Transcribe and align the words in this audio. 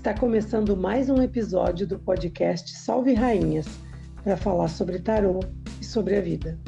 Está 0.00 0.18
começando 0.18 0.74
mais 0.74 1.10
um 1.10 1.20
episódio 1.20 1.86
do 1.86 1.98
podcast 1.98 2.74
Salve 2.74 3.12
Rainhas 3.12 3.66
para 4.24 4.34
falar 4.34 4.68
sobre 4.68 4.98
tarô 4.98 5.40
e 5.78 5.84
sobre 5.84 6.16
a 6.16 6.22
vida. 6.22 6.58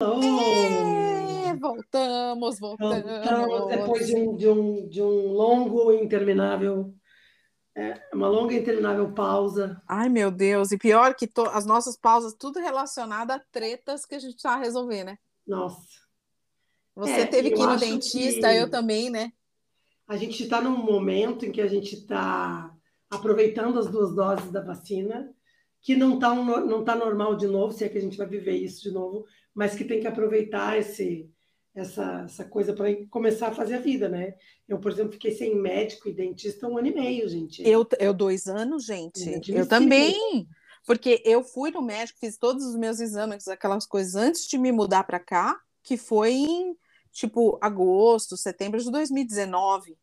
É, 0.00 1.54
voltamos, 1.54 2.58
voltamos. 2.58 3.02
Voltamos 3.02 3.68
depois 3.68 4.06
de 4.06 4.16
um, 4.16 4.34
de 4.34 4.48
um, 4.48 4.88
de 4.88 5.02
um 5.02 5.32
longo 5.32 5.92
e 5.92 6.02
interminável 6.02 6.94
é 7.76 7.92
uma 8.14 8.26
longa 8.26 8.54
e 8.54 8.58
interminável 8.58 9.12
pausa. 9.12 9.82
Ai, 9.86 10.08
meu 10.08 10.30
Deus. 10.30 10.72
E 10.72 10.78
pior 10.78 11.14
que 11.14 11.26
to... 11.26 11.42
as 11.42 11.66
nossas 11.66 11.94
pausas, 11.94 12.32
tudo 12.32 12.58
relacionado 12.58 13.32
a 13.32 13.38
tretas 13.52 14.06
que 14.06 14.14
a 14.14 14.18
gente 14.18 14.36
está 14.36 14.54
a 14.54 14.58
resolver, 14.58 15.04
né? 15.04 15.18
Nossa. 15.46 16.08
Você 17.00 17.20
é, 17.22 17.26
teve 17.26 17.50
que 17.50 17.60
ir 17.60 17.66
no 17.66 17.78
dentista, 17.78 18.50
que... 18.50 18.56
eu 18.56 18.70
também, 18.70 19.08
né? 19.08 19.32
A 20.06 20.16
gente 20.16 20.42
está 20.42 20.60
num 20.60 20.76
momento 20.76 21.46
em 21.46 21.52
que 21.52 21.62
a 21.62 21.66
gente 21.66 21.94
está 21.94 22.74
aproveitando 23.08 23.78
as 23.78 23.88
duas 23.88 24.14
doses 24.14 24.50
da 24.52 24.60
vacina, 24.60 25.32
que 25.80 25.96
não 25.96 26.14
está 26.14 26.34
não 26.34 26.84
tá 26.84 26.94
normal 26.94 27.36
de 27.36 27.46
novo, 27.46 27.72
se 27.72 27.84
é 27.84 27.88
que 27.88 27.96
a 27.96 28.00
gente 28.00 28.18
vai 28.18 28.26
viver 28.26 28.52
isso 28.52 28.82
de 28.82 28.90
novo, 28.90 29.24
mas 29.54 29.74
que 29.74 29.84
tem 29.84 29.98
que 29.98 30.06
aproveitar 30.06 30.78
esse, 30.78 31.30
essa, 31.74 32.24
essa 32.26 32.44
coisa 32.44 32.74
para 32.74 32.94
começar 33.08 33.48
a 33.48 33.54
fazer 33.54 33.76
a 33.76 33.80
vida, 33.80 34.08
né? 34.08 34.34
Eu, 34.68 34.78
por 34.78 34.92
exemplo, 34.92 35.12
fiquei 35.12 35.32
sem 35.32 35.56
médico 35.56 36.06
e 36.06 36.12
dentista 36.12 36.68
um 36.68 36.76
ano 36.76 36.88
e 36.88 36.94
meio, 36.94 37.26
gente. 37.28 37.66
Eu, 37.66 37.86
eu 37.98 38.12
dois 38.12 38.46
anos, 38.46 38.84
gente. 38.84 39.40
Eu 39.48 39.66
também. 39.66 40.46
Porque 40.86 41.22
eu 41.24 41.42
fui 41.42 41.70
no 41.70 41.80
médico, 41.80 42.18
fiz 42.18 42.36
todos 42.36 42.64
os 42.64 42.76
meus 42.76 43.00
exames, 43.00 43.48
aquelas 43.48 43.86
coisas 43.86 44.16
antes 44.16 44.46
de 44.46 44.58
me 44.58 44.70
mudar 44.70 45.04
para 45.04 45.18
cá, 45.18 45.58
que 45.82 45.96
foi 45.96 46.32
em 46.32 46.76
tipo 47.12 47.58
agosto, 47.60 48.36
setembro 48.36 48.80
de 48.80 48.90
2019. 48.90 49.96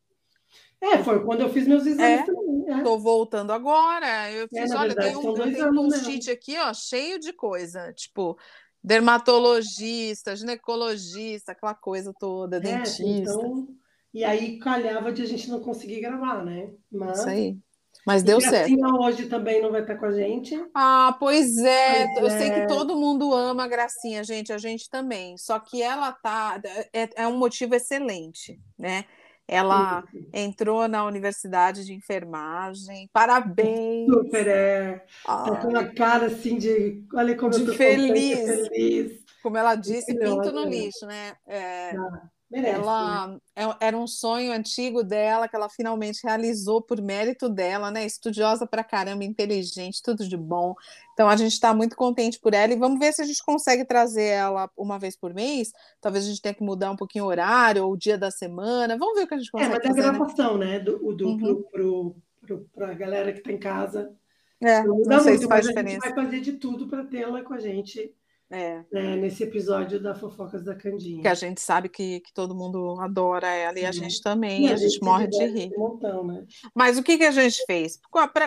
É, 0.80 1.04
foi 1.04 1.24
quando 1.24 1.42
eu 1.42 1.50
fiz 1.50 1.68
meus 1.68 1.86
exames 1.86 2.22
é, 2.22 2.24
também. 2.24 2.66
É. 2.68 2.84
Tô 2.84 3.00
voltando 3.00 3.52
agora. 3.52 4.32
Eu 4.32 4.46
é, 4.46 4.48
fiz, 4.48 4.72
é, 4.72 4.76
olha, 4.76 4.94
verdade, 4.94 5.08
tem 5.08 5.18
um, 5.18 5.34
tem 5.34 5.66
um 5.66 5.90
post 5.90 6.32
aqui, 6.32 6.58
ó, 6.58 6.74
cheio 6.74 7.20
de 7.20 7.34
coisa. 7.34 7.92
Tipo, 7.94 8.38
dermatologista, 8.84 10.36
ginecologista, 10.36 11.52
aquela 11.52 11.74
coisa 11.74 12.14
toda, 12.20 12.58
é, 12.58 12.60
dentista. 12.60 13.04
Então, 13.04 13.68
e 14.14 14.24
aí 14.24 14.60
calhava 14.60 15.12
de 15.12 15.22
a 15.24 15.26
gente 15.26 15.50
não 15.50 15.60
conseguir 15.60 16.00
gravar, 16.00 16.44
né? 16.44 16.72
Mas, 16.92 17.20
Isso 17.20 17.30
aí. 17.30 17.58
Mas 18.06 18.24
deu 18.24 18.40
certo. 18.40 18.74
hoje 19.02 19.26
também 19.26 19.62
não 19.62 19.72
vai 19.72 19.82
estar 19.82 19.98
com 19.98 20.06
a 20.06 20.12
gente. 20.12 20.56
Ah, 20.74 21.18
pois 21.20 21.58
é. 21.58 22.08
Pois 22.08 22.20
eu 22.20 22.28
é. 22.28 22.40
sei 22.40 22.50
que 22.52 22.60
é. 22.62 22.66
todo 22.68 22.96
mundo 22.96 23.17
ama 23.48 23.64
a 23.64 23.68
Gracinha, 23.68 24.24
gente, 24.24 24.54
a 24.54 24.58
gente 24.58 24.90
também. 24.90 25.38
Só 25.38 25.60
que 25.60 25.82
ela 25.82 26.12
tá 26.12 26.62
é, 26.94 27.24
é 27.24 27.28
um 27.28 27.38
motivo 27.38 27.76
excelente, 27.76 28.60
né? 28.78 29.06
Ela 29.48 30.04
entrou 30.34 30.90
na 30.90 31.06
universidade 31.06 31.86
de 31.86 31.94
enfermagem. 31.94 33.10
Parabéns! 33.14 34.06
Super, 34.06 34.46
é. 34.46 35.06
Tá 35.26 35.56
com 35.62 35.70
uma 35.70 35.86
cara 35.86 36.26
assim 36.26 36.58
de. 36.58 37.02
Olha 37.14 37.36
como 37.38 37.52
de 37.52 37.62
eu 37.62 37.66
tô 37.68 37.74
feliz. 37.74 38.68
feliz. 38.68 39.26
Como 39.42 39.58
ela 39.58 39.76
disse, 39.76 40.14
pinto 40.20 40.52
no 40.52 40.66
lixo, 40.66 41.06
né? 41.06 41.38
É, 41.48 41.92
ah. 41.96 42.30
Merece, 42.50 42.80
ela 42.80 43.28
né? 43.28 43.40
É, 43.56 43.88
era 43.88 43.98
um 43.98 44.08
sonho 44.08 44.54
antigo 44.54 45.04
dela 45.04 45.50
que 45.50 45.56
ela 45.56 45.68
finalmente 45.68 46.22
realizou 46.24 46.82
por 46.82 47.02
mérito 47.02 47.50
dela, 47.50 47.92
né? 47.92 48.06
Estudiosa 48.06 48.66
pra 48.66 48.86
caramba, 48.86 49.26
inteligente, 49.26 50.02
tudo 50.02 50.26
de 50.26 50.38
bom. 50.38 50.74
Então 51.14 51.28
a 51.28 51.36
gente 51.36 51.52
está 51.52 51.74
muito 51.74 51.96
contente 51.98 52.40
por 52.40 52.54
ela 52.54 52.72
e 52.72 52.78
vamos 52.78 53.00
ver 53.00 53.12
se 53.12 53.22
a 53.22 53.26
gente 53.26 53.44
consegue 53.44 53.84
trazer 53.84 54.28
ela 54.28 54.70
uma 54.78 54.98
vez 54.98 55.18
por 55.18 55.34
mês. 55.34 55.74
Talvez 56.00 56.24
a 56.24 56.30
gente 56.30 56.42
tenha 56.42 56.56
que 56.56 56.64
mudar 56.64 56.90
um 56.90 56.96
pouquinho 56.96 57.26
o 57.26 57.28
horário 57.28 57.84
ou 57.86 57.92
o 57.92 57.98
dia 57.98 58.18
da 58.18 58.32
semana. 58.32 58.98
Vamos 58.98 59.16
ver 59.16 59.26
o 59.26 59.28
que 59.28 59.34
a 59.34 59.38
gente 59.38 59.52
consegue. 59.52 59.74
É, 59.74 59.78
mas 59.78 59.88
fazer, 59.88 60.00
a 60.08 60.12
gravação, 60.12 60.58
né? 60.58 60.66
né? 60.66 60.80
Do, 60.80 61.14
do, 61.14 61.28
uhum. 61.28 61.38
pro, 61.38 62.16
pro, 62.42 62.66
pro, 62.74 62.96
galera 62.96 63.34
que 63.34 63.40
está 63.40 63.52
em 63.52 63.60
casa. 63.60 64.16
É, 64.62 64.84
não, 64.84 65.00
não 65.00 65.20
sei 65.20 65.34
muito, 65.34 65.42
se 65.42 65.48
faz 65.48 65.68
diferença. 65.68 65.98
A 65.98 66.08
gente 66.08 66.16
vai 66.16 66.26
fazer 66.26 66.40
de 66.40 66.54
tudo 66.54 66.88
para 66.88 67.04
tê-la 67.04 67.44
com 67.44 67.54
a 67.54 67.60
gente 67.60 68.16
é. 68.50 68.86
Né, 68.92 69.16
nesse 69.18 69.44
episódio 69.44 70.00
da 70.00 70.16
Fofocas 70.16 70.64
da 70.64 70.74
Candinha. 70.74 71.22
Que 71.22 71.28
a 71.28 71.34
gente 71.34 71.60
sabe 71.60 71.90
que, 71.90 72.22
que 72.22 72.34
todo 72.34 72.56
mundo 72.56 73.00
adora 73.00 73.48
ela 73.48 73.78
e 73.78 73.86
a 73.86 73.92
gente 73.92 74.22
também, 74.22 74.66
e 74.66 74.70
a, 74.70 74.74
a 74.74 74.78
gente, 74.78 74.92
gente 74.92 75.04
morre 75.04 75.28
de 75.28 75.46
rir. 75.46 75.72
Um 75.76 75.80
montão, 75.80 76.26
né? 76.26 76.46
Mas 76.74 76.98
o 76.98 77.04
que, 77.04 77.18
que 77.18 77.26
a 77.26 77.32
gente 77.32 77.66
fez? 77.66 78.00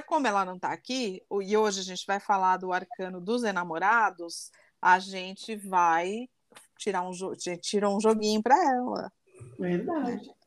Como 0.06 0.26
ela 0.26 0.44
não 0.44 0.56
está 0.56 0.72
aqui, 0.72 1.22
e 1.42 1.56
hoje 1.56 1.80
a 1.80 1.84
gente 1.84 2.04
vai 2.06 2.18
falar 2.18 2.56
do 2.56 2.72
arcano 2.72 3.20
dos 3.20 3.44
enamorados, 3.44 4.50
a 4.80 4.98
gente 4.98 5.54
vai 5.56 6.28
tirar 6.78 7.02
um, 7.02 7.12
tira 7.60 7.90
um 7.90 8.00
joguinho 8.00 8.42
para 8.42 8.56
ela. 8.56 9.12
Verdade 9.58 10.39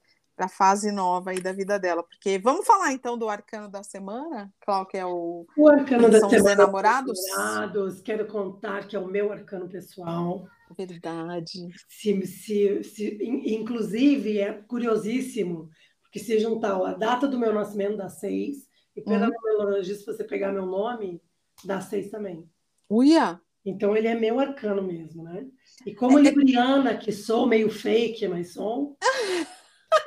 para 0.43 0.45
a 0.45 0.49
fase 0.49 0.91
nova 0.91 1.31
aí 1.31 1.41
da 1.41 1.53
vida 1.53 1.79
dela. 1.79 2.03
Porque 2.03 2.37
vamos 2.37 2.65
falar 2.65 2.91
então 2.91 3.17
do 3.17 3.29
arcano 3.29 3.69
da 3.69 3.83
semana, 3.83 4.51
qual 4.65 4.85
que 4.85 4.97
é 4.97 5.05
o 5.05 5.45
o 5.55 5.67
arcano 5.67 6.09
da 6.09 6.27
semana 6.29 6.63
enamorados? 6.63 7.17
enamorados. 7.27 8.01
Quero 8.01 8.27
contar 8.27 8.87
que 8.87 8.95
é 8.95 8.99
o 8.99 9.07
meu 9.07 9.31
arcano 9.31 9.69
pessoal. 9.69 10.45
Verdade. 10.77 11.69
Se, 11.87 12.25
se, 12.25 12.83
se, 12.83 13.17
inclusive 13.21 14.39
é 14.39 14.53
curiosíssimo 14.53 15.69
porque 16.01 16.19
se 16.19 16.39
juntar 16.39 16.75
a 16.75 16.93
data 16.93 17.27
do 17.27 17.39
meu 17.39 17.53
nascimento 17.53 17.97
dá 17.97 18.09
seis 18.09 18.67
e 18.95 19.01
pela 19.01 19.27
uhum. 19.27 19.33
numerologista 19.33 20.13
você 20.13 20.23
pegar 20.23 20.51
meu 20.51 20.65
nome 20.65 21.21
dá 21.63 21.79
seis 21.79 22.09
também. 22.09 22.47
Uia! 22.89 23.39
Então 23.65 23.95
ele 23.95 24.07
é 24.07 24.15
meu 24.15 24.39
arcano 24.39 24.83
mesmo, 24.83 25.23
né? 25.23 25.45
E 25.85 25.95
como 25.95 26.19
é, 26.19 26.21
é 26.21 26.25
libriana 26.25 26.97
que 26.97 27.11
sou, 27.13 27.47
meio 27.47 27.69
fake, 27.69 28.27
mas 28.27 28.53
sou. 28.53 28.97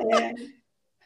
É. 0.01 0.34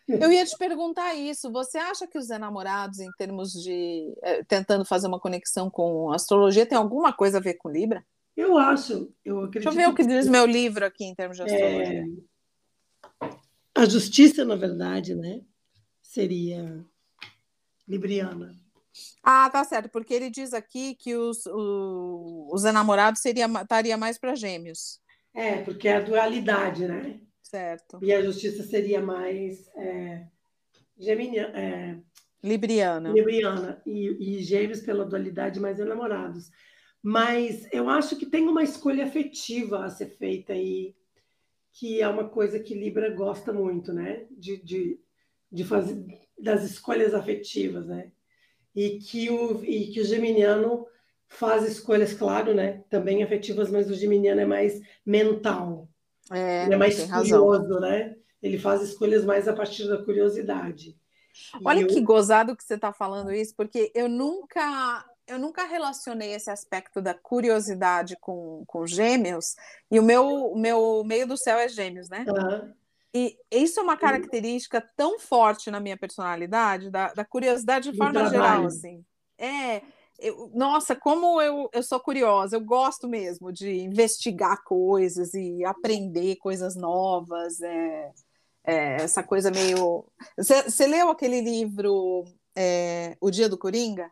Eu 0.09 0.33
ia 0.33 0.45
te 0.45 0.56
perguntar 0.56 1.15
isso. 1.15 1.51
Você 1.53 1.78
acha 1.78 2.06
que 2.06 2.19
os 2.19 2.31
enamorados, 2.31 2.99
em 2.99 3.11
termos 3.17 3.53
de 3.53 4.12
é, 4.23 4.43
tentando 4.45 4.84
fazer 4.84 5.06
uma 5.06 5.21
conexão 5.21 5.71
com 5.71 6.12
astrologia, 6.12 6.67
tem 6.67 6.77
alguma 6.77 7.12
coisa 7.12 7.39
a 7.39 7.41
ver 7.41 7.55
com 7.55 7.71
Libra? 7.71 8.05
Eu 8.37 8.56
acho. 8.59 9.12
Eu 9.25 9.45
acredito 9.45 9.65
Deixa 9.65 9.69
eu 9.69 9.73
ver 9.73 9.89
o 9.89 9.95
que 9.95 10.05
diz 10.05 10.27
meu 10.27 10.47
livro 10.47 10.84
aqui 10.84 11.05
em 11.05 11.15
termos 11.15 11.37
de 11.37 11.43
astrologia. 11.43 12.05
É... 13.23 13.31
A 13.75 13.84
justiça, 13.84 14.45
na 14.45 14.56
verdade, 14.56 15.15
né? 15.15 15.43
Seria 16.03 16.84
libriana. 17.87 18.59
Ah, 19.22 19.49
tá 19.51 19.62
certo, 19.65 19.89
porque 19.89 20.12
ele 20.12 20.31
diz 20.31 20.53
aqui 20.53 20.95
que 20.95 21.15
os, 21.15 21.45
os 21.47 22.65
enamorados 22.65 23.21
seria, 23.21 23.47
estaria 23.47 23.97
mais 23.97 24.19
para 24.19 24.34
gêmeos. 24.34 25.01
É, 25.33 25.62
porque 25.62 25.87
é 25.87 25.97
a 25.97 26.01
dualidade, 26.01 26.87
né? 26.87 27.21
Certo. 27.50 27.99
E 28.00 28.12
a 28.12 28.22
justiça 28.22 28.62
seria 28.62 29.00
mais 29.00 29.66
é, 29.75 30.25
geminiana, 30.97 31.59
é, 31.59 31.99
libriana. 32.44 33.11
Libriana. 33.11 33.83
E, 33.84 34.37
e 34.37 34.43
gêmeos 34.44 34.81
pela 34.81 35.05
dualidade 35.05 35.59
mais 35.59 35.81
enamorados. 35.81 36.49
Mas 37.03 37.66
eu 37.72 37.89
acho 37.89 38.15
que 38.15 38.25
tem 38.25 38.47
uma 38.47 38.62
escolha 38.62 39.05
afetiva 39.05 39.84
a 39.84 39.91
ser 39.91 40.10
feita 40.10 40.53
aí, 40.53 40.94
que 41.72 42.00
é 42.00 42.06
uma 42.06 42.28
coisa 42.28 42.60
que 42.60 42.72
Libra 42.72 43.10
gosta 43.10 43.53
muito, 43.53 43.92
né? 43.92 44.28
De, 44.30 44.63
de, 44.63 45.01
de 45.51 45.65
fazer 45.65 46.04
das 46.39 46.63
escolhas 46.63 47.15
afetivas, 47.15 47.89
né? 47.89 48.13
E 48.77 49.01
que 49.01 49.28
o, 49.28 49.65
e 49.65 49.89
que 49.89 50.01
o 50.01 50.04
geminiano 50.04 50.86
faz 51.27 51.69
escolhas, 51.69 52.15
claro, 52.15 52.54
né? 52.54 52.84
Também 52.89 53.25
afetivas, 53.25 53.72
mas 53.72 53.91
o 53.91 53.95
geminiano 53.95 54.41
é 54.41 54.47
mais 54.47 54.80
mental. 55.04 55.90
É, 56.30 56.65
ele 56.65 56.74
é 56.74 56.77
mais 56.77 56.98
curioso, 57.00 57.62
razão. 57.62 57.80
né? 57.80 58.16
Ele 58.42 58.59
faz 58.59 58.82
escolhas 58.82 59.24
mais 59.24 59.47
a 59.48 59.53
partir 59.53 59.88
da 59.88 60.03
curiosidade. 60.03 60.97
Olha 61.65 61.80
e 61.80 61.86
que 61.86 61.98
eu... 61.98 62.04
gozado 62.04 62.56
que 62.56 62.65
você 62.65 62.74
está 62.74 62.92
falando 62.92 63.32
isso, 63.32 63.54
porque 63.56 63.92
eu 63.94 64.09
nunca 64.09 65.04
eu 65.27 65.38
nunca 65.38 65.65
relacionei 65.65 66.32
esse 66.34 66.50
aspecto 66.50 67.00
da 67.00 67.15
curiosidade 67.15 68.16
com, 68.21 68.65
com 68.66 68.84
gêmeos, 68.84 69.54
e 69.88 70.00
o 70.00 70.03
meu, 70.03 70.54
meu 70.56 71.04
meio 71.04 71.24
do 71.24 71.36
céu 71.36 71.56
é 71.56 71.68
gêmeos, 71.68 72.09
né? 72.09 72.24
Uhum. 72.27 72.72
E 73.15 73.36
isso 73.50 73.78
é 73.78 73.82
uma 73.82 73.97
característica 73.97 74.80
tão 74.97 75.21
forte 75.21 75.71
na 75.71 75.78
minha 75.78 75.97
personalidade, 75.97 76.91
da, 76.91 77.12
da 77.12 77.24
curiosidade 77.24 77.91
de 77.91 77.97
forma 77.97 78.28
geral, 78.28 78.66
assim. 78.66 79.04
É, 79.38 79.82
eu, 80.21 80.51
nossa, 80.55 80.95
como 80.95 81.41
eu, 81.41 81.69
eu 81.72 81.83
sou 81.83 81.99
curiosa, 82.01 82.57
eu 82.57 82.61
gosto 82.61 83.09
mesmo 83.09 83.53
de 83.53 83.71
investigar 83.71 84.63
coisas 84.65 85.34
e 85.34 85.65
aprender 85.65 86.37
coisas 86.37 86.77
novas. 86.77 87.61
É, 87.61 88.13
é, 88.65 88.95
essa 88.97 89.22
coisa 89.22 89.51
meio. 89.51 90.07
Você 90.37 90.87
leu 90.87 91.11
aquele 91.11 91.41
livro 91.41 92.25
é, 92.57 93.17
O 93.21 93.31
Dia 93.31 93.49
do 93.49 93.59
Coringa? 93.59 94.11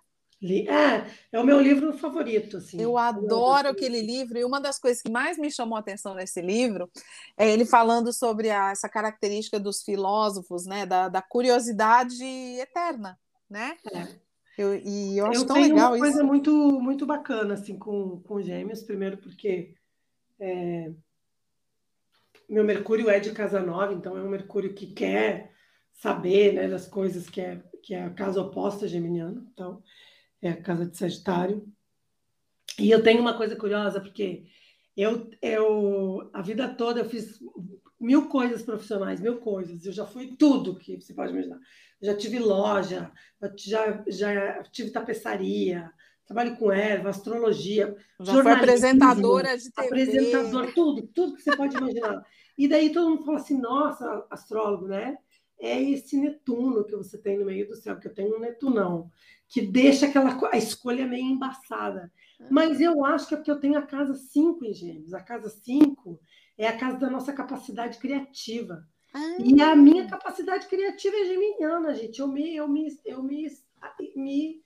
É, 0.69 1.05
é 1.33 1.41
o 1.41 1.45
meu 1.45 1.61
livro 1.61 1.97
favorito. 1.99 2.59
Assim. 2.59 2.81
Eu 2.81 2.97
adoro 2.97 3.69
aquele 3.69 4.01
livro, 4.01 4.39
e 4.39 4.45
uma 4.45 4.61
das 4.61 4.79
coisas 4.79 5.03
que 5.03 5.11
mais 5.11 5.37
me 5.37 5.51
chamou 5.51 5.77
a 5.77 5.81
atenção 5.81 6.15
nesse 6.15 6.41
livro 6.41 6.89
é 7.37 7.51
ele 7.51 7.65
falando 7.65 8.13
sobre 8.13 8.49
a, 8.51 8.71
essa 8.71 8.89
característica 8.89 9.59
dos 9.59 9.83
filósofos, 9.83 10.65
né, 10.65 10.87
da, 10.87 11.09
da 11.09 11.21
curiosidade 11.21 12.25
eterna, 12.25 13.19
né? 13.51 13.77
É. 13.93 14.28
Eu, 14.59 14.75
e 14.75 15.17
eu 15.17 15.27
acho 15.27 15.43
eu 15.43 15.47
tão 15.47 15.61
legal 15.61 15.93
uma 15.93 15.99
coisa 16.01 16.25
muito, 16.25 16.51
muito 16.81 17.07
bacana 17.07 17.55
assim, 17.55 17.79
com, 17.79 18.21
com 18.23 18.43
gêmeos, 18.43 18.83
primeiro 18.83 19.17
porque 19.19 19.73
é, 20.41 20.93
meu 22.49 22.65
Mercúrio 22.65 23.09
é 23.09 23.21
de 23.21 23.31
casa 23.31 23.61
nova, 23.61 23.93
então 23.93 24.19
é 24.19 24.23
um 24.23 24.29
Mercúrio 24.29 24.75
que 24.75 24.89
quer 24.89 25.53
saber 25.93 26.55
né, 26.55 26.67
das 26.67 26.89
coisas 26.89 27.31
que 27.31 27.41
é, 27.41 27.63
que 27.85 27.95
é 27.95 28.03
a 28.03 28.11
casa 28.11 28.41
oposta 28.41 28.89
geminiana. 28.89 29.47
Então, 29.53 29.81
é 30.43 30.51
a 30.51 30.61
casa 30.61 30.87
de 30.87 30.97
Sagitário. 30.97 31.65
E 32.81 32.91
eu 32.91 33.01
tenho 33.01 33.21
uma 33.21 33.37
coisa 33.37 33.55
curiosa, 33.55 34.01
porque 34.01 34.47
eu, 34.97 35.31
eu 35.41 36.31
a 36.33 36.43
vida 36.43 36.69
toda 36.69 37.01
eu 37.01 37.09
fiz 37.09 37.39
mil 38.01 38.29
coisas 38.29 38.63
profissionais, 38.63 39.21
mil 39.21 39.39
coisas. 39.39 39.85
Eu 39.85 39.93
já 39.93 40.07
fui 40.07 40.37
tudo 40.37 40.77
que 40.77 41.01
você 41.01 41.15
pode 41.15 41.33
imaginar. 41.33 41.59
já 42.01 42.17
tive 42.17 42.39
loja, 42.39 43.11
já, 43.57 44.05
já 44.07 44.63
tive 44.65 44.91
tapeçaria, 44.91 45.91
trabalho 46.27 46.57
com 46.57 46.71
erva, 46.71 47.09
astrologia. 47.09 47.97
Já 48.21 48.43
foi 48.43 48.53
apresentadora 48.53 49.57
de 49.57 49.71
TV. 49.73 49.87
Apresentadora, 49.87 50.73
tudo, 50.73 51.07
tudo 51.09 51.35
que 51.35 51.43
você 51.43 51.57
pode 51.57 51.77
imaginar. 51.77 52.25
E 52.57 52.69
daí 52.69 52.93
todo 52.93 53.11
mundo 53.11 53.25
fala 53.25 53.39
assim, 53.39 53.59
nossa, 53.61 54.27
astrólogo, 54.31 54.87
né? 54.87 55.17
É 55.61 55.81
esse 55.83 56.17
Netuno 56.17 56.85
que 56.85 56.95
você 56.95 57.19
tem 57.19 57.39
no 57.39 57.47
meio 57.47 57.67
do 57.67 57.75
céu, 57.75 57.99
que 57.99 58.07
eu 58.07 58.15
tenho 58.15 58.37
um 58.37 58.41
Netunão 58.41 59.11
que 59.49 59.63
deixa 59.63 60.07
aquela 60.07 60.39
a 60.53 60.59
escolha 60.59 61.07
meio 61.07 61.25
embaçada. 61.25 62.13
Ah. 62.41 62.47
Mas 62.51 62.81
eu 62.81 63.05
acho 63.05 63.27
que 63.27 63.35
é 63.35 63.37
porque 63.37 63.51
eu 63.51 63.59
tenho 63.59 63.79
a 63.79 63.87
casa 63.87 64.15
5 64.15 64.65
em 64.65 64.75
Gêmeos. 64.75 65.15
A 65.15 65.21
casa 65.21 65.49
5 65.49 66.21
é 66.59 66.67
a 66.67 66.77
casa 66.77 66.99
da 66.99 67.09
nossa 67.09 67.33
capacidade 67.33 67.99
criativa. 67.99 68.85
Ah. 69.15 69.37
E 69.39 69.63
a 69.63 69.75
minha 69.75 70.07
capacidade 70.07 70.67
criativa 70.67 71.17
é 71.17 71.25
geminiana, 71.25 71.95
gente. 71.95 72.19
Eu 72.19 72.27
me, 72.27 72.55
eu 72.55 72.69
me, 72.69 72.89
eu 73.07 73.23
me, 73.23 73.47
me, 74.17 74.61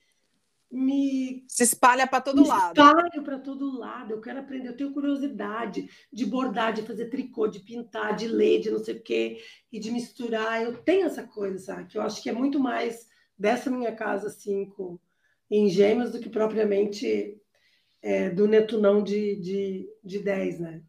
me 0.70 1.44
se 1.46 1.62
espalha 1.62 2.06
para 2.06 2.22
todo 2.22 2.42
me 2.42 2.48
lado. 2.48 2.80
Espalho 2.80 3.22
para 3.22 3.38
todo 3.38 3.78
lado. 3.78 4.12
Eu 4.12 4.20
quero 4.20 4.40
aprender. 4.40 4.68
Eu 4.68 4.76
tenho 4.76 4.92
curiosidade 4.92 5.88
de 6.10 6.26
bordar, 6.26 6.72
de 6.72 6.82
fazer 6.82 7.10
tricô, 7.10 7.46
de 7.46 7.60
pintar, 7.60 8.16
de 8.16 8.26
ler, 8.26 8.60
de 8.60 8.70
não 8.70 8.78
sei 8.78 8.96
o 8.96 9.02
quê 9.02 9.38
e 9.70 9.78
de 9.78 9.90
misturar. 9.90 10.62
Eu 10.62 10.82
tenho 10.82 11.06
essa 11.06 11.22
coisa, 11.22 11.58
sabe? 11.58 11.86
Que 11.86 11.98
eu 11.98 12.02
acho 12.02 12.22
que 12.22 12.30
é 12.30 12.32
muito 12.32 12.58
mais 12.58 13.06
dessa 13.38 13.70
minha 13.70 13.94
casa 13.94 14.30
5 14.30 15.00
em 15.50 15.68
gêmeos 15.68 16.10
do 16.10 16.18
que 16.18 16.30
propriamente 16.30 17.38
é, 18.00 18.30
do 18.30 18.48
Netunão 18.48 19.02
de, 19.02 19.36
de, 19.36 19.88
de 20.02 20.18
10, 20.18 20.60
né? 20.60 20.82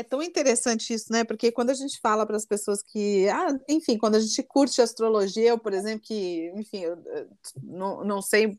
É 0.00 0.02
tão 0.02 0.22
interessante 0.22 0.94
isso, 0.94 1.12
né? 1.12 1.24
Porque 1.24 1.52
quando 1.52 1.68
a 1.68 1.74
gente 1.74 2.00
fala 2.00 2.24
para 2.24 2.36
as 2.36 2.46
pessoas 2.46 2.82
que, 2.82 3.28
ah, 3.28 3.54
enfim, 3.68 3.98
quando 3.98 4.14
a 4.14 4.20
gente 4.20 4.42
curte 4.42 4.80
astrologia, 4.80 5.50
eu, 5.50 5.58
por 5.58 5.74
exemplo, 5.74 6.00
que, 6.00 6.50
enfim, 6.56 6.78
eu, 6.78 6.96
não, 7.62 8.02
não 8.02 8.22
sei, 8.22 8.58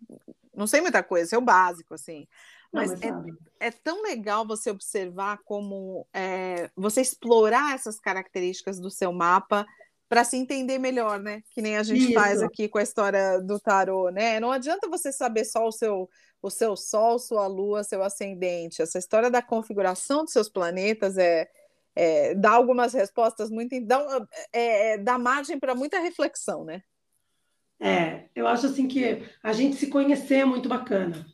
não 0.56 0.68
sei 0.68 0.82
muita 0.82 1.02
coisa, 1.02 1.36
é 1.36 1.40
o 1.40 1.42
básico, 1.42 1.96
assim. 1.96 2.28
Mas, 2.72 2.92
não, 3.02 3.24
mas 3.24 3.36
é, 3.60 3.68
é, 3.68 3.72
tão 3.72 4.04
legal 4.04 4.46
você 4.46 4.70
observar 4.70 5.40
como 5.44 6.08
é, 6.14 6.70
você 6.76 7.02
explorar 7.02 7.74
essas 7.74 8.00
características 8.00 8.80
do 8.80 8.92
seu 8.92 9.12
mapa 9.12 9.66
para 10.12 10.26
se 10.26 10.36
entender 10.36 10.78
melhor, 10.78 11.22
né? 11.22 11.42
Que 11.52 11.62
nem 11.62 11.78
a 11.78 11.84
gente 11.84 12.04
Isso. 12.04 12.14
faz 12.14 12.44
aqui 12.44 12.68
com 12.68 12.78
a 12.78 12.84
história 12.84 13.40
do 13.40 13.58
tarô, 13.58 14.10
né? 14.10 14.42
Não 14.42 14.52
adianta 14.52 14.90
você 14.90 15.10
saber 15.10 15.46
só 15.46 15.66
o 15.66 15.72
seu 15.72 16.10
o 16.42 16.50
seu 16.50 16.76
sol, 16.76 17.18
sua 17.18 17.48
lua, 17.48 17.82
seu 17.82 18.04
ascendente. 18.04 18.82
Essa 18.82 19.00
história 19.00 19.32
da 19.32 19.42
configuração 19.42 20.26
dos 20.26 20.34
seus 20.34 20.50
planetas 20.50 21.18
é, 21.18 21.50
é 21.96 22.36
dá 22.36 22.52
algumas 22.52 22.94
respostas 22.94 23.50
muito 23.50 23.80
dá, 23.86 24.28
é, 24.52 24.96
é 24.96 24.98
dá 24.98 25.18
margem 25.18 25.58
para 25.58 25.74
muita 25.74 25.98
reflexão, 25.98 26.66
né? 26.66 26.84
É, 27.80 28.26
eu 28.36 28.48
acho 28.48 28.66
assim 28.66 28.90
que 28.90 29.24
a 29.42 29.54
gente 29.54 29.78
se 29.78 29.88
conhecer 29.88 30.40
é 30.40 30.46
muito 30.46 30.68
bacana. 30.68 31.26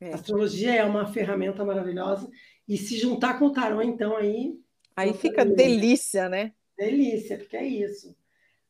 É. 0.00 0.12
A 0.12 0.14
astrologia 0.14 0.76
é 0.76 0.84
uma 0.84 1.12
ferramenta 1.12 1.64
maravilhosa 1.64 2.30
e 2.68 2.78
se 2.78 2.96
juntar 2.98 3.40
com 3.40 3.46
o 3.46 3.52
tarô, 3.52 3.82
então 3.82 4.16
aí 4.16 4.54
aí 4.94 5.12
fica 5.12 5.44
delícia, 5.44 6.28
né? 6.28 6.52
Delícia, 6.84 7.38
porque 7.38 7.56
é 7.56 7.64
isso. 7.64 8.16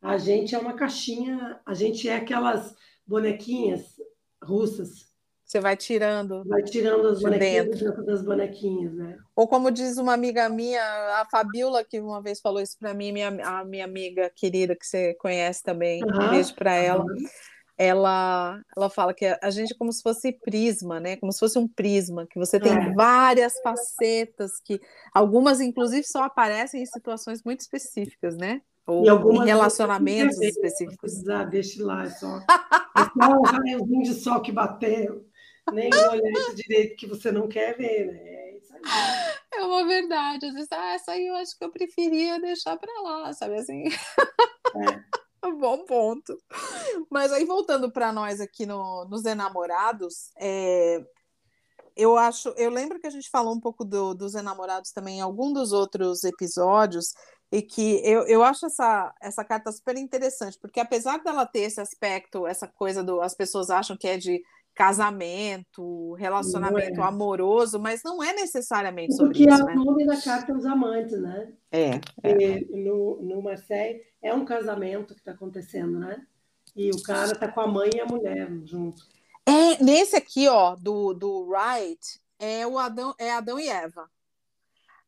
A 0.01 0.19
gente 0.19 0.55
é 0.55 0.59
uma 0.59 0.75
caixinha, 0.75 1.61
a 1.65 1.73
gente 1.73 2.09
é 2.09 2.17
aquelas 2.17 2.75
bonequinhas 3.07 3.97
russas. 4.43 5.11
Você 5.45 5.61
vai 5.61 5.77
tirando. 5.77 6.45
Vai 6.45 6.63
tirando 6.63 7.09
as 7.09 7.21
bonequinhas 7.21 7.67
dentro. 7.67 7.85
dentro 7.85 8.05
das 8.05 8.23
bonequinhas, 8.23 8.93
né? 8.95 9.19
Ou 9.37 9.47
como 9.47 9.71
diz 9.71 9.97
uma 9.97 10.13
amiga 10.15 10.49
minha, 10.49 10.83
a 11.21 11.27
Fabiola, 11.31 11.85
que 11.85 12.01
uma 12.01 12.23
vez 12.23 12.41
falou 12.41 12.61
isso 12.61 12.77
para 12.79 12.93
mim, 12.93 13.13
minha, 13.13 13.29
a 13.29 13.65
minha 13.65 13.85
amiga 13.85 14.31
querida, 14.35 14.77
que 14.77 14.87
você 14.87 15.15
conhece 15.15 15.63
também, 15.63 16.03
uhum. 16.03 16.27
um 16.27 16.31
beijo 16.31 16.55
para 16.55 16.75
ela. 16.75 17.05
Uhum 17.05 17.27
ela, 17.83 18.63
ela 18.77 18.89
fala 18.89 19.13
que 19.13 19.25
a 19.25 19.51
gente 19.51 19.73
é 19.73 19.77
como 19.77 19.93
se 19.93 20.03
fosse 20.03 20.33
prisma, 20.33 21.01
né? 21.01 21.17
Como 21.17 21.33
se 21.33 21.41
fosse 21.41 21.59
um 21.59 21.67
prisma, 21.67 22.27
que 22.27 22.39
você 22.39 22.61
tem 22.61 22.73
é. 22.73 22.93
várias 22.93 23.61
facetas 23.61 24.61
que 24.65 24.81
algumas 25.13 25.61
inclusive 25.61 26.05
só 26.05 26.25
aparecem 26.25 26.83
em 26.83 26.87
situações 26.87 27.43
muito 27.43 27.61
específicas, 27.61 28.37
né? 28.37 28.63
Ou 28.87 29.05
em 29.35 29.45
relacionamentos 29.45 30.41
específicos. 30.41 31.13
Precisar, 31.13 31.45
deixe 31.45 31.83
lá, 31.83 32.05
é 32.05 32.11
só, 32.11 32.39
é 32.39 33.25
só 33.25 33.33
um 33.33 33.43
raiozinho 33.43 34.03
de 34.03 34.15
sol 34.15 34.41
que 34.43 34.53
bateu, 34.53 35.27
nem 35.73 35.91
olhar 35.93 36.55
direito 36.55 36.97
que 36.97 37.07
você 37.07 37.31
não 37.31 37.49
quer 37.49 37.77
ver, 37.77 38.07
né? 38.07 38.21
É 38.25 38.57
isso 38.59 38.75
aí. 38.75 38.83
É 39.55 39.63
uma 39.65 39.87
verdade. 39.87 40.47
Às 40.47 40.55
vezes, 40.55 40.73
ah, 40.73 40.95
essa 40.95 41.13
aí 41.13 41.27
eu 41.27 41.35
acho 41.37 41.57
que 41.57 41.65
eu 41.65 41.71
preferia 41.71 42.41
deixar 42.41 42.77
para 42.77 43.03
lá, 43.03 43.33
sabe 43.33 43.57
assim? 43.57 43.85
É. 43.87 45.22
Bom 45.59 45.85
ponto. 45.85 46.37
Mas 47.11 47.33
aí, 47.33 47.45
voltando 47.45 47.91
para 47.91 48.13
nós 48.13 48.41
aqui 48.41 48.67
no, 48.67 49.05
nos 49.07 49.25
enamorados, 49.25 50.31
é, 50.39 51.05
eu 51.97 52.17
acho, 52.17 52.51
eu 52.57 52.71
lembro 52.71 52.99
que 52.99 53.07
a 53.07 53.11
gente 53.11 53.29
falou 53.29 53.55
um 53.55 53.61
pouco 53.61 53.85
do, 53.85 54.15
dos 54.15 54.35
enamorados 54.35 54.93
também 54.93 55.19
em 55.19 55.21
algum 55.21 55.53
dos 55.53 55.73
outros 55.73 56.25
episódios, 56.25 57.13
e 57.51 57.61
que 57.61 58.01
eu, 58.03 58.27
eu 58.27 58.43
acho 58.43 58.65
essa, 58.65 59.15
essa 59.21 59.45
carta 59.45 59.71
super 59.71 59.97
interessante, 59.97 60.59
porque 60.59 60.81
apesar 60.81 61.19
dela 61.19 61.45
ter 61.45 61.61
esse 61.61 61.81
aspecto, 61.81 62.47
essa 62.47 62.67
coisa 62.67 63.05
do 63.05 63.21
as 63.21 63.35
pessoas 63.35 63.69
acham 63.69 63.97
que 63.97 64.09
é 64.09 64.17
de 64.17 64.43
casamento, 64.75 66.15
relacionamento 66.15 67.01
é. 67.01 67.05
amoroso, 67.05 67.79
mas 67.79 68.03
não 68.03 68.23
é 68.23 68.33
necessariamente 68.33 69.15
sobre 69.15 69.39
Porque 69.39 69.51
isso. 69.51 69.65
Porque 69.65 69.79
é 69.79 69.81
o 69.81 69.85
nome 69.85 70.07
da 70.07 70.21
carta 70.21 70.53
os 70.53 70.65
amantes, 70.65 71.21
né? 71.21 71.53
É. 71.71 72.01
é. 72.23 72.61
No, 72.71 73.43
Marseille 73.43 74.01
é 74.23 74.33
um 74.33 74.45
casamento 74.45 75.15
que 75.15 75.21
está 75.21 75.33
acontecendo, 75.33 75.99
né? 75.99 76.23
E 76.75 76.91
o 76.91 77.03
cara 77.03 77.35
tá 77.35 77.49
com 77.49 77.61
a 77.61 77.67
mãe 77.67 77.91
e 77.95 78.01
a 78.01 78.07
mulher 78.07 78.49
junto. 78.65 79.03
É, 79.45 79.83
nesse 79.83 80.17
aqui, 80.17 80.49
ó, 80.49 80.75
do, 80.75 81.13
do 81.13 81.47
Wright, 81.47 82.21
é 82.39 82.67
o 82.67 82.79
Adão, 82.79 83.15
é 83.19 83.31
Adão 83.31 83.59
e 83.59 83.69
Eva. 83.69 84.09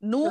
No, 0.05 0.31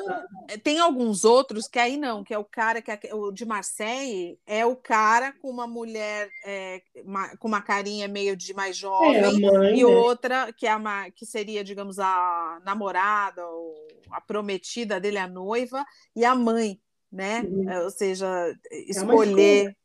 tem 0.63 0.79
alguns 0.79 1.25
outros 1.25 1.67
que 1.67 1.79
aí 1.79 1.97
não, 1.97 2.23
que 2.23 2.31
é 2.31 2.37
o 2.37 2.45
cara 2.45 2.79
que 2.79 2.91
é, 2.91 2.99
o 3.11 3.31
de 3.31 3.43
Marseille 3.43 4.37
é 4.45 4.63
o 4.63 4.75
cara 4.75 5.33
com 5.41 5.49
uma 5.49 5.65
mulher 5.65 6.29
é, 6.45 6.83
uma, 7.03 7.35
com 7.37 7.47
uma 7.47 7.61
carinha 7.61 8.07
meio 8.07 8.37
de 8.37 8.53
mais 8.53 8.77
jovem 8.77 9.15
é, 9.15 9.51
mãe, 9.51 9.79
e 9.79 9.83
né? 9.83 9.85
outra 9.85 10.53
que 10.53 10.67
é 10.67 10.71
a, 10.71 11.09
que 11.09 11.25
seria 11.25 11.63
digamos 11.63 11.97
a 11.97 12.61
namorada 12.63 13.43
ou 13.47 13.73
a 14.11 14.21
prometida 14.21 14.99
dele 14.99 15.17
a 15.17 15.27
noiva 15.27 15.83
e 16.15 16.23
a 16.23 16.35
mãe 16.35 16.79
né 17.11 17.41
uhum. 17.41 17.85
ou 17.85 17.89
seja 17.89 18.27
é 18.71 18.91
escolher 18.91 19.75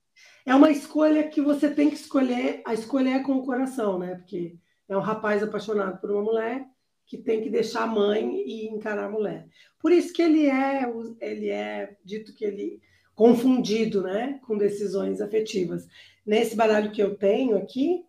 é 0.45 0.55
uma 0.55 0.71
escolha 0.71 1.29
que 1.29 1.41
você 1.41 1.71
tem 1.71 1.89
que 1.89 1.97
escolher 1.97 2.61
a 2.67 2.75
escolha 2.75 3.11
é 3.11 3.23
com 3.23 3.37
o 3.37 3.47
coração 3.47 3.99
né 3.99 4.17
porque 4.17 4.59
é 4.87 4.95
um 4.95 5.01
rapaz 5.01 5.43
apaixonado 5.43 5.99
por 5.99 6.11
uma 6.11 6.23
mulher 6.23 6.67
que 7.09 7.17
tem 7.17 7.41
que 7.41 7.49
deixar 7.49 7.85
a 7.85 7.87
mãe 7.87 8.43
e 8.47 8.69
encarar 8.69 9.07
a 9.07 9.11
mulher. 9.11 9.49
Por 9.81 9.91
isso 9.91 10.13
que 10.13 10.21
ele 10.21 10.47
é, 10.47 10.85
ele 11.21 11.49
é 11.49 11.97
dito 12.05 12.35
que 12.35 12.45
ele 12.45 12.83
confundido, 13.15 14.03
né, 14.03 14.39
com 14.47 14.57
decisões 14.57 15.21
afetivas. 15.21 15.89
Nesse 16.25 16.55
baralho 16.55 16.93
que 16.93 17.03
eu 17.03 17.17
tenho 17.17 17.57
aqui 17.57 18.05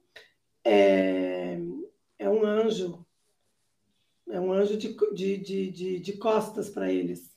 é, 0.64 1.58
é 2.20 2.30
um 2.30 2.46
anjo, 2.46 3.04
é 4.30 4.40
um 4.40 4.52
anjo 4.52 4.78
de, 4.78 4.96
de, 5.14 5.38
de, 5.38 5.72
de, 5.72 6.00
de 6.00 6.14
costas 6.18 6.70
para 6.70 6.92
eles. 6.92 7.34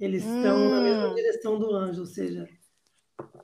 Eles 0.00 0.24
estão 0.24 0.56
hum. 0.56 0.70
na 0.70 0.80
mesma 0.82 1.12
hum. 1.12 1.14
direção 1.14 1.58
do 1.58 1.72
anjo, 1.74 2.00
ou 2.00 2.06
seja, 2.06 2.48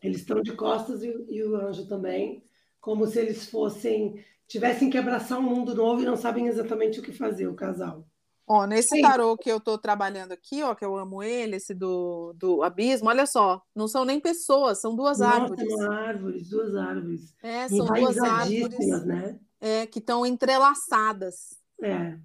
eles 0.02 0.20
estão 0.20 0.42
de 0.42 0.52
costas 0.52 1.02
e, 1.02 1.08
e 1.30 1.42
o 1.44 1.56
anjo 1.56 1.86
também, 1.86 2.44
como 2.80 3.06
se 3.06 3.20
eles 3.20 3.48
fossem 3.48 4.22
tivessem 4.48 4.90
que 4.90 4.98
abraçar 4.98 5.38
um 5.38 5.42
mundo 5.42 5.74
novo 5.74 6.02
e 6.02 6.06
não 6.06 6.16
sabem 6.16 6.46
exatamente 6.46 7.00
o 7.00 7.02
que 7.02 7.12
fazer, 7.12 7.46
o 7.46 7.54
casal. 7.54 8.06
Ó, 8.46 8.66
nesse 8.66 8.96
Sim. 8.96 9.00
tarô 9.00 9.36
que 9.38 9.50
eu 9.50 9.56
estou 9.56 9.78
trabalhando 9.78 10.32
aqui, 10.32 10.62
ó, 10.62 10.74
que 10.74 10.84
eu 10.84 10.96
amo 10.96 11.22
ele, 11.22 11.56
esse 11.56 11.72
do, 11.72 12.34
do 12.34 12.62
abismo, 12.62 13.08
olha 13.08 13.24
só, 13.24 13.62
não 13.74 13.88
são 13.88 14.04
nem 14.04 14.20
pessoas, 14.20 14.80
são 14.80 14.94
duas 14.94 15.18
Nossa, 15.18 15.42
árvores. 15.42 15.72
São 15.72 15.92
árvores, 15.92 16.48
duas 16.50 16.76
árvores. 16.76 17.34
É, 17.42 17.68
são 17.68 17.86
duas 17.86 18.18
árvores 18.18 19.04
né? 19.06 19.40
é, 19.60 19.86
que 19.86 19.98
estão 19.98 20.26
entrelaçadas. 20.26 21.58
É. 21.82 22.18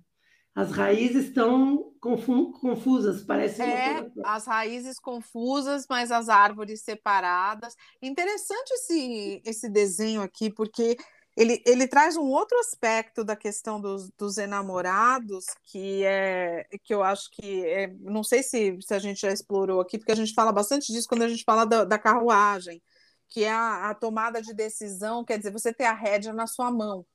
As 0.54 0.72
raízes 0.72 1.28
estão 1.28 1.94
confusas, 2.02 3.24
parece 3.24 3.62
É, 3.62 4.06
as 4.26 4.46
raízes 4.46 5.00
confusas, 5.00 5.86
mas 5.90 6.12
as 6.12 6.28
árvores 6.28 6.82
separadas. 6.82 7.76
Interessante 8.02 8.72
esse, 8.72 9.42
esse 9.46 9.70
desenho 9.70 10.22
aqui, 10.22 10.52
porque 10.52 10.98
ele, 11.40 11.64
ele 11.66 11.88
traz 11.88 12.18
um 12.18 12.26
outro 12.26 12.60
aspecto 12.60 13.24
da 13.24 13.34
questão 13.34 13.80
dos, 13.80 14.12
dos 14.12 14.38
enamorados, 14.38 15.46
que 15.64 16.04
é 16.04 16.68
que 16.84 16.94
eu 16.94 17.02
acho 17.02 17.32
que 17.32 17.66
é, 17.66 17.88
não 18.02 18.26
sei 18.26 18.44
se, 18.44 18.78
se 18.82 18.94
a 18.94 19.00
gente 19.00 19.22
já 19.22 19.32
explorou 19.32 19.80
aqui, 19.80 19.98
porque 19.98 20.12
a 20.12 20.16
gente 20.16 20.34
fala 20.34 20.52
bastante 20.52 20.92
disso 20.92 21.08
quando 21.08 21.22
a 21.22 21.30
gente 21.30 21.46
fala 21.46 21.66
da, 21.66 21.86
da 21.86 21.98
carruagem, 21.98 22.82
que 23.30 23.46
é 23.46 23.52
a, 23.52 23.90
a 23.90 23.96
tomada 23.96 24.42
de 24.42 24.54
decisão, 24.54 25.24
quer 25.24 25.38
dizer, 25.38 25.52
você 25.52 25.74
ter 25.74 25.86
a 25.86 25.94
rédea 25.94 26.34
na 26.34 26.46
sua 26.46 26.70
mão 26.70 27.06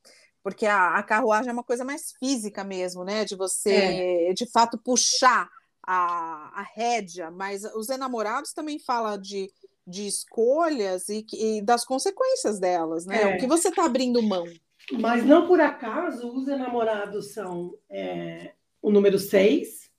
porque 0.43 0.67
a, 0.67 0.97
a, 0.99 1.03
carruagem 1.03 1.49
é 1.49 1.53
uma 1.55 1.65
coisa 1.65 1.85
mais 1.87 2.13
física 2.19 2.63
mesmo, 2.63 3.03
né? 3.03 3.25
De 3.25 3.35
você, 3.35 4.29
é. 4.29 4.35
de 4.35 4.45
fato, 4.51 4.77
puxar 4.77 5.49
a, 5.87 6.61
a 6.61 6.63
rédea, 6.75 7.31
mas 7.31 7.65
os 7.75 7.89
enamorados 7.89 8.53
também 8.53 8.79
falam 8.79 9.19
de, 9.19 9.51
de 9.87 10.07
escolhas 10.07 11.09
e, 11.09 11.27
e 11.33 11.63
das 11.63 11.85
consequências 11.85 12.59
delas, 12.59 13.07
né? 13.07 13.23
É. 13.23 13.37
O 13.37 13.39
que 13.39 13.47
você 13.47 13.69
está 13.69 13.85
abrindo 13.85 14.23
mão. 14.23 14.45
Mas 14.93 15.25
não 15.25 15.47
por 15.47 15.61
acaso 15.61 16.29
os 16.29 16.49
enamorados 16.49 17.33
são 17.33 17.75
é, 17.89 18.53
o 18.83 18.91
número 18.91 19.19
6, 19.19 19.91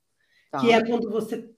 tá. 0.52 0.60
que 0.60 0.72
é 0.72 0.84
quando 0.86 1.10
você 1.10 1.50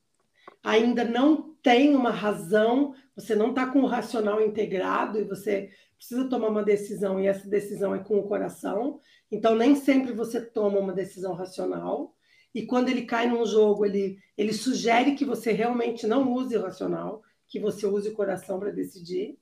ainda 0.63 1.03
não 1.03 1.55
tem 1.61 1.95
uma 1.95 2.11
razão, 2.11 2.93
você 3.15 3.35
não 3.35 3.49
está 3.49 3.65
com 3.65 3.81
o 3.81 3.87
racional 3.87 4.41
integrado 4.41 5.19
e 5.19 5.23
você 5.23 5.69
precisa 5.97 6.29
tomar 6.29 6.49
uma 6.49 6.63
decisão 6.63 7.19
e 7.19 7.27
essa 7.27 7.47
decisão 7.49 7.93
é 7.93 7.99
com 7.99 8.19
o 8.19 8.27
coração. 8.27 8.99
Então, 9.31 9.55
nem 9.55 9.75
sempre 9.75 10.13
você 10.13 10.39
toma 10.39 10.79
uma 10.79 10.93
decisão 10.93 11.33
racional. 11.33 12.15
E 12.53 12.65
quando 12.65 12.89
ele 12.89 13.03
cai 13.03 13.27
num 13.27 13.45
jogo, 13.45 13.85
ele, 13.85 14.17
ele 14.37 14.53
sugere 14.53 15.15
que 15.15 15.25
você 15.25 15.51
realmente 15.51 16.07
não 16.07 16.31
use 16.31 16.55
o 16.55 16.61
racional, 16.61 17.21
que 17.47 17.59
você 17.59 17.85
use 17.85 18.09
o 18.09 18.13
coração 18.13 18.59
para 18.59 18.71
decidir, 18.71 19.37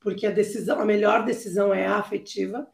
porque 0.00 0.26
a 0.26 0.30
decisão, 0.30 0.80
a 0.80 0.84
melhor 0.84 1.24
decisão 1.24 1.72
é 1.72 1.86
a 1.86 1.98
afetiva. 1.98 2.68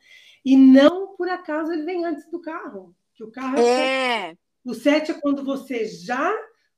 E 0.44 0.56
não 0.56 1.16
por 1.16 1.28
acaso 1.28 1.72
ele 1.72 1.84
vem 1.84 2.04
antes 2.04 2.28
do 2.30 2.40
carro, 2.40 2.94
que 3.14 3.22
o 3.22 3.30
carro 3.30 3.58
é. 3.58 4.30
é. 4.30 4.36
O 4.64 4.74
sete 4.74 5.10
é 5.10 5.14
quando 5.14 5.44
você 5.44 5.86
já 5.86 6.34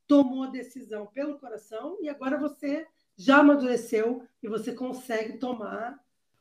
tomou 0.07 0.45
a 0.45 0.51
decisão 0.51 1.07
pelo 1.07 1.39
coração 1.39 1.99
e 2.01 2.09
agora 2.09 2.39
você 2.39 2.87
já 3.17 3.39
amadureceu 3.39 4.23
e 4.43 4.49
você 4.49 4.73
consegue 4.73 5.39
tomar 5.39 5.99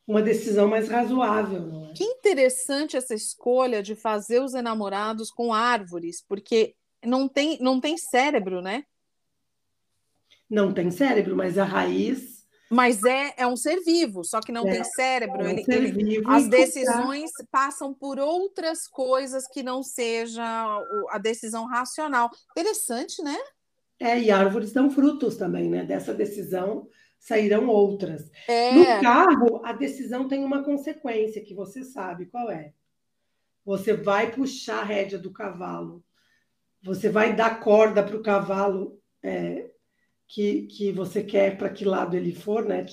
uma 0.07 0.21
decisão 0.21 0.67
mais 0.67 0.89
razoável. 0.89 1.61
Não 1.61 1.89
é? 1.89 1.93
Que 1.93 2.03
interessante 2.03 2.97
essa 2.97 3.13
escolha 3.13 3.81
de 3.81 3.95
fazer 3.95 4.41
os 4.41 4.53
enamorados 4.53 5.31
com 5.31 5.53
árvores, 5.53 6.23
porque 6.27 6.75
não 7.03 7.27
tem, 7.27 7.57
não 7.61 7.79
tem 7.79 7.97
cérebro, 7.97 8.61
né? 8.61 8.83
Não 10.51 10.73
tem 10.73 10.91
cérebro, 10.91 11.33
mas 11.33 11.57
a 11.57 11.63
raiz. 11.63 12.45
Mas 12.69 13.05
é, 13.05 13.33
é 13.37 13.47
um 13.47 13.55
ser 13.55 13.79
vivo, 13.85 14.21
só 14.25 14.41
que 14.41 14.51
não 14.51 14.67
é, 14.67 14.71
tem 14.71 14.83
cérebro. 14.83 15.41
É 15.41 15.45
um 15.45 15.49
ele, 15.49 15.65
ele, 15.69 16.23
as 16.27 16.49
decisões 16.49 17.31
passam 17.49 17.93
por 17.93 18.19
outras 18.19 18.85
coisas 18.85 19.47
que 19.47 19.63
não 19.63 19.81
seja 19.81 20.43
a 21.09 21.17
decisão 21.17 21.65
racional. 21.65 22.29
Interessante, 22.51 23.23
né? 23.23 23.37
É, 23.97 24.19
e 24.19 24.29
árvores 24.29 24.73
dão 24.73 24.89
frutos 24.89 25.37
também, 25.37 25.69
né? 25.69 25.85
Dessa 25.85 26.13
decisão 26.13 26.89
sairão 27.17 27.67
outras. 27.67 28.29
É. 28.45 28.73
No 28.73 29.01
carro, 29.01 29.61
a 29.63 29.71
decisão 29.71 30.27
tem 30.27 30.43
uma 30.43 30.63
consequência 30.63 31.41
que 31.41 31.53
você 31.53 31.83
sabe 31.83 32.25
qual 32.25 32.51
é. 32.51 32.73
Você 33.63 33.93
vai 33.93 34.31
puxar 34.31 34.79
a 34.79 34.83
rédea 34.83 35.17
do 35.17 35.31
cavalo, 35.31 36.03
você 36.83 37.09
vai 37.09 37.33
dar 37.33 37.61
corda 37.61 38.03
para 38.03 38.17
o 38.17 38.23
cavalo 38.23 38.99
é, 39.23 39.70
que, 40.33 40.63
que 40.63 40.91
você 40.91 41.23
quer 41.23 41.57
para 41.57 41.69
que 41.69 41.85
lado 41.85 42.15
ele 42.15 42.33
for, 42.33 42.65
né? 42.65 42.85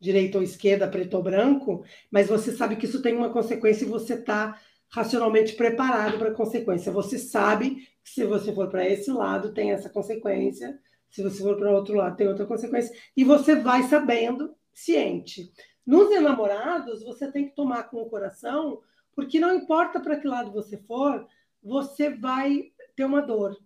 Direita 0.00 0.38
ou 0.38 0.44
esquerda, 0.44 0.88
preto 0.88 1.14
ou 1.14 1.22
branco, 1.22 1.84
mas 2.10 2.28
você 2.28 2.52
sabe 2.52 2.76
que 2.76 2.86
isso 2.86 3.02
tem 3.02 3.14
uma 3.14 3.30
consequência 3.30 3.84
e 3.84 3.88
você 3.88 4.14
está 4.14 4.58
racionalmente 4.88 5.54
preparado 5.54 6.18
para 6.18 6.30
a 6.30 6.34
consequência. 6.34 6.90
Você 6.90 7.18
sabe 7.18 7.86
que 8.02 8.10
se 8.10 8.24
você 8.24 8.52
for 8.52 8.68
para 8.68 8.88
esse 8.88 9.10
lado, 9.10 9.52
tem 9.52 9.72
essa 9.72 9.88
consequência 9.88 10.78
se 11.10 11.22
você 11.22 11.42
for 11.42 11.56
para 11.56 11.72
outro 11.72 11.94
lado, 11.94 12.16
tem 12.16 12.28
outra 12.28 12.46
consequência. 12.46 12.96
E 13.16 13.24
você 13.24 13.56
vai 13.56 13.82
sabendo, 13.82 14.54
ciente. 14.72 15.52
Nos 15.84 16.10
enamorados, 16.12 17.02
você 17.02 17.30
tem 17.30 17.48
que 17.48 17.54
tomar 17.54 17.84
com 17.84 18.00
o 18.00 18.08
coração, 18.08 18.80
porque 19.14 19.40
não 19.40 19.54
importa 19.54 19.98
para 20.00 20.18
que 20.18 20.28
lado 20.28 20.52
você 20.52 20.78
for, 20.78 21.26
você 21.62 22.10
vai 22.10 22.70
ter 22.94 23.04
uma 23.04 23.20
dor. 23.20 23.56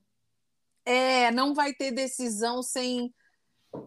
É, 0.85 1.31
não 1.31 1.55
vai 1.55 1.73
ter 1.73 1.91
decisão 1.91 2.63
sem, 2.63 3.13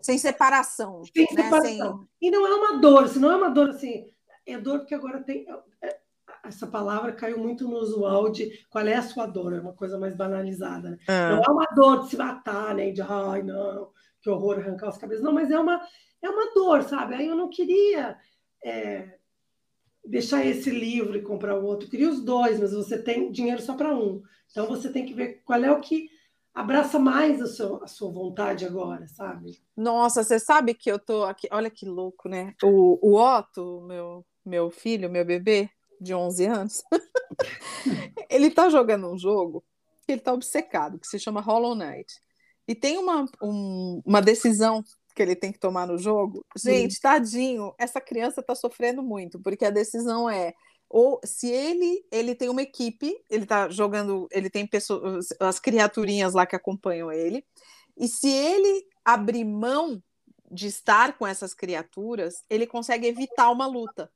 sem 0.01 0.17
separação. 0.17 1.03
Sem 1.15 1.27
né? 1.35 1.43
separação. 1.43 1.99
Sem... 1.99 2.07
E 2.21 2.31
não 2.31 2.45
é 2.45 2.53
uma 2.53 2.79
dor, 2.79 3.07
se 3.07 3.19
não 3.19 3.31
é 3.31 3.35
uma 3.35 3.49
dor 3.49 3.69
assim, 3.69 4.09
é 4.45 4.57
dor 4.57 4.79
porque 4.79 4.95
agora 4.95 5.21
tem. 5.21 5.45
É, 5.81 5.97
essa 6.45 6.65
palavra 6.65 7.11
caiu 7.11 7.37
muito 7.37 7.67
no 7.67 7.77
usual 7.77 8.29
de 8.29 8.65
qual 8.69 8.85
é 8.87 8.95
a 8.95 9.01
sua 9.01 9.25
dor, 9.25 9.53
é 9.53 9.59
uma 9.59 9.73
coisa 9.73 9.99
mais 9.99 10.15
banalizada. 10.15 10.91
Né? 10.91 10.97
É. 11.07 11.29
Não 11.29 11.43
é 11.43 11.49
uma 11.49 11.65
dor 11.75 12.03
de 12.03 12.09
se 12.09 12.17
matar, 12.17 12.73
nem 12.73 12.93
de 12.93 13.01
ai, 13.01 13.43
não, 13.43 13.91
que 14.21 14.29
horror 14.29 14.57
arrancar 14.57 14.89
os 14.89 14.97
cabelos. 14.97 15.23
Não, 15.23 15.33
mas 15.33 15.51
é 15.51 15.59
uma, 15.59 15.81
é 16.21 16.29
uma 16.29 16.53
dor, 16.53 16.83
sabe? 16.83 17.15
Aí 17.15 17.27
eu 17.27 17.35
não 17.35 17.49
queria 17.49 18.17
é, 18.63 19.17
deixar 20.05 20.45
esse 20.45 20.69
livro 20.69 21.17
e 21.17 21.21
comprar 21.21 21.59
o 21.59 21.65
outro, 21.65 21.85
eu 21.85 21.91
queria 21.91 22.09
os 22.09 22.23
dois, 22.23 22.59
mas 22.59 22.71
você 22.71 23.01
tem 23.01 23.31
dinheiro 23.31 23.61
só 23.61 23.75
para 23.75 23.93
um. 23.93 24.23
Então 24.49 24.67
você 24.67 24.89
tem 24.89 25.05
que 25.05 25.13
ver 25.13 25.41
qual 25.43 25.61
é 25.61 25.71
o 25.71 25.81
que 25.81 26.09
abraça 26.57 26.97
mais 26.97 27.39
a 27.39 27.45
sua, 27.45 27.83
a 27.83 27.87
sua 27.87 28.11
vontade 28.11 28.65
agora, 28.65 29.07
sabe? 29.07 29.61
Nossa, 29.75 30.23
você 30.23 30.39
sabe 30.39 30.73
que 30.73 30.91
eu 30.91 30.97
tô 30.97 31.23
aqui, 31.23 31.47
olha 31.51 31.69
que 31.69 31.85
louco, 31.85 32.27
né? 32.27 32.55
O, 32.63 32.97
o 33.01 33.15
Otto, 33.15 33.81
meu, 33.81 34.25
meu 34.43 34.71
filho, 34.71 35.07
meu 35.07 35.23
bebê, 35.23 35.69
de 36.01 36.15
11 36.15 36.45
anos, 36.47 36.83
ele 38.27 38.49
tá 38.49 38.69
jogando 38.69 39.07
um 39.07 39.17
jogo 39.17 39.63
que 40.03 40.13
ele 40.13 40.21
tá 40.21 40.33
obcecado, 40.33 40.97
que 40.97 41.05
se 41.05 41.19
chama 41.19 41.41
Hollow 41.41 41.75
Knight. 41.75 42.11
E 42.67 42.73
tem 42.73 42.97
uma, 42.97 43.25
um, 43.41 44.01
uma 44.03 44.21
decisão 44.21 44.83
que 45.15 45.21
ele 45.21 45.35
tem 45.35 45.51
que 45.51 45.59
tomar 45.59 45.85
no 45.85 45.97
jogo. 45.97 46.43
Gente, 46.57 46.95
Sim. 46.95 47.01
tadinho, 47.01 47.73
essa 47.77 48.01
criança 48.01 48.41
tá 48.41 48.55
sofrendo 48.55 49.03
muito, 49.03 49.39
porque 49.39 49.63
a 49.63 49.69
decisão 49.69 50.27
é 50.27 50.55
ou 50.89 51.19
se 51.23 51.49
ele 51.49 52.05
ele 52.11 52.33
tem 52.35 52.49
uma 52.49 52.61
equipe, 52.61 53.15
ele 53.29 53.45
tá 53.45 53.69
jogando, 53.69 54.27
ele 54.31 54.49
tem 54.49 54.65
pessoas, 54.65 55.27
as 55.39 55.59
criaturinhas 55.59 56.33
lá 56.33 56.45
que 56.45 56.55
acompanham 56.55 57.11
ele, 57.11 57.45
e 57.95 58.07
se 58.07 58.29
ele 58.29 58.85
abrir 59.03 59.43
mão 59.43 60.01
de 60.51 60.67
estar 60.67 61.17
com 61.17 61.27
essas 61.27 61.53
criaturas, 61.53 62.43
ele 62.49 62.65
consegue 62.65 63.07
evitar 63.07 63.49
uma 63.51 63.65
luta. 63.65 64.09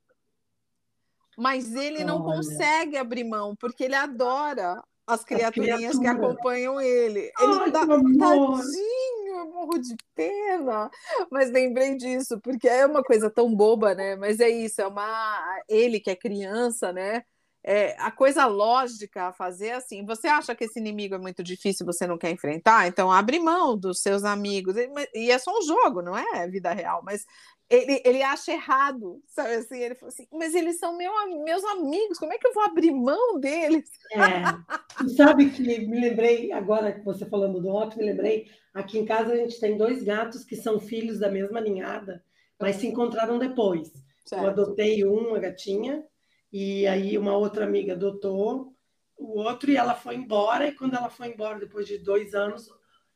Mas 1.36 1.74
ele 1.74 2.04
não 2.04 2.22
Olha. 2.22 2.36
consegue 2.36 2.96
abrir 2.96 3.24
mão, 3.24 3.56
porque 3.56 3.84
ele 3.84 3.94
adora 3.94 4.82
as 5.06 5.24
criaturinhas 5.24 5.98
que 5.98 6.06
acompanham 6.06 6.80
ele. 6.80 7.20
Ele 7.20 7.32
Ai, 7.60 7.70
dá, 7.70 7.86
tadinho, 7.86 9.11
eu 9.42 9.52
morro 9.52 9.78
de 9.78 9.96
pena. 10.14 10.90
Mas 11.30 11.50
lembrei 11.50 11.96
disso, 11.96 12.40
porque 12.40 12.68
é 12.68 12.86
uma 12.86 13.02
coisa 13.02 13.30
tão 13.30 13.54
boba, 13.54 13.94
né? 13.94 14.16
Mas 14.16 14.40
é 14.40 14.48
isso, 14.48 14.80
é 14.80 14.86
uma. 14.86 15.62
Ele 15.68 16.00
que 16.00 16.10
é 16.10 16.16
criança, 16.16 16.92
né? 16.92 17.22
É, 17.64 17.94
a 18.00 18.10
coisa 18.10 18.44
lógica 18.46 19.28
a 19.28 19.32
fazer 19.32 19.68
é 19.68 19.74
assim: 19.74 20.04
você 20.04 20.26
acha 20.26 20.54
que 20.54 20.64
esse 20.64 20.80
inimigo 20.80 21.14
é 21.14 21.18
muito 21.18 21.42
difícil, 21.44 21.86
você 21.86 22.06
não 22.06 22.18
quer 22.18 22.30
enfrentar, 22.30 22.88
então 22.88 23.10
abre 23.10 23.38
mão 23.38 23.78
dos 23.78 24.00
seus 24.00 24.24
amigos. 24.24 24.74
E 25.14 25.30
é 25.30 25.38
só 25.38 25.56
um 25.56 25.62
jogo, 25.62 26.02
não 26.02 26.16
é 26.16 26.48
vida 26.48 26.72
real, 26.72 27.02
mas 27.04 27.24
ele, 27.70 28.02
ele 28.04 28.22
acha 28.22 28.52
errado, 28.52 29.22
sabe 29.26 29.54
assim? 29.54 29.78
Ele 29.78 29.94
falou 29.94 30.12
assim, 30.12 30.26
mas 30.30 30.54
eles 30.54 30.78
são 30.78 30.96
meu, 30.96 31.10
meus 31.42 31.64
amigos, 31.64 32.18
como 32.18 32.32
é 32.32 32.38
que 32.38 32.46
eu 32.46 32.52
vou 32.52 32.64
abrir 32.64 32.90
mão 32.90 33.40
deles? 33.40 33.88
É, 34.12 35.08
sabe 35.16 35.48
que 35.50 35.62
me 35.62 36.00
lembrei, 36.00 36.52
agora 36.52 36.92
que 36.92 37.04
você 37.04 37.24
falando 37.24 37.62
do 37.62 37.74
Otto, 37.74 37.96
me 37.96 38.04
lembrei, 38.04 38.50
aqui 38.72 38.98
em 38.98 39.04
casa 39.04 39.32
a 39.32 39.36
gente 39.36 39.60
tem 39.60 39.76
dois 39.76 40.02
gatos 40.02 40.44
que 40.44 40.56
são 40.56 40.80
filhos 40.80 41.18
da 41.18 41.30
mesma 41.30 41.60
ninhada, 41.60 42.24
mas 42.60 42.76
se 42.76 42.86
encontraram 42.86 43.38
depois. 43.38 43.92
Certo. 44.24 44.42
Eu 44.42 44.50
adotei 44.50 45.04
uma 45.04 45.38
gatinha, 45.38 46.04
e 46.52 46.86
aí 46.86 47.18
uma 47.18 47.36
outra 47.36 47.64
amiga 47.64 47.92
adotou 47.92 48.72
o 49.16 49.38
outro, 49.40 49.70
e 49.70 49.76
ela 49.76 49.94
foi 49.94 50.16
embora, 50.16 50.66
e 50.66 50.72
quando 50.72 50.94
ela 50.94 51.10
foi 51.10 51.28
embora, 51.28 51.58
depois 51.58 51.86
de 51.86 51.98
dois 51.98 52.34
anos, 52.34 52.68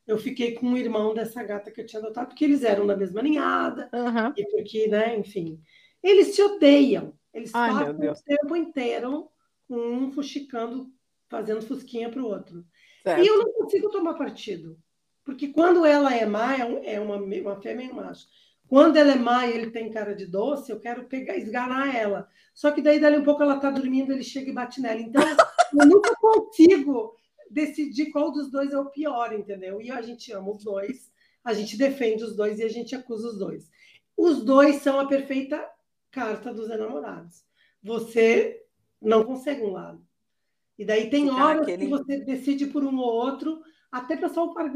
eu 0.06 0.18
fiquei 0.18 0.52
com 0.52 0.72
o 0.72 0.78
irmão 0.78 1.14
dessa 1.14 1.42
gata 1.42 1.70
que 1.70 1.80
eu 1.80 1.86
tinha 1.86 2.00
adotado, 2.00 2.28
porque 2.28 2.44
eles 2.44 2.62
eram 2.62 2.86
da 2.86 2.96
mesma 2.96 3.22
ninhada, 3.22 3.90
uhum. 3.92 4.32
e 4.36 4.44
porque, 4.50 4.86
né, 4.88 5.16
enfim. 5.16 5.60
Eles 6.02 6.34
se 6.34 6.42
odeiam. 6.42 7.14
Eles 7.34 7.52
Ai, 7.54 7.70
passam 7.70 8.12
o 8.12 8.14
tempo 8.24 8.56
inteiro 8.56 9.28
um 9.68 10.12
fuxicando, 10.12 10.86
fazendo 11.28 11.62
fusquinha 11.62 12.08
para 12.08 12.22
o 12.22 12.26
outro. 12.26 12.64
Certo. 13.02 13.22
E 13.22 13.26
eu 13.26 13.38
não 13.38 13.52
consigo 13.52 13.90
tomar 13.90 14.14
partido. 14.14 14.78
Porque 15.26 15.48
quando 15.48 15.84
ela 15.84 16.14
é 16.14 16.24
má, 16.24 16.54
é, 16.54 16.94
é 16.94 17.00
uma, 17.00 17.16
uma 17.16 17.60
fêmea 17.60 17.86
e 17.86 17.90
um 17.90 17.94
macho. 17.94 18.28
Quando 18.68 18.96
ela 18.96 19.10
é 19.10 19.16
má 19.16 19.44
e 19.44 19.54
ele 19.54 19.72
tem 19.72 19.90
cara 19.90 20.14
de 20.14 20.24
doce, 20.24 20.70
eu 20.70 20.78
quero 20.78 21.04
pegar, 21.06 21.36
esganar 21.36 21.94
ela. 21.94 22.28
Só 22.54 22.70
que 22.70 22.80
daí, 22.80 23.00
dali 23.00 23.18
um 23.18 23.24
pouco, 23.24 23.42
ela 23.42 23.58
tá 23.58 23.68
dormindo, 23.68 24.12
ele 24.12 24.22
chega 24.22 24.48
e 24.48 24.54
bate 24.54 24.80
nela. 24.80 25.00
Então, 25.00 25.20
eu 25.78 25.86
nunca 25.86 26.14
consigo 26.14 27.16
decidir 27.50 28.12
qual 28.12 28.30
dos 28.30 28.52
dois 28.52 28.72
é 28.72 28.78
o 28.78 28.88
pior, 28.88 29.32
entendeu? 29.32 29.82
E 29.82 29.90
a 29.90 30.00
gente 30.00 30.32
ama 30.32 30.52
os 30.52 30.62
dois, 30.62 31.10
a 31.44 31.52
gente 31.52 31.76
defende 31.76 32.22
os 32.22 32.36
dois 32.36 32.60
e 32.60 32.62
a 32.64 32.68
gente 32.68 32.94
acusa 32.94 33.26
os 33.26 33.36
dois. 33.36 33.68
Os 34.16 34.44
dois 34.44 34.76
são 34.76 35.00
a 35.00 35.08
perfeita 35.08 35.68
carta 36.12 36.54
dos 36.54 36.70
enamorados. 36.70 37.44
Você 37.82 38.64
não 39.02 39.24
consegue 39.24 39.62
um 39.62 39.72
lado. 39.72 40.06
E 40.78 40.84
daí 40.84 41.10
tem 41.10 41.28
horas 41.30 41.62
aquele... 41.62 41.84
que 41.84 41.90
você 41.90 42.18
decide 42.20 42.66
por 42.66 42.84
um 42.84 42.96
ou 42.96 43.12
outro, 43.12 43.60
até 43.98 44.16
para 44.16 44.28
salvar, 44.28 44.70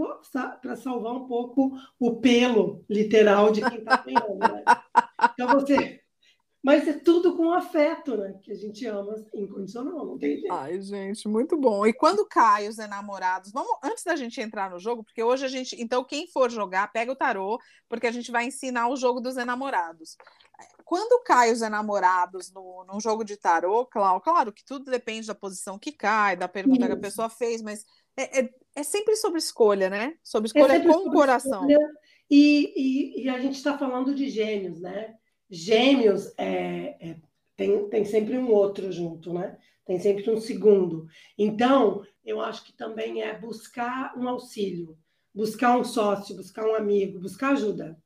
salvar 0.76 1.12
um 1.14 1.26
pouco 1.26 1.72
o 1.98 2.16
pelo 2.16 2.84
literal 2.88 3.50
de 3.50 3.60
quem 3.60 3.78
está 3.78 3.94
apanhando. 3.94 4.38
Né? 4.38 4.64
Então 5.32 5.48
você. 5.48 6.00
Mas 6.62 6.86
é 6.86 6.92
tudo 6.92 7.38
com 7.38 7.54
afeto, 7.54 8.18
né? 8.18 8.38
Que 8.42 8.52
a 8.52 8.54
gente 8.54 8.84
ama 8.86 9.14
incondicional, 9.32 10.04
não 10.04 10.18
tem 10.18 10.36
jeito. 10.40 10.52
Ai, 10.52 10.78
gente, 10.82 11.26
muito 11.26 11.56
bom. 11.56 11.86
E 11.86 11.92
quando 11.92 12.26
cai 12.26 12.68
os 12.68 12.78
enamorados, 12.78 13.50
vamos 13.50 13.72
antes 13.82 14.04
da 14.04 14.14
gente 14.14 14.38
entrar 14.42 14.70
no 14.70 14.78
jogo, 14.78 15.02
porque 15.02 15.22
hoje 15.22 15.46
a 15.46 15.48
gente, 15.48 15.74
então 15.80 16.04
quem 16.04 16.26
for 16.26 16.50
jogar, 16.50 16.92
pega 16.92 17.10
o 17.10 17.16
tarô, 17.16 17.58
porque 17.88 18.06
a 18.06 18.12
gente 18.12 18.30
vai 18.30 18.44
ensinar 18.44 18.88
o 18.90 18.96
jogo 18.96 19.22
dos 19.22 19.38
enamorados 19.38 20.18
quando 20.90 21.22
cai 21.22 21.52
os 21.52 21.62
enamorados 21.62 22.50
no, 22.52 22.84
num 22.84 22.98
jogo 22.98 23.22
de 23.22 23.36
tarô, 23.36 23.86
claro, 23.86 24.20
claro 24.20 24.52
que 24.52 24.64
tudo 24.64 24.90
depende 24.90 25.28
da 25.28 25.34
posição 25.36 25.78
que 25.78 25.92
cai, 25.92 26.36
da 26.36 26.48
pergunta 26.48 26.80
Isso. 26.80 26.88
que 26.88 26.92
a 26.92 27.00
pessoa 27.00 27.28
fez, 27.30 27.62
mas 27.62 27.84
é, 28.20 28.40
é, 28.40 28.50
é, 28.76 28.82
sempre 28.82 29.16
sobre 29.16 29.38
escolha, 29.38 29.88
né? 29.88 30.14
Sobre 30.22 30.48
é 30.48 30.50
escolha 30.50 30.72
é 30.74 30.80
com 30.80 31.08
o 31.08 31.12
coração. 31.12 31.66
E, 32.30 32.72
e, 32.76 33.24
e, 33.24 33.28
a 33.28 33.38
gente 33.40 33.54
está 33.54 33.76
falando 33.76 34.14
de 34.14 34.28
gêmeos, 34.28 34.80
né? 34.80 35.14
Gêmeos 35.48 36.32
é, 36.38 36.96
é, 37.00 37.16
tem, 37.56 37.88
tem 37.88 38.04
sempre 38.04 38.38
um 38.38 38.50
outro 38.50 38.92
junto, 38.92 39.32
né? 39.32 39.56
Tem 39.84 39.98
sempre 39.98 40.30
um 40.30 40.40
segundo. 40.40 41.06
Então, 41.36 42.04
eu 42.24 42.40
acho 42.40 42.64
que 42.64 42.72
também 42.72 43.22
é 43.22 43.36
buscar 43.36 44.16
um 44.16 44.28
auxílio, 44.28 44.96
buscar 45.34 45.76
um 45.76 45.82
sócio, 45.82 46.36
buscar 46.36 46.64
um 46.64 46.74
amigo, 46.74 47.18
buscar 47.18 47.52
ajuda. 47.52 47.98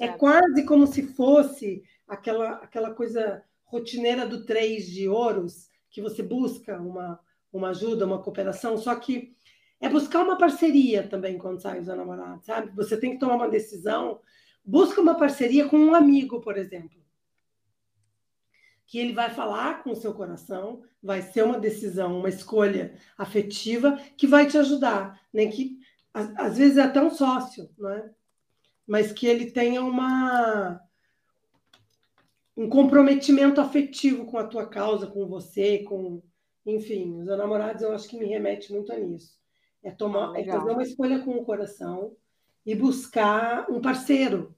É 0.00 0.08
quase 0.08 0.66
como 0.66 0.86
se 0.86 1.02
fosse 1.02 1.82
aquela, 2.06 2.56
aquela 2.56 2.92
coisa 2.92 3.42
rotineira 3.64 4.26
do 4.26 4.44
três 4.44 4.86
de 4.86 5.08
ouros, 5.08 5.70
que 5.90 6.02
você 6.02 6.22
busca 6.22 6.78
uma, 6.78 7.18
uma 7.52 7.70
ajuda, 7.70 8.04
uma 8.04 8.22
cooperação, 8.22 8.76
só 8.76 8.94
que 8.96 9.34
é 9.82 9.88
buscar 9.88 10.22
uma 10.22 10.38
parceria 10.38 11.08
também 11.08 11.36
quando 11.36 11.60
sai 11.60 11.80
os 11.80 11.88
namorados, 11.88 12.46
sabe? 12.46 12.70
Você 12.76 12.96
tem 12.96 13.10
que 13.10 13.18
tomar 13.18 13.34
uma 13.34 13.48
decisão, 13.48 14.20
busca 14.64 15.00
uma 15.00 15.16
parceria 15.16 15.68
com 15.68 15.76
um 15.76 15.92
amigo, 15.92 16.40
por 16.40 16.56
exemplo. 16.56 17.02
Que 18.86 19.00
ele 19.00 19.12
vai 19.12 19.28
falar 19.30 19.82
com 19.82 19.90
o 19.90 19.96
seu 19.96 20.14
coração, 20.14 20.84
vai 21.02 21.20
ser 21.20 21.42
uma 21.42 21.58
decisão, 21.58 22.16
uma 22.16 22.28
escolha 22.28 22.96
afetiva 23.18 23.98
que 24.16 24.24
vai 24.24 24.46
te 24.46 24.56
ajudar, 24.56 25.20
nem 25.32 25.50
que 25.50 25.80
às, 26.14 26.56
vezes 26.56 26.76
é 26.76 26.82
até 26.82 27.02
um 27.02 27.10
sócio, 27.10 27.68
não 27.76 27.90
é? 27.90 28.08
Mas 28.86 29.10
que 29.10 29.26
ele 29.26 29.50
tenha 29.50 29.82
uma 29.82 30.80
um 32.56 32.68
comprometimento 32.68 33.60
afetivo 33.60 34.26
com 34.26 34.38
a 34.38 34.46
tua 34.46 34.68
causa, 34.68 35.08
com 35.08 35.26
você, 35.26 35.80
com 35.80 36.22
enfim, 36.64 37.18
os 37.18 37.26
namorados 37.26 37.82
eu 37.82 37.92
acho 37.92 38.08
que 38.08 38.16
me 38.16 38.26
remete 38.26 38.72
muito 38.72 38.92
a 38.92 38.96
nisso. 38.96 39.41
É 39.82 39.90
tomar, 39.90 40.32
ah, 40.32 40.40
é 40.40 40.44
fazer 40.44 40.70
uma 40.70 40.82
escolha 40.82 41.18
com 41.20 41.32
o 41.32 41.44
coração 41.44 42.16
e 42.64 42.74
buscar 42.74 43.68
um 43.70 43.80
parceiro 43.80 44.54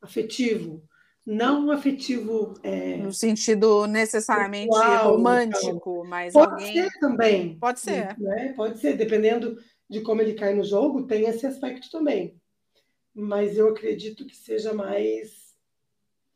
afetivo, 0.00 0.82
não 1.24 1.70
afetivo 1.70 2.54
é, 2.62 2.96
no 2.96 3.12
sentido 3.12 3.86
necessariamente 3.86 4.72
sexual, 4.72 5.16
romântico, 5.16 5.68
então. 5.68 6.04
mas 6.04 6.32
pode 6.32 6.52
alguém... 6.52 6.74
ser 6.74 6.90
também. 7.00 7.58
Pode 7.58 7.80
ser, 7.80 8.18
né? 8.18 8.52
Pode 8.54 8.78
ser, 8.78 8.96
dependendo 8.96 9.58
de 9.88 10.00
como 10.02 10.20
ele 10.20 10.34
cai 10.34 10.54
no 10.54 10.64
jogo, 10.64 11.06
tem 11.06 11.26
esse 11.26 11.46
aspecto 11.46 11.90
também. 11.90 12.38
Mas 13.14 13.56
eu 13.56 13.68
acredito 13.68 14.26
que 14.26 14.36
seja 14.36 14.72
mais 14.72 15.54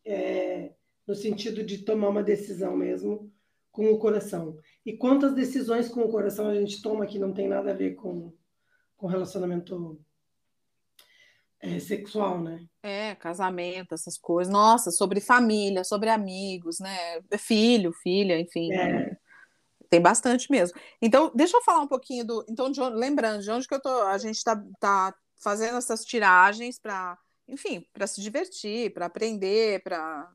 é, 0.05 0.73
no 1.07 1.15
sentido 1.15 1.63
de 1.63 1.79
tomar 1.79 2.09
uma 2.09 2.23
decisão 2.23 2.77
mesmo 2.77 3.31
com 3.73 3.91
o 3.91 3.99
coração. 3.99 4.59
E 4.85 4.93
quantas 4.93 5.35
decisões 5.35 5.89
com 5.89 6.03
o 6.03 6.11
coração 6.11 6.47
a 6.47 6.55
gente 6.55 6.83
toma 6.83 7.07
que 7.07 7.19
não 7.19 7.33
tem 7.33 7.49
nada 7.49 7.71
a 7.71 7.75
ver 7.75 7.95
com, 7.95 8.33
com 8.97 9.07
relacionamento 9.07 9.99
é, 11.59 11.79
sexual, 11.79 12.41
né? 12.41 12.65
É, 12.83 13.15
casamento, 13.15 13.95
essas 13.95 14.19
coisas. 14.19 14.53
Nossa, 14.53 14.91
sobre 14.91 15.21
família, 15.21 15.85
sobre 15.85 16.11
amigos, 16.11 16.79
né? 16.81 17.21
Filho, 17.39 17.93
filha, 17.93 18.39
enfim. 18.39 18.73
É. 18.73 18.93
Né? 18.93 19.17
Tem 19.89 20.01
bastante 20.01 20.51
mesmo. 20.51 20.79
Então, 21.01 21.31
deixa 21.35 21.57
eu 21.57 21.63
falar 21.63 21.81
um 21.81 21.89
pouquinho 21.89 22.27
do. 22.27 22.45
Então, 22.49 22.71
de 22.71 22.81
onde... 22.81 22.97
lembrando, 22.97 23.43
de 23.43 23.51
onde 23.51 23.67
que 23.67 23.75
eu 23.75 23.81
tô. 23.81 24.03
A 24.03 24.19
gente 24.19 24.37
está 24.37 24.63
tá 24.81 25.15
fazendo 25.37 25.79
essas 25.79 26.05
tiragens 26.05 26.79
para, 26.79 27.17
enfim, 27.49 27.87
para 27.93 28.07
se 28.07 28.21
divertir, 28.21 28.93
para 28.93 29.07
aprender, 29.07 29.83
para 29.83 30.31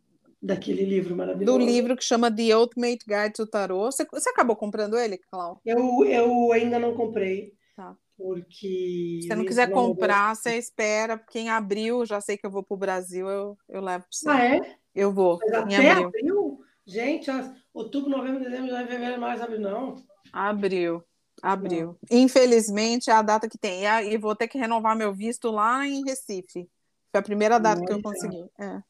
daquele 0.47 0.85
livro 0.85 1.15
maravilhoso. 1.15 1.57
Do 1.57 1.63
livro 1.63 1.95
que 1.95 2.03
chama 2.03 2.33
The 2.33 2.55
Ultimate 2.55 3.05
Guide 3.05 3.33
to 3.33 3.45
Tarot. 3.45 3.93
Você, 3.93 4.07
você 4.09 4.29
acabou 4.29 4.55
comprando 4.55 4.97
ele, 4.97 5.17
Clau? 5.29 5.61
Eu, 5.65 6.05
eu 6.05 6.51
ainda 6.53 6.79
não 6.79 6.95
comprei. 6.95 7.53
Tá. 7.75 7.95
Porque. 8.17 9.19
Se 9.21 9.27
você 9.27 9.35
não 9.35 9.45
quiser 9.45 9.69
comprar, 9.69 10.35
você 10.35 10.57
espera. 10.57 11.17
Quem 11.17 11.49
abriu, 11.49 12.05
já 12.05 12.21
sei 12.21 12.37
que 12.37 12.45
eu 12.45 12.51
vou 12.51 12.63
para 12.63 12.75
o 12.75 12.79
Brasil, 12.79 13.27
eu, 13.27 13.57
eu 13.69 13.81
levo 13.81 14.05
para 14.05 14.11
você. 14.11 14.29
Ah, 14.29 14.45
é? 14.45 14.75
Eu 14.95 15.11
vou. 15.11 15.37
Mas 15.41 15.53
até 15.53 15.91
abril. 15.91 16.07
abril? 16.07 16.59
Gente, 16.85 17.29
outubro, 17.73 18.09
novembro, 18.09 18.39
dezembro, 18.39 18.69
janeiro, 18.69 18.89
fevereiro, 18.89 19.21
março, 19.21 19.43
abril, 19.43 19.59
não. 19.59 19.95
Abril. 20.31 21.03
Abril. 21.43 21.97
Não. 22.09 22.17
Infelizmente, 22.17 23.09
é 23.09 23.13
a 23.13 23.21
data 23.21 23.47
que 23.47 23.57
tem. 23.57 23.83
E 23.85 24.17
vou 24.17 24.35
ter 24.35 24.47
que 24.47 24.57
renovar 24.57 24.95
meu 24.95 25.13
visto 25.13 25.51
lá 25.51 25.85
em 25.85 26.03
Recife. 26.03 26.67
Foi 27.11 27.19
a 27.19 27.23
primeira 27.23 27.59
data 27.59 27.85
que 27.85 27.91
eu 27.91 28.01
consegui. 28.01 28.45
É. 28.59 28.81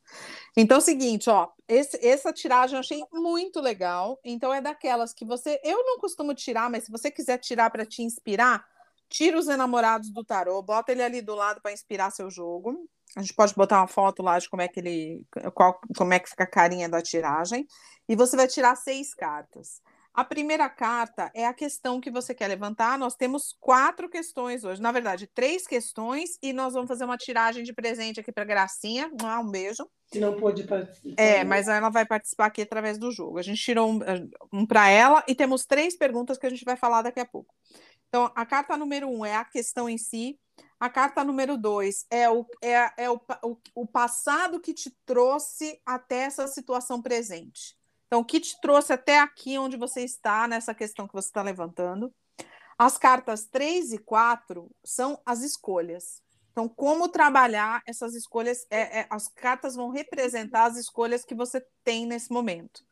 Então 0.59 0.77
é 0.77 0.79
o 0.79 0.83
seguinte, 0.83 1.29
ó, 1.29 1.49
esse, 1.67 2.03
essa 2.03 2.33
tiragem 2.33 2.73
eu 2.73 2.79
achei 2.79 3.05
muito 3.13 3.61
legal. 3.61 4.19
Então 4.23 4.51
é 4.51 4.59
daquelas 4.59 5.13
que 5.13 5.23
você, 5.23 5.61
eu 5.63 5.85
não 5.85 5.99
costumo 5.99 6.33
tirar, 6.33 6.67
mas 6.67 6.85
se 6.85 6.91
você 6.91 7.11
quiser 7.11 7.37
tirar 7.37 7.69
para 7.69 7.85
te 7.85 8.01
inspirar, 8.01 8.65
tira 9.07 9.37
os 9.37 9.47
enamorados 9.47 10.09
do 10.09 10.25
tarô, 10.25 10.59
bota 10.63 10.91
ele 10.91 11.03
ali 11.03 11.21
do 11.21 11.35
lado 11.35 11.61
para 11.61 11.71
inspirar 11.71 12.09
seu 12.09 12.31
jogo. 12.31 12.89
A 13.15 13.21
gente 13.21 13.35
pode 13.35 13.53
botar 13.53 13.77
uma 13.77 13.87
foto 13.87 14.23
lá 14.23 14.39
de 14.39 14.49
como 14.49 14.63
é 14.63 14.67
que 14.67 14.79
ele, 14.79 15.23
qual, 15.53 15.79
como 15.95 16.13
é 16.13 16.19
que 16.19 16.29
fica 16.29 16.43
a 16.43 16.49
carinha 16.49 16.89
da 16.89 17.03
tiragem. 17.03 17.67
E 18.09 18.15
você 18.15 18.35
vai 18.35 18.47
tirar 18.47 18.75
seis 18.75 19.13
cartas. 19.13 19.79
A 20.17 20.23
primeira 20.23 20.67
carta 20.67 21.29
é 21.31 21.45
a 21.45 21.53
questão 21.53 22.01
que 22.01 22.09
você 22.09 22.33
quer 22.33 22.47
levantar. 22.47 22.97
Nós 22.97 23.13
temos 23.13 23.55
quatro 23.59 24.09
questões 24.09 24.63
hoje, 24.63 24.81
na 24.81 24.91
verdade, 24.91 25.27
três 25.27 25.67
questões, 25.67 26.39
e 26.41 26.51
nós 26.51 26.73
vamos 26.73 26.87
fazer 26.87 27.05
uma 27.05 27.19
tiragem 27.19 27.63
de 27.63 27.71
presente 27.71 28.19
aqui 28.19 28.31
para 28.31 28.43
Gracinha. 28.43 29.11
Um 29.21 29.47
beijo. 29.47 29.87
Que 30.11 30.19
não 30.19 30.35
pôde 30.35 30.63
participar. 30.63 31.21
É, 31.21 31.43
mas 31.43 31.67
ela 31.67 31.89
vai 31.89 32.03
participar 32.03 32.47
aqui 32.47 32.63
através 32.63 32.97
do 32.97 33.11
jogo. 33.11 33.37
A 33.37 33.43
gente 33.43 33.61
tirou 33.61 33.91
um, 33.91 33.99
um 34.51 34.65
para 34.65 34.89
ela 34.89 35.23
e 35.27 35.35
temos 35.35 35.67
três 35.67 35.95
perguntas 35.95 36.39
que 36.39 36.47
a 36.47 36.49
gente 36.49 36.65
vai 36.65 36.75
falar 36.75 37.03
daqui 37.03 37.19
a 37.19 37.25
pouco. 37.25 37.53
Então, 38.07 38.31
a 38.35 38.43
carta 38.43 38.75
número 38.75 39.07
um 39.07 39.23
é 39.23 39.35
a 39.35 39.45
questão 39.45 39.87
em 39.87 39.99
si. 39.99 40.39
A 40.79 40.89
carta 40.89 41.23
número 41.23 41.55
dois 41.59 42.07
é 42.09 42.27
o, 42.27 42.43
é, 42.63 43.03
é 43.03 43.11
o, 43.11 43.21
o, 43.43 43.57
o 43.75 43.85
passado 43.85 44.59
que 44.59 44.73
te 44.73 44.89
trouxe 45.05 45.79
até 45.85 46.21
essa 46.21 46.47
situação 46.47 47.03
presente. 47.03 47.76
Então, 48.07 48.21
o 48.21 48.25
que 48.25 48.39
te 48.39 48.59
trouxe 48.61 48.93
até 48.93 49.19
aqui 49.19 49.57
onde 49.57 49.77
você 49.77 50.01
está, 50.01 50.47
nessa 50.47 50.73
questão 50.73 51.07
que 51.07 51.13
você 51.13 51.27
está 51.27 51.41
levantando. 51.41 52.13
As 52.77 52.97
cartas 52.97 53.45
3 53.45 53.93
e 53.93 53.97
4 53.97 54.69
são 54.83 55.19
as 55.25 55.41
escolhas. 55.41 56.21
Então, 56.51 56.69
como 56.69 57.09
trabalhar 57.09 57.83
essas 57.85 58.15
escolhas? 58.15 58.65
É, 58.69 59.01
é, 59.01 59.07
as 59.09 59.27
cartas 59.27 59.75
vão 59.75 59.89
representar 59.89 60.65
as 60.65 60.77
escolhas 60.77 61.25
que 61.25 61.35
você 61.35 61.63
tem 61.83 62.05
nesse 62.05 62.31
momento. 62.31 62.85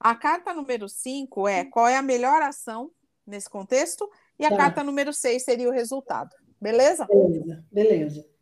A 0.00 0.14
carta 0.14 0.52
número 0.52 0.88
5 0.88 1.46
é 1.46 1.64
qual 1.64 1.86
é 1.86 1.96
a 1.96 2.02
melhor 2.02 2.42
ação 2.42 2.90
nesse 3.26 3.48
contexto, 3.48 4.10
e 4.38 4.44
a 4.44 4.50
tá. 4.50 4.56
carta 4.56 4.84
número 4.84 5.12
6 5.12 5.42
seria 5.42 5.68
o 5.68 5.72
resultado. 5.72 6.34
Beleza? 6.60 7.06
Beleza, 7.06 7.64
beleza. 7.70 8.33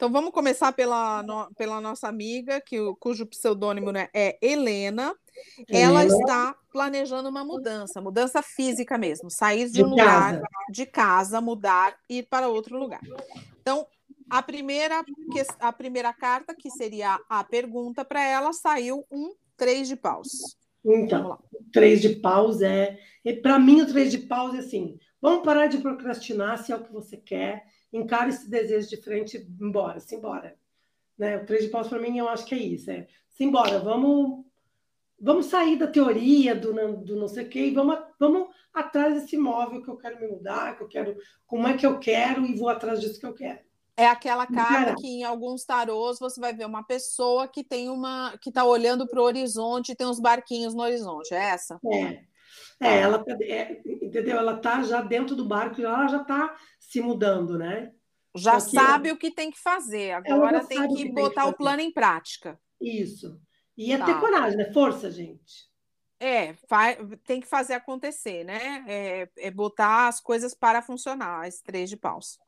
Então 0.00 0.10
vamos 0.10 0.30
começar 0.30 0.72
pela, 0.72 1.22
no, 1.22 1.54
pela 1.56 1.78
nossa 1.78 2.08
amiga, 2.08 2.58
que, 2.58 2.78
cujo 2.98 3.26
pseudônimo 3.26 3.92
né, 3.92 4.08
é 4.14 4.38
Helena. 4.40 5.14
Ela 5.68 6.06
está 6.06 6.56
planejando 6.72 7.28
uma 7.28 7.44
mudança, 7.44 8.00
mudança 8.00 8.40
física 8.40 8.96
mesmo, 8.96 9.30
sair 9.30 9.66
de, 9.66 9.72
de 9.72 9.84
um 9.84 9.90
lugar 9.90 10.40
de 10.70 10.86
casa, 10.86 11.38
mudar, 11.42 11.94
ir 12.08 12.26
para 12.30 12.48
outro 12.48 12.78
lugar. 12.78 13.02
Então, 13.60 13.86
a 14.30 14.42
primeira, 14.42 15.04
a 15.58 15.70
primeira 15.70 16.14
carta, 16.14 16.54
que 16.54 16.70
seria 16.70 17.20
a 17.28 17.44
pergunta 17.44 18.02
para 18.02 18.24
ela, 18.24 18.54
saiu 18.54 19.04
um 19.10 19.34
três 19.54 19.86
de 19.86 19.96
paus. 19.96 20.56
Então, 20.82 21.38
três 21.70 22.00
de 22.00 22.08
paus 22.08 22.62
é. 22.62 22.98
Para 23.42 23.58
mim, 23.58 23.82
o 23.82 23.86
três 23.86 24.10
de 24.10 24.20
paus 24.20 24.54
é 24.54 24.60
assim: 24.60 24.98
vamos 25.20 25.44
parar 25.44 25.66
de 25.66 25.76
procrastinar 25.76 26.56
se 26.56 26.72
é 26.72 26.76
o 26.76 26.82
que 26.82 26.90
você 26.90 27.18
quer, 27.18 27.66
encare 27.92 28.30
esse 28.30 28.48
desejo 28.48 28.88
de 28.88 28.96
frente, 28.96 29.46
embora, 29.60 30.00
simbora. 30.00 30.56
Né? 31.18 31.36
O 31.36 31.46
três 31.46 31.64
de 31.64 31.70
paus, 31.70 31.88
para 31.88 31.98
mim, 31.98 32.18
eu 32.18 32.28
acho 32.28 32.46
que 32.46 32.54
é 32.54 32.58
isso: 32.58 32.90
é 32.90 33.06
simbora, 33.28 33.78
vamos, 33.78 34.44
vamos 35.18 35.46
sair 35.46 35.76
da 35.76 35.86
teoria 35.86 36.54
do, 36.54 36.72
do 36.96 37.16
não 37.16 37.28
sei 37.28 37.44
o 37.44 37.48
quê 37.48 37.66
e 37.66 37.74
vamos, 37.74 37.98
vamos 38.18 38.48
atrás 38.72 39.14
desse 39.14 39.36
imóvel 39.36 39.82
que 39.82 39.88
eu 39.88 39.96
quero 39.96 40.20
me 40.20 40.28
mudar, 40.28 40.76
que 40.76 40.82
eu 40.82 40.88
quero, 40.88 41.16
como 41.46 41.66
é 41.66 41.76
que 41.76 41.86
eu 41.86 41.98
quero 41.98 42.44
e 42.44 42.54
vou 42.54 42.68
atrás 42.68 43.00
disso 43.00 43.18
que 43.18 43.26
eu 43.26 43.34
quero. 43.34 43.58
É 43.96 44.06
aquela 44.06 44.46
carta 44.46 44.94
que 44.94 45.06
em 45.06 45.24
alguns 45.24 45.64
tarôs 45.64 46.18
você 46.18 46.40
vai 46.40 46.54
ver 46.54 46.64
uma 46.64 46.82
pessoa 46.82 47.46
que 47.46 47.62
tem 47.62 47.90
uma 47.90 48.34
que 48.40 48.48
está 48.48 48.64
olhando 48.64 49.06
para 49.06 49.20
o 49.20 49.24
horizonte 49.24 49.92
e 49.92 49.94
tem 49.94 50.06
uns 50.06 50.18
barquinhos 50.18 50.74
no 50.74 50.82
horizonte. 50.82 51.34
É 51.34 51.50
essa? 51.50 51.78
É. 51.92 52.30
É, 52.80 53.00
ela 53.00 53.18
tá, 53.18 53.36
é, 53.42 53.82
entendeu? 53.84 54.38
Ela 54.38 54.56
tá 54.56 54.82
já 54.82 55.02
dentro 55.02 55.36
do 55.36 55.44
barco, 55.44 55.82
ela 55.82 56.08
já 56.08 56.22
está 56.22 56.56
se 56.90 57.00
mudando, 57.00 57.56
né? 57.56 57.92
Já 58.34 58.58
sabe 58.58 59.12
o 59.12 59.16
que 59.16 59.30
tem 59.30 59.50
que 59.50 59.58
fazer. 59.58 60.12
Agora 60.12 60.64
tem 60.64 60.88
que, 60.88 61.04
que 61.04 61.12
botar 61.12 61.42
tem 61.42 61.50
que 61.50 61.54
o 61.54 61.56
plano 61.56 61.80
em 61.80 61.92
prática. 61.92 62.60
Isso. 62.80 63.40
E 63.76 63.92
é 63.92 63.98
tá. 63.98 64.06
ter 64.06 64.18
coragem, 64.18 64.58
né? 64.58 64.72
Força, 64.72 65.10
gente. 65.10 65.70
É, 66.18 66.54
tem 67.24 67.40
que 67.40 67.46
fazer 67.46 67.74
acontecer, 67.74 68.44
né? 68.44 68.84
É, 68.86 69.28
é 69.36 69.50
botar 69.50 70.08
as 70.08 70.20
coisas 70.20 70.52
para 70.52 70.82
funcionar, 70.82 71.46
as 71.46 71.60
três 71.60 71.88
de 71.88 71.96
paus. 71.96 72.38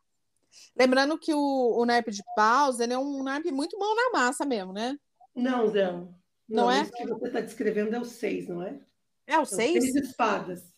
Lembrando 0.76 1.18
que 1.18 1.32
o, 1.32 1.78
o 1.78 1.86
naipe 1.86 2.10
de 2.10 2.22
paus 2.36 2.80
ele 2.80 2.92
é 2.92 2.98
um 2.98 3.22
naipe 3.22 3.50
muito 3.50 3.78
bom 3.78 3.94
na 3.94 4.10
massa 4.10 4.44
mesmo, 4.44 4.72
né? 4.72 4.98
Não, 5.34 5.68
Zé. 5.68 5.90
Não, 5.90 6.14
não 6.48 6.70
é? 6.70 6.82
Isso 6.82 6.92
que 6.92 7.06
você 7.06 7.26
está 7.28 7.40
descrevendo 7.40 7.94
é 7.94 8.00
o 8.00 8.04
seis, 8.04 8.46
não 8.48 8.62
é? 8.62 8.78
É 9.26 9.38
o 9.38 9.46
seis? 9.46 9.82
Seis 9.82 9.94
espadas 9.94 10.72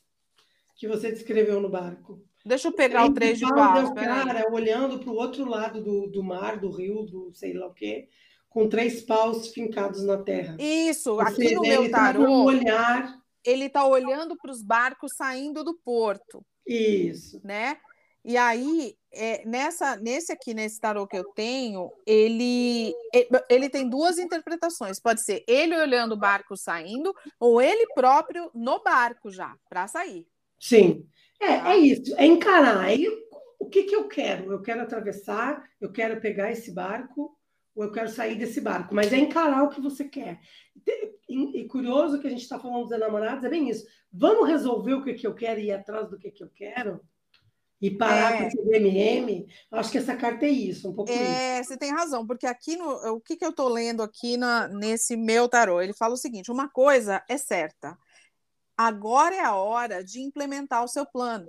que 0.76 0.86
você 0.86 1.10
descreveu 1.10 1.60
no 1.60 1.68
barco. 1.68 2.22
Deixa 2.44 2.68
eu 2.68 2.72
pegar 2.72 3.04
o, 3.04 3.08
o 3.08 3.14
três 3.14 3.38
de 3.38 3.48
paus. 3.48 3.80
É 3.80 3.84
o 3.84 3.94
cara 3.94 4.52
olhando 4.52 4.98
para 4.98 5.10
o 5.10 5.16
outro 5.16 5.48
lado 5.48 5.82
do, 5.82 6.06
do 6.08 6.22
mar, 6.22 6.58
do 6.58 6.70
rio, 6.70 7.02
do 7.02 7.32
sei 7.32 7.54
lá 7.54 7.66
o 7.66 7.72
quê, 7.72 8.08
com 8.48 8.68
três 8.68 9.02
paus 9.02 9.48
fincados 9.48 10.04
na 10.04 10.18
terra. 10.18 10.56
Isso, 10.58 11.18
aqui 11.20 11.54
no 11.54 11.62
meu 11.62 11.90
tá 11.90 11.98
tarô. 11.98 12.24
Tá 12.24 12.30
olhar... 12.30 13.24
Ele 13.44 13.66
está 13.66 13.86
olhando 13.86 14.36
para 14.36 14.50
os 14.50 14.62
barcos 14.62 15.12
saindo 15.16 15.62
do 15.62 15.74
porto. 15.74 16.42
Isso. 16.66 17.40
Né? 17.44 17.76
E 18.24 18.38
aí, 18.38 18.96
é, 19.12 19.46
nessa, 19.46 19.96
nesse 19.96 20.32
aqui, 20.32 20.54
nesse 20.54 20.80
tarô 20.80 21.06
que 21.06 21.18
eu 21.18 21.24
tenho, 21.34 21.92
ele, 22.06 22.94
ele 23.50 23.68
tem 23.68 23.86
duas 23.86 24.16
interpretações. 24.16 24.98
Pode 24.98 25.22
ser 25.22 25.44
ele 25.46 25.76
olhando 25.76 26.12
o 26.12 26.18
barco 26.18 26.56
saindo, 26.56 27.14
ou 27.38 27.60
ele 27.60 27.86
próprio 27.94 28.50
no 28.54 28.82
barco 28.82 29.30
já, 29.30 29.54
para 29.68 29.86
sair. 29.86 30.26
Sim, 30.58 31.06
é, 31.40 31.58
tá? 31.58 31.72
é 31.72 31.76
isso, 31.76 32.14
é 32.16 32.26
encarar. 32.26 32.80
Aí, 32.80 33.06
o 33.58 33.66
que, 33.66 33.84
que 33.84 33.94
eu 33.94 34.08
quero? 34.08 34.52
Eu 34.52 34.62
quero 34.62 34.82
atravessar, 34.82 35.62
eu 35.80 35.90
quero 35.90 36.20
pegar 36.20 36.50
esse 36.50 36.72
barco, 36.72 37.36
ou 37.74 37.84
eu 37.84 37.92
quero 37.92 38.08
sair 38.08 38.36
desse 38.36 38.60
barco, 38.60 38.94
mas 38.94 39.12
é 39.12 39.16
encarar 39.16 39.64
o 39.64 39.68
que 39.68 39.80
você 39.80 40.04
quer. 40.04 40.40
E, 41.28 41.62
e 41.62 41.68
curioso 41.68 42.20
que 42.20 42.26
a 42.26 42.30
gente 42.30 42.42
está 42.42 42.58
falando 42.58 42.84
dos 42.84 42.92
enamorados, 42.92 43.44
é 43.44 43.48
bem 43.48 43.68
isso. 43.68 43.84
Vamos 44.12 44.48
resolver 44.48 44.94
o 44.94 45.02
que, 45.02 45.14
que 45.14 45.26
eu 45.26 45.34
quero 45.34 45.58
e 45.60 45.66
ir 45.66 45.72
atrás 45.72 46.08
do 46.08 46.18
que, 46.18 46.30
que 46.30 46.44
eu 46.44 46.50
quero? 46.50 47.00
e 47.84 47.90
parar 47.90 48.34
é. 48.34 48.38
com 48.38 48.44
esse 48.44 48.64
DMM, 48.64 49.46
acho 49.72 49.92
que 49.92 49.98
essa 49.98 50.16
carta 50.16 50.46
é 50.46 50.48
isso, 50.48 50.88
um 50.88 50.94
pouco 50.94 51.12
é, 51.12 51.60
isso. 51.60 51.68
Você 51.68 51.76
tem 51.76 51.92
razão, 51.92 52.26
porque 52.26 52.46
aqui 52.46 52.76
no 52.76 52.88
o 53.12 53.20
que, 53.20 53.36
que 53.36 53.44
eu 53.44 53.50
estou 53.50 53.68
lendo 53.68 54.02
aqui 54.02 54.38
na, 54.38 54.68
nesse 54.68 55.18
meu 55.18 55.50
tarô, 55.50 55.82
ele 55.82 55.92
fala 55.92 56.14
o 56.14 56.16
seguinte: 56.16 56.50
uma 56.50 56.66
coisa 56.66 57.22
é 57.28 57.36
certa, 57.36 57.94
agora 58.76 59.34
é 59.34 59.40
a 59.40 59.54
hora 59.54 60.02
de 60.02 60.20
implementar 60.20 60.84
o 60.84 60.88
seu 60.88 61.06
plano. 61.06 61.46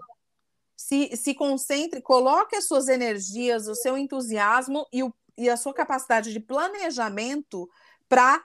Se, 0.75 1.15
se 1.15 1.33
concentre, 1.33 2.01
coloque 2.01 2.55
as 2.55 2.67
suas 2.67 2.87
energias, 2.87 3.67
o 3.67 3.75
seu 3.75 3.97
entusiasmo 3.97 4.85
e, 4.91 5.03
o, 5.03 5.13
e 5.37 5.49
a 5.49 5.57
sua 5.57 5.73
capacidade 5.73 6.33
de 6.33 6.39
planejamento 6.39 7.69
para 8.09 8.43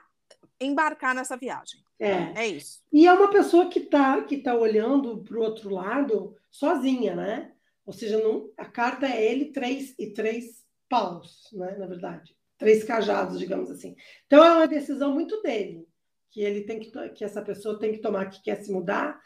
embarcar 0.59 1.13
nessa 1.13 1.35
viagem. 1.35 1.81
É. 1.99 2.43
é 2.43 2.47
isso. 2.47 2.81
E 2.91 3.05
é 3.05 3.13
uma 3.13 3.29
pessoa 3.29 3.69
que 3.69 3.79
está 3.79 4.21
que 4.23 4.37
tá 4.37 4.55
olhando 4.55 5.23
para 5.23 5.37
o 5.37 5.41
outro 5.41 5.69
lado 5.69 6.35
sozinha, 6.49 7.15
né? 7.15 7.51
Ou 7.85 7.93
seja, 7.93 8.17
não, 8.17 8.49
a 8.57 8.65
carta 8.65 9.05
é 9.05 9.31
ele 9.31 9.51
três 9.51 9.93
e 9.99 10.11
três 10.11 10.63
paus, 10.89 11.49
né? 11.53 11.75
Na 11.77 11.85
verdade, 11.85 12.35
três 12.57 12.83
cajados, 12.83 13.37
digamos 13.37 13.69
assim. 13.69 13.95
Então 14.25 14.43
é 14.43 14.51
uma 14.51 14.67
decisão 14.67 15.13
muito 15.13 15.41
dele 15.41 15.87
que 16.31 16.41
ele 16.41 16.61
tem 16.61 16.79
que 16.79 16.91
que 17.09 17.23
essa 17.23 17.41
pessoa 17.41 17.77
tem 17.77 17.91
que 17.91 17.99
tomar 17.99 18.29
que 18.29 18.41
quer 18.41 18.55
se 18.63 18.71
mudar, 18.71 19.19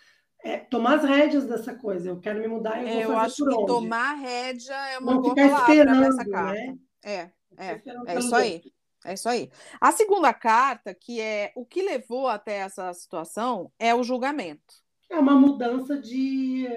é, 0.44 0.58
tomar 0.58 0.96
as 0.96 1.04
rédeas 1.04 1.46
dessa 1.46 1.74
coisa. 1.76 2.10
Eu 2.10 2.20
quero 2.20 2.40
me 2.40 2.48
mudar, 2.48 2.84
eu 2.84 2.90
vou 2.90 3.02
eu 3.02 3.08
fazer 3.10 3.20
acho 3.20 3.38
por 3.38 3.50
que 3.50 3.56
onde. 3.56 3.68
tomar 3.68 4.14
rédea 4.14 4.74
é 4.90 4.98
uma 4.98 5.14
não 5.14 5.22
boa 5.22 5.36
palavra 5.36 5.86
nessa 5.86 6.26
carta. 6.26 6.54
Né? 6.54 6.78
É, 7.04 7.32
é, 7.58 7.82
é 8.08 8.20
isso 8.20 8.36
aí. 8.36 8.62
É 9.06 9.14
isso 9.14 9.30
aí. 9.30 9.52
A 9.80 9.92
segunda 9.92 10.34
carta, 10.34 10.94
que 10.96 11.22
é 11.22 11.54
o 11.56 11.64
que 11.64 11.84
levou 11.84 12.28
até 12.28 12.58
essa 12.58 12.92
situação, 12.94 13.72
é 13.78 13.94
o 13.94 14.04
julgamento. 14.04 14.74
É 15.08 15.20
uma 15.20 15.36
mudança 15.36 15.96
de 15.96 16.68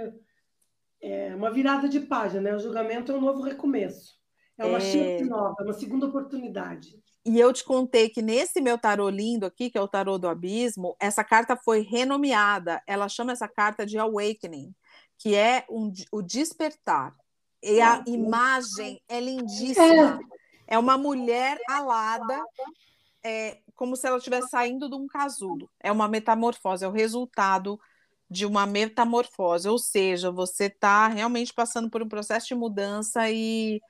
é 1.00 1.34
uma 1.34 1.50
virada 1.50 1.88
de 1.88 2.00
página, 2.00 2.42
né? 2.42 2.54
O 2.54 2.58
julgamento 2.58 3.10
é 3.10 3.14
um 3.14 3.20
novo 3.20 3.40
recomeço. 3.40 4.17
É 4.58 4.66
uma 4.66 4.78
é... 4.78 4.80
chance 4.80 5.24
nova, 5.24 5.54
é 5.60 5.62
uma 5.62 5.72
segunda 5.72 6.06
oportunidade. 6.06 6.98
E 7.24 7.38
eu 7.38 7.52
te 7.52 7.62
contei 7.62 8.08
que 8.08 8.22
nesse 8.22 8.60
meu 8.60 8.78
tarô 8.78 9.08
lindo 9.08 9.44
aqui, 9.44 9.70
que 9.70 9.76
é 9.76 9.80
o 9.80 9.88
tarô 9.88 10.18
do 10.18 10.28
abismo, 10.28 10.96
essa 10.98 11.22
carta 11.22 11.56
foi 11.56 11.80
renomeada. 11.80 12.82
Ela 12.86 13.08
chama 13.08 13.32
essa 13.32 13.46
carta 13.46 13.84
de 13.84 13.98
Awakening, 13.98 14.74
que 15.18 15.34
é 15.34 15.66
um, 15.68 15.92
o 16.10 16.22
despertar. 16.22 17.14
E 17.62 17.80
a 17.80 18.02
imagem 18.06 19.02
é 19.08 19.20
lindíssima. 19.20 20.20
É, 20.66 20.76
é 20.76 20.78
uma 20.78 20.96
mulher 20.96 21.58
alada, 21.68 22.42
é, 23.22 23.58
como 23.74 23.96
se 23.96 24.06
ela 24.06 24.18
estivesse 24.18 24.48
saindo 24.48 24.88
de 24.88 24.94
um 24.94 25.06
casulo. 25.06 25.68
É 25.80 25.92
uma 25.92 26.08
metamorfose, 26.08 26.84
é 26.84 26.88
o 26.88 26.92
resultado 26.92 27.78
de 28.30 28.46
uma 28.46 28.66
metamorfose, 28.66 29.68
ou 29.68 29.78
seja, 29.78 30.30
você 30.30 30.64
está 30.64 31.08
realmente 31.08 31.52
passando 31.52 31.90
por 31.90 32.02
um 32.02 32.08
processo 32.08 32.48
de 32.48 32.54
mudança 32.54 33.30
e. 33.30 33.80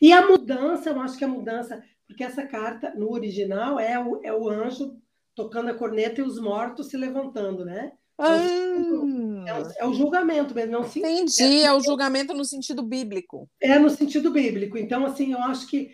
E 0.00 0.12
a 0.12 0.26
mudança, 0.26 0.90
eu 0.90 1.00
acho 1.00 1.16
que 1.16 1.24
a 1.24 1.28
mudança, 1.28 1.82
porque 2.06 2.24
essa 2.24 2.46
carta, 2.46 2.92
no 2.94 3.10
original, 3.12 3.78
é 3.78 3.98
o, 3.98 4.20
é 4.22 4.32
o 4.32 4.48
anjo 4.48 4.96
tocando 5.34 5.70
a 5.70 5.74
corneta 5.74 6.20
e 6.20 6.24
os 6.24 6.38
mortos 6.40 6.88
se 6.88 6.96
levantando, 6.96 7.64
né? 7.64 7.92
Ah. 8.16 8.36
É, 8.36 9.60
o, 9.60 9.70
é, 9.78 9.86
o 9.86 9.94
julgamento 9.94 10.54
mesmo. 10.54 10.72
Não 10.72 10.84
se, 10.84 11.00
Entendi, 11.00 11.62
é, 11.62 11.64
é, 11.64 11.72
o 11.72 11.80
julgamento 11.80 12.32
no 12.32 12.44
sentido 12.44 12.82
bíblico. 12.82 13.48
É 13.60 13.78
no 13.78 13.90
sentido 13.90 14.30
bíblico. 14.30 14.78
Então, 14.78 15.04
assim, 15.04 15.32
eu 15.32 15.38
acho 15.38 15.66
que 15.66 15.90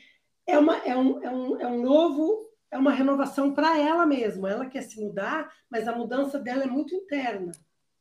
é, 0.46 0.58
uma, 0.58 0.76
é, 0.78 0.96
um, 0.96 1.22
é, 1.22 1.30
um, 1.30 1.60
é 1.60 1.66
um 1.66 1.82
novo 1.82 2.50
é 2.70 2.78
uma 2.78 2.92
renovação 2.92 3.52
para 3.52 3.78
ela 3.78 4.06
mesma. 4.06 4.50
Ela 4.50 4.66
quer 4.66 4.82
se 4.82 5.00
mudar, 5.00 5.50
mas 5.68 5.88
a 5.88 5.96
mudança 5.96 6.38
dela 6.38 6.62
é 6.62 6.66
muito 6.66 6.94
interna. 6.94 7.52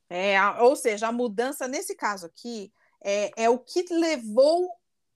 É, 0.09 0.39
ou 0.61 0.75
seja, 0.75 1.07
a 1.07 1.11
mudança 1.11 1.67
nesse 1.67 1.95
caso 1.95 2.25
aqui 2.25 2.71
é, 3.03 3.31
é 3.43 3.49
o 3.49 3.57
que 3.57 3.85
levou 3.91 4.69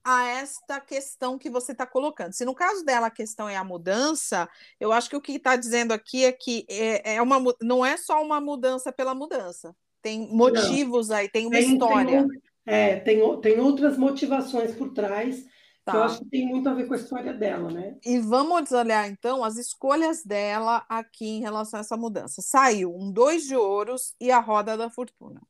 a 0.04 0.28
esta 0.28 0.80
questão 0.80 1.38
que 1.38 1.50
você 1.50 1.72
está 1.72 1.86
colocando. 1.86 2.34
Se 2.34 2.46
no 2.46 2.54
caso 2.54 2.84
dela 2.84 3.08
a 3.08 3.12
questão 3.12 3.48
é 3.48 3.56
a 3.56 3.64
mudança, 3.64 4.50
eu 4.80 4.92
acho 4.92 5.10
que 5.10 5.16
o 5.16 5.22
que 5.22 5.34
está 5.34 5.56
dizendo 5.56 5.92
aqui 5.92 6.26
é 6.26 6.32
que 6.32 6.66
é, 6.70 7.16
é 7.16 7.22
uma, 7.22 7.42
não 7.62 7.86
é 7.86 7.98
só 7.98 8.22
uma 8.22 8.42
mudança 8.42 8.92
pela 8.92 9.16
mudança. 9.16 9.76
Tem 10.02 10.28
motivos 10.34 11.10
não. 11.10 11.16
aí, 11.16 11.30
tem 11.30 11.46
uma 11.46 11.56
tem, 11.56 11.74
história. 11.74 12.28
Tem, 12.28 12.42
é, 12.66 13.00
tem, 13.00 13.42
tem 13.42 13.60
outras 13.60 13.98
motivações 13.98 14.76
por 14.76 14.94
trás 14.94 15.46
Tá. 15.86 15.92
Que 15.92 15.98
eu 15.98 16.04
acho 16.04 16.20
que 16.20 16.26
tem 16.30 16.48
muito 16.48 16.70
a 16.70 16.74
ver 16.74 16.88
com 16.88 16.94
a 16.94 16.98
história 16.98 17.34
dela, 17.34 17.70
né? 17.70 17.98
E 18.06 18.18
vamos 18.18 18.72
olhar 18.72 19.10
então 19.10 19.44
as 19.44 19.58
escolhas 19.58 20.24
dela 20.24 20.86
aqui 20.88 21.28
em 21.28 21.42
relação 21.42 21.78
a 21.78 21.82
essa 21.82 21.98
mudança. 21.98 22.42
Saiu 22.42 22.96
um 22.96 23.12
dois 23.12 23.44
de 23.44 23.56
ouros 23.56 24.16
e 24.20 24.32
a 24.32 24.40
roda 24.40 24.78
da 24.78 24.90
fortuna. 24.90 25.42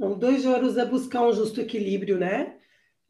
Um 0.00 0.18
dois 0.18 0.42
de 0.42 0.48
ouros 0.48 0.76
é 0.76 0.84
buscar 0.84 1.22
um 1.22 1.32
justo 1.32 1.60
equilíbrio, 1.60 2.18
né? 2.18 2.58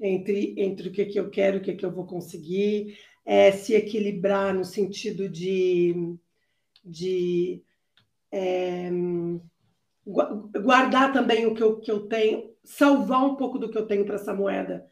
Entre, 0.04 0.54
entre 0.58 0.88
o 0.88 0.92
que, 0.92 1.06
que 1.06 1.20
eu 1.20 1.30
quero 1.30 1.56
e 1.56 1.60
o 1.60 1.62
que, 1.62 1.74
que 1.74 1.86
eu 1.86 1.92
vou 1.92 2.04
conseguir, 2.04 2.98
é 3.24 3.52
se 3.52 3.74
equilibrar 3.74 4.52
no 4.52 4.64
sentido 4.64 5.28
de, 5.28 6.16
de 6.84 7.62
é, 8.32 8.90
guardar 10.04 11.12
também 11.12 11.46
o 11.46 11.54
que 11.54 11.62
eu, 11.62 11.78
que 11.78 11.90
eu 11.90 12.08
tenho, 12.08 12.52
salvar 12.64 13.24
um 13.24 13.36
pouco 13.36 13.58
do 13.58 13.70
que 13.70 13.78
eu 13.78 13.86
tenho 13.86 14.04
para 14.04 14.16
essa 14.16 14.34
moeda 14.34 14.84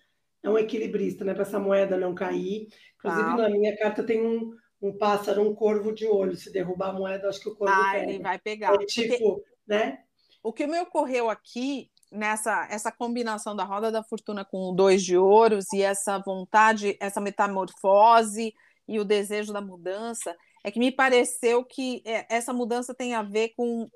é 0.43 0.49
um 0.49 0.59
equilibrista, 0.59 1.25
né? 1.25 1.35
Para 1.35 1.43
essa 1.43 1.59
moeda 1.59 1.97
não 1.97 2.15
cair. 2.15 2.69
Inclusive, 2.97 3.25
tá. 3.25 3.37
na 3.37 3.51
minha 3.51 3.77
carta 3.77 4.03
tem 4.03 4.25
um, 4.25 4.53
um 4.81 4.97
pássaro, 4.97 5.43
um 5.43 5.55
corvo 5.55 5.93
de 5.93 6.07
olho. 6.07 6.37
Se 6.37 6.53
derrubar 6.53 6.91
a 6.91 6.93
moeda, 6.93 7.29
acho 7.29 7.41
que 7.41 7.49
o 7.49 7.55
corvo 7.55 7.75
ah, 7.75 7.93
pega. 7.93 8.11
ele 8.11 8.23
vai 8.23 8.39
pegar. 8.39 8.75
É 8.75 8.87
tipo, 8.87 9.19
Porque... 9.19 9.51
né? 9.67 9.99
O 10.43 10.53
que 10.53 10.67
me 10.67 10.81
ocorreu 10.81 11.29
aqui 11.29 11.90
nessa 12.11 12.67
essa 12.71 12.91
combinação 12.91 13.55
da 13.55 13.65
roda 13.65 13.91
da 13.91 14.03
fortuna 14.03 14.45
com 14.45 14.71
o 14.71 14.75
dois 14.75 15.03
de 15.03 15.17
ouros 15.17 15.65
e 15.73 15.83
essa 15.83 16.19
vontade, 16.19 16.97
essa 17.01 17.21
metamorfose 17.21 18.53
e 18.89 18.99
o 18.99 19.05
desejo 19.05 19.53
da 19.53 19.61
mudança 19.61 20.37
é 20.65 20.71
que 20.71 20.79
me 20.79 20.91
pareceu 20.91 21.65
que 21.65 22.03
é, 22.05 22.27
essa 22.29 22.53
mudança 22.53 22.95
tem 22.95 23.15
a 23.15 23.23
ver 23.23 23.51
com 23.57 23.89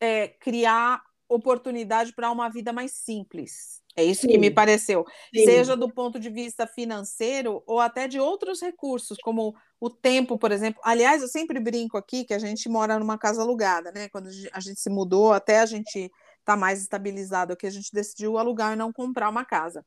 é, 0.00 0.28
criar 0.28 1.02
oportunidade 1.28 2.12
para 2.12 2.30
uma 2.30 2.48
vida 2.48 2.72
mais 2.72 2.92
simples. 2.92 3.80
É 3.96 4.04
isso 4.04 4.22
Sim. 4.22 4.28
que 4.28 4.38
me 4.38 4.50
pareceu. 4.50 5.04
Sim. 5.34 5.44
Seja 5.44 5.76
do 5.76 5.92
ponto 5.92 6.18
de 6.18 6.30
vista 6.30 6.66
financeiro 6.66 7.62
ou 7.66 7.80
até 7.80 8.08
de 8.08 8.18
outros 8.18 8.60
recursos, 8.60 9.18
como 9.22 9.54
o 9.80 9.90
tempo, 9.90 10.38
por 10.38 10.52
exemplo. 10.52 10.80
Aliás, 10.84 11.22
eu 11.22 11.28
sempre 11.28 11.60
brinco 11.60 11.96
aqui 11.96 12.24
que 12.24 12.34
a 12.34 12.38
gente 12.38 12.68
mora 12.68 12.98
numa 12.98 13.18
casa 13.18 13.42
alugada, 13.42 13.92
né? 13.92 14.08
Quando 14.08 14.28
a 14.52 14.60
gente 14.60 14.80
se 14.80 14.90
mudou, 14.90 15.32
até 15.32 15.60
a 15.60 15.66
gente 15.66 16.10
tá 16.54 16.56
mais 16.56 16.80
estabilizado 16.80 17.52
aqui, 17.52 17.66
a 17.66 17.70
gente 17.70 17.92
decidiu 17.92 18.38
alugar 18.38 18.72
e 18.72 18.76
não 18.76 18.92
comprar 18.92 19.28
uma 19.28 19.44
casa. 19.44 19.84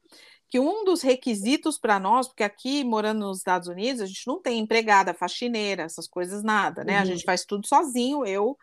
Que 0.49 0.59
um 0.59 0.85
dos 0.85 1.01
requisitos 1.01 1.77
para 1.77 1.99
nós, 1.99 2.27
porque 2.27 2.43
aqui 2.43 2.83
morando 2.83 3.21
nos 3.21 3.37
Estados 3.39 3.67
Unidos, 3.67 4.01
a 4.01 4.05
gente 4.05 4.27
não 4.27 4.41
tem 4.41 4.59
empregada, 4.59 5.13
faxineira, 5.13 5.83
essas 5.83 6.07
coisas 6.07 6.43
nada, 6.43 6.83
né? 6.83 6.95
Uhum. 6.95 7.01
A 7.01 7.05
gente 7.05 7.23
faz 7.23 7.43
tudo 7.43 7.67
sozinho, 7.67 8.25
eu 8.25 8.55
é, 8.55 8.61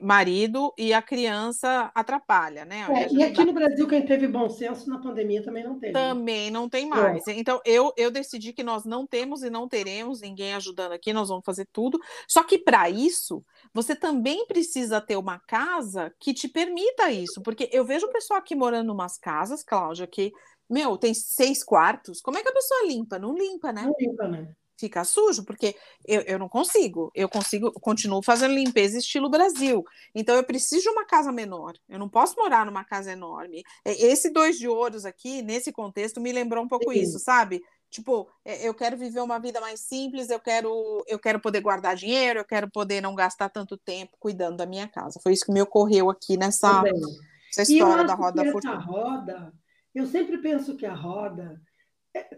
marido 0.00 0.72
e 0.78 0.92
a 0.92 1.02
criança 1.02 1.90
atrapalha, 1.94 2.64
né? 2.64 2.86
É, 2.90 3.12
e 3.12 3.22
aqui 3.22 3.44
no 3.44 3.52
Brasil, 3.52 3.86
quem 3.88 4.04
teve 4.04 4.28
bom 4.28 4.48
senso 4.48 4.88
na 4.88 4.98
pandemia 4.98 5.42
também 5.42 5.64
não 5.64 5.78
teve. 5.78 5.92
Também 5.92 6.50
não 6.50 6.68
tem 6.68 6.88
mais. 6.88 7.26
É. 7.26 7.32
Então, 7.32 7.60
eu, 7.64 7.92
eu 7.96 8.10
decidi 8.10 8.52
que 8.52 8.62
nós 8.62 8.84
não 8.84 9.06
temos 9.06 9.42
e 9.42 9.50
não 9.50 9.68
teremos 9.68 10.20
ninguém 10.20 10.54
ajudando 10.54 10.92
aqui, 10.92 11.12
nós 11.12 11.28
vamos 11.28 11.44
fazer 11.44 11.66
tudo. 11.72 11.98
Só 12.28 12.42
que 12.44 12.58
para 12.58 12.88
isso, 12.88 13.44
você 13.72 13.96
também 13.96 14.46
precisa 14.46 15.00
ter 15.00 15.16
uma 15.16 15.38
casa 15.40 16.14
que 16.18 16.32
te 16.32 16.48
permita 16.48 17.10
isso, 17.10 17.42
porque 17.42 17.68
eu 17.72 17.84
vejo 17.84 18.06
o 18.06 18.12
pessoal 18.12 18.38
aqui 18.38 18.54
morando 18.54 18.88
em 18.88 18.94
umas 18.94 19.18
casas, 19.18 19.64
Cláudia, 19.64 20.06
que, 20.06 20.32
meu, 20.70 20.96
tem 20.96 21.12
seis 21.12 21.64
quartos. 21.64 22.20
Como 22.20 22.38
é 22.38 22.42
que 22.42 22.48
a 22.48 22.54
pessoa 22.54 22.86
limpa? 22.86 23.18
Não 23.18 23.34
limpa, 23.34 23.72
né? 23.72 23.82
Não 23.82 23.94
limpa, 23.98 24.28
né? 24.28 24.54
Ficar 24.78 25.04
sujo, 25.04 25.44
porque 25.44 25.74
eu, 26.06 26.20
eu 26.22 26.38
não 26.38 26.48
consigo. 26.48 27.10
Eu 27.14 27.28
consigo, 27.28 27.72
continuo 27.72 28.22
fazendo 28.22 28.54
limpeza 28.54 28.98
estilo 28.98 29.30
Brasil. 29.30 29.84
Então 30.14 30.34
eu 30.36 30.44
preciso 30.44 30.82
de 30.82 30.88
uma 30.88 31.06
casa 31.06 31.32
menor. 31.32 31.74
Eu 31.88 31.98
não 31.98 32.08
posso 32.08 32.36
morar 32.36 32.66
numa 32.66 32.84
casa 32.84 33.12
enorme. 33.12 33.62
Esse 33.84 34.30
dois 34.30 34.58
de 34.58 34.68
ouros 34.68 35.04
aqui, 35.04 35.42
nesse 35.42 35.72
contexto, 35.72 36.20
me 36.20 36.32
lembrou 36.32 36.64
um 36.64 36.68
pouco 36.68 36.92
Sim. 36.92 37.00
isso, 37.00 37.18
sabe? 37.18 37.62
Tipo, 37.94 38.28
é, 38.44 38.66
eu 38.68 38.74
quero 38.74 38.96
viver 38.96 39.20
uma 39.20 39.38
vida 39.38 39.60
mais 39.60 39.78
simples, 39.80 40.28
eu 40.28 40.40
quero, 40.40 41.04
eu 41.06 41.16
quero 41.16 41.38
poder 41.38 41.60
guardar 41.60 41.94
dinheiro, 41.94 42.40
eu 42.40 42.44
quero 42.44 42.68
poder 42.68 43.00
não 43.00 43.14
gastar 43.14 43.48
tanto 43.48 43.76
tempo 43.76 44.16
cuidando 44.18 44.56
da 44.56 44.66
minha 44.66 44.88
casa. 44.88 45.20
Foi 45.22 45.32
isso 45.32 45.46
que 45.46 45.52
me 45.52 45.62
ocorreu 45.62 46.10
aqui 46.10 46.36
nessa, 46.36 46.82
nessa 46.82 47.62
história 47.62 48.02
da 48.02 48.14
roda 48.14 48.42
da 48.42 48.50
fortuna. 48.50 48.80
roda, 48.80 49.52
eu 49.94 50.06
sempre 50.06 50.38
penso 50.38 50.76
que 50.76 50.84
a 50.84 50.92
roda 50.92 51.60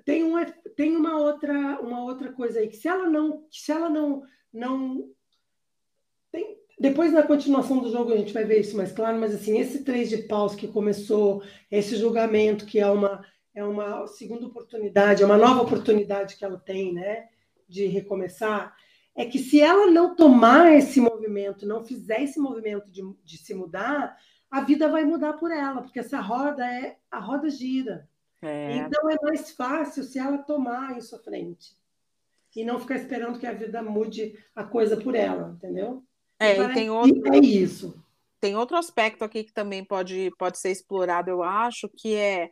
tem 0.04 0.22
uma, 0.22 0.44
tem 0.76 0.96
uma 0.96 1.18
outra 1.18 1.80
uma 1.80 2.02
outra 2.02 2.32
coisa 2.32 2.60
aí 2.60 2.68
que 2.68 2.76
se 2.76 2.88
ela 2.88 3.08
não 3.08 3.46
se 3.50 3.70
ela 3.70 3.88
não 3.88 4.22
não 4.52 5.10
tem, 6.32 6.56
depois 6.78 7.12
na 7.12 7.22
continuação 7.22 7.80
do 7.80 7.90
jogo 7.90 8.12
a 8.12 8.16
gente 8.16 8.32
vai 8.32 8.44
ver 8.44 8.60
isso 8.60 8.76
mais 8.76 8.92
claro 8.92 9.18
mas 9.18 9.34
assim 9.34 9.58
esse 9.58 9.84
três 9.84 10.08
de 10.08 10.18
paus 10.18 10.54
que 10.54 10.68
começou 10.68 11.42
esse 11.70 11.96
julgamento 11.96 12.64
que 12.64 12.78
é 12.78 12.88
uma 12.88 13.24
é 13.54 13.64
uma 13.64 14.06
segunda 14.06 14.46
oportunidade 14.46 15.22
é 15.22 15.26
uma 15.26 15.36
nova 15.36 15.62
oportunidade 15.62 16.36
que 16.36 16.44
ela 16.44 16.58
tem 16.58 16.94
né 16.94 17.28
de 17.68 17.86
recomeçar 17.86 18.74
é 19.14 19.24
que 19.24 19.38
se 19.38 19.60
ela 19.60 19.90
não 19.90 20.14
tomar 20.14 20.72
esse 20.72 21.00
movimento 21.00 21.66
não 21.66 21.84
fizer 21.84 22.22
esse 22.22 22.40
movimento 22.40 22.90
de, 22.90 23.02
de 23.22 23.36
se 23.36 23.54
mudar 23.54 24.16
a 24.50 24.60
vida 24.62 24.88
vai 24.88 25.04
mudar 25.04 25.34
por 25.34 25.50
ela 25.50 25.82
porque 25.82 25.98
essa 25.98 26.20
roda 26.20 26.64
é 26.64 26.96
a 27.10 27.18
roda 27.18 27.50
gira 27.50 28.08
é. 28.42 28.76
Então 28.76 29.10
é 29.10 29.16
mais 29.22 29.50
fácil 29.52 30.04
se 30.04 30.18
ela 30.18 30.38
tomar 30.38 30.96
isso 30.98 31.14
à 31.16 31.18
frente 31.18 31.76
e 32.54 32.64
não 32.64 32.80
ficar 32.80 32.96
esperando 32.96 33.38
que 33.38 33.46
a 33.46 33.52
vida 33.52 33.82
mude 33.82 34.38
a 34.54 34.64
coisa 34.64 34.96
por 34.96 35.14
ela, 35.14 35.52
entendeu? 35.54 36.02
É, 36.38 36.58
e 36.58 36.74
tem 36.74 36.90
outro, 36.90 37.34
é 37.34 37.38
isso. 37.38 38.02
Tem 38.40 38.56
outro 38.56 38.76
aspecto 38.76 39.24
aqui 39.24 39.44
que 39.44 39.52
também 39.52 39.84
pode, 39.84 40.30
pode 40.38 40.58
ser 40.58 40.70
explorado, 40.70 41.30
eu 41.30 41.42
acho, 41.42 41.88
que 41.88 42.14
é 42.14 42.48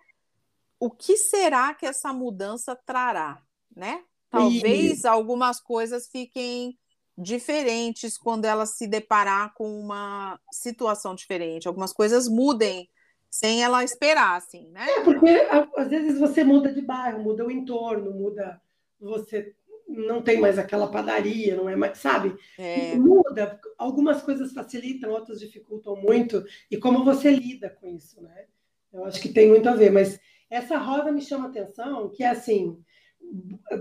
o 0.79 0.90
que 0.90 1.16
será 1.16 1.73
que 1.73 1.87
essa 1.87 2.12
mudança 2.12 2.79
trará, 2.85 3.42
né? 3.75 4.03
Talvez 4.31 5.05
algumas 5.05 5.61
coisas 5.61 6.09
fiquem 6.09 6.77
diferentes 7.16 8.18
quando 8.18 8.44
ela 8.44 8.66
se 8.66 8.87
deparar 8.87 9.55
com 9.55 9.79
uma 9.81 10.38
situação 10.53 11.14
diferente, 11.14 11.68
algumas 11.68 11.92
coisas 11.92 12.29
mudem 12.29 12.90
sem 13.35 13.64
ela 13.64 13.83
esperar, 13.83 14.37
assim, 14.37 14.70
né? 14.70 14.87
É, 14.88 15.01
porque 15.01 15.29
às 15.77 15.88
vezes 15.88 16.20
você 16.20 16.44
muda 16.44 16.73
de 16.73 16.81
bairro, 16.81 17.20
muda 17.20 17.44
o 17.44 17.51
entorno, 17.51 18.12
muda. 18.12 18.62
Você 19.01 19.57
não 19.88 20.23
tem 20.23 20.40
mais 20.40 20.57
aquela 20.57 20.87
padaria, 20.87 21.57
não 21.57 21.68
é 21.68 21.75
mais, 21.75 21.99
sabe? 21.99 22.33
É. 22.57 22.94
Muda, 22.94 23.61
algumas 23.77 24.23
coisas 24.23 24.53
facilitam, 24.53 25.11
outras 25.11 25.40
dificultam 25.40 25.97
muito, 25.97 26.44
e 26.70 26.77
como 26.77 27.05
você 27.05 27.33
lida 27.33 27.68
com 27.70 27.88
isso, 27.88 28.23
né? 28.23 28.44
Eu 28.92 29.05
acho 29.05 29.20
que 29.20 29.29
tem 29.29 29.49
muito 29.49 29.68
a 29.68 29.75
ver, 29.75 29.90
mas 29.90 30.20
essa 30.49 30.79
roda 30.79 31.11
me 31.11 31.20
chama 31.20 31.49
atenção, 31.49 32.11
que 32.11 32.23
é 32.23 32.29
assim, 32.29 32.79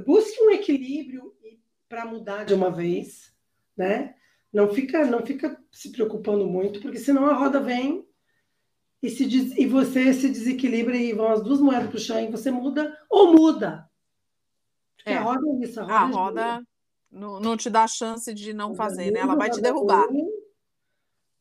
busque 0.03 0.41
um 0.41 0.49
equilíbrio 0.49 1.31
para 1.87 2.07
mudar 2.07 2.43
de 2.43 2.55
uma 2.55 2.71
vez, 2.71 3.31
né? 3.77 4.15
Não 4.51 4.73
fica, 4.73 5.05
não 5.05 5.23
fica 5.23 5.61
se 5.71 5.91
preocupando 5.91 6.47
muito, 6.47 6.81
porque 6.81 6.97
senão 6.97 7.27
a 7.27 7.35
roda 7.35 7.59
vem 7.59 8.03
e, 9.03 9.09
se 9.09 9.25
e 9.61 9.67
você 9.67 10.13
se 10.13 10.29
desequilibra 10.29 10.95
e 10.95 11.11
vão 11.11 11.27
as 11.27 11.43
duas 11.43 11.59
moedas 11.59 11.89
para 11.89 11.97
o 11.97 11.99
chão 11.99 12.19
e 12.21 12.31
você 12.31 12.49
muda 12.49 12.97
ou 13.09 13.33
muda. 13.33 13.89
Porque 14.95 15.09
é. 15.09 15.17
a 15.17 15.21
roda 15.21 15.45
é 15.49 15.65
isso. 15.65 15.79
A 15.81 15.83
roda, 15.83 15.93
a 15.93 16.05
roda 16.05 16.67
não, 17.11 17.39
não, 17.41 17.57
te 17.57 17.69
dá 17.69 17.85
chance 17.85 18.33
de 18.33 18.53
não 18.53 18.73
fazer, 18.73 19.11
né? 19.11 19.19
Ela 19.19 19.35
vai 19.35 19.49
te 19.49 19.59
derrubar. 19.59 20.07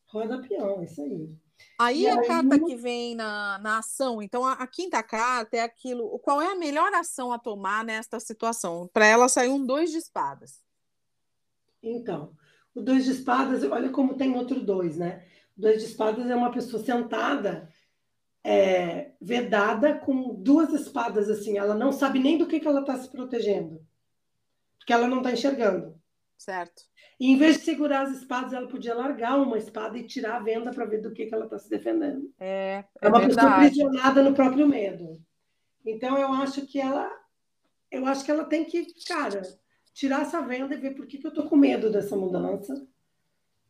Roda 0.07 0.42
peão, 0.42 0.83
isso 0.83 1.01
aí. 1.03 1.33
Aí 1.79 2.03
e 2.03 2.09
a 2.09 2.18
aí, 2.18 2.27
carta 2.27 2.59
que 2.59 2.75
vem 2.75 3.14
na, 3.14 3.59
na 3.61 3.79
ação, 3.79 4.20
então 4.20 4.44
a, 4.44 4.55
a, 4.55 4.66
quinta 4.66 5.01
carta 5.01 5.57
é 5.57 5.61
aquilo. 5.61 6.18
Qual 6.18 6.42
é 6.42 6.51
a 6.51 6.57
melhor 6.57 6.92
ação 6.92 7.33
a 7.33 7.38
tomar 7.38 7.85
nesta 7.85 8.18
situação? 8.18 8.90
Para 8.92 9.07
ela 9.07 9.29
sair 9.29 9.48
um 9.48 9.64
dois 9.64 9.92
de 9.92 9.98
espadas. 9.98 10.61
Então, 11.81 12.37
o 12.75 12.81
dois 12.81 13.05
de 13.05 13.12
espadas, 13.12 13.62
olha 13.62 13.90
como 13.90 14.16
tem 14.16 14.37
outro 14.37 14.61
dois, 14.61 14.96
né? 14.96 15.25
Dois 15.56 15.78
de 15.80 15.88
espadas 15.88 16.28
é 16.28 16.34
uma 16.34 16.50
pessoa 16.50 16.82
sentada, 16.82 17.68
é, 18.42 19.12
vedada, 19.20 19.94
com 19.98 20.34
duas 20.34 20.72
espadas 20.72 21.28
assim. 21.28 21.58
Ela 21.58 21.74
não 21.74 21.92
sabe 21.92 22.18
nem 22.18 22.38
do 22.38 22.46
que, 22.46 22.60
que 22.60 22.66
ela 22.66 22.80
está 22.80 22.96
se 22.96 23.10
protegendo, 23.10 23.80
porque 24.78 24.92
ela 24.92 25.06
não 25.06 25.18
está 25.18 25.32
enxergando. 25.32 26.00
Certo. 26.36 26.82
E 27.20 27.30
em 27.30 27.36
vez 27.36 27.58
de 27.58 27.64
segurar 27.64 28.02
as 28.02 28.10
espadas, 28.10 28.52
ela 28.52 28.66
podia 28.66 28.94
largar 28.94 29.38
uma 29.38 29.56
espada 29.56 29.96
e 29.96 30.06
tirar 30.06 30.36
a 30.36 30.40
venda 30.40 30.72
para 30.72 30.86
ver 30.86 31.00
do 31.00 31.12
que, 31.12 31.26
que 31.26 31.34
ela 31.34 31.44
está 31.44 31.56
se 31.56 31.70
defendendo. 31.70 32.32
É, 32.40 32.84
é, 33.00 33.06
é 33.06 33.08
uma 33.08 33.20
verdade. 33.20 33.36
pessoa 33.36 33.54
aprisionada 33.54 34.22
no 34.22 34.34
próprio 34.34 34.66
medo. 34.66 35.22
Então 35.86 36.18
eu 36.18 36.32
acho 36.32 36.66
que 36.66 36.80
ela, 36.80 37.08
eu 37.90 38.06
acho 38.06 38.24
que 38.24 38.30
ela 38.30 38.44
tem 38.44 38.64
que, 38.64 38.86
cara, 39.06 39.42
tirar 39.94 40.22
essa 40.22 40.40
venda 40.40 40.74
e 40.74 40.78
ver 40.78 40.96
por 40.96 41.06
que, 41.06 41.18
que 41.18 41.26
eu 41.26 41.30
estou 41.30 41.48
com 41.48 41.56
medo 41.56 41.90
dessa 41.92 42.16
mudança 42.16 42.74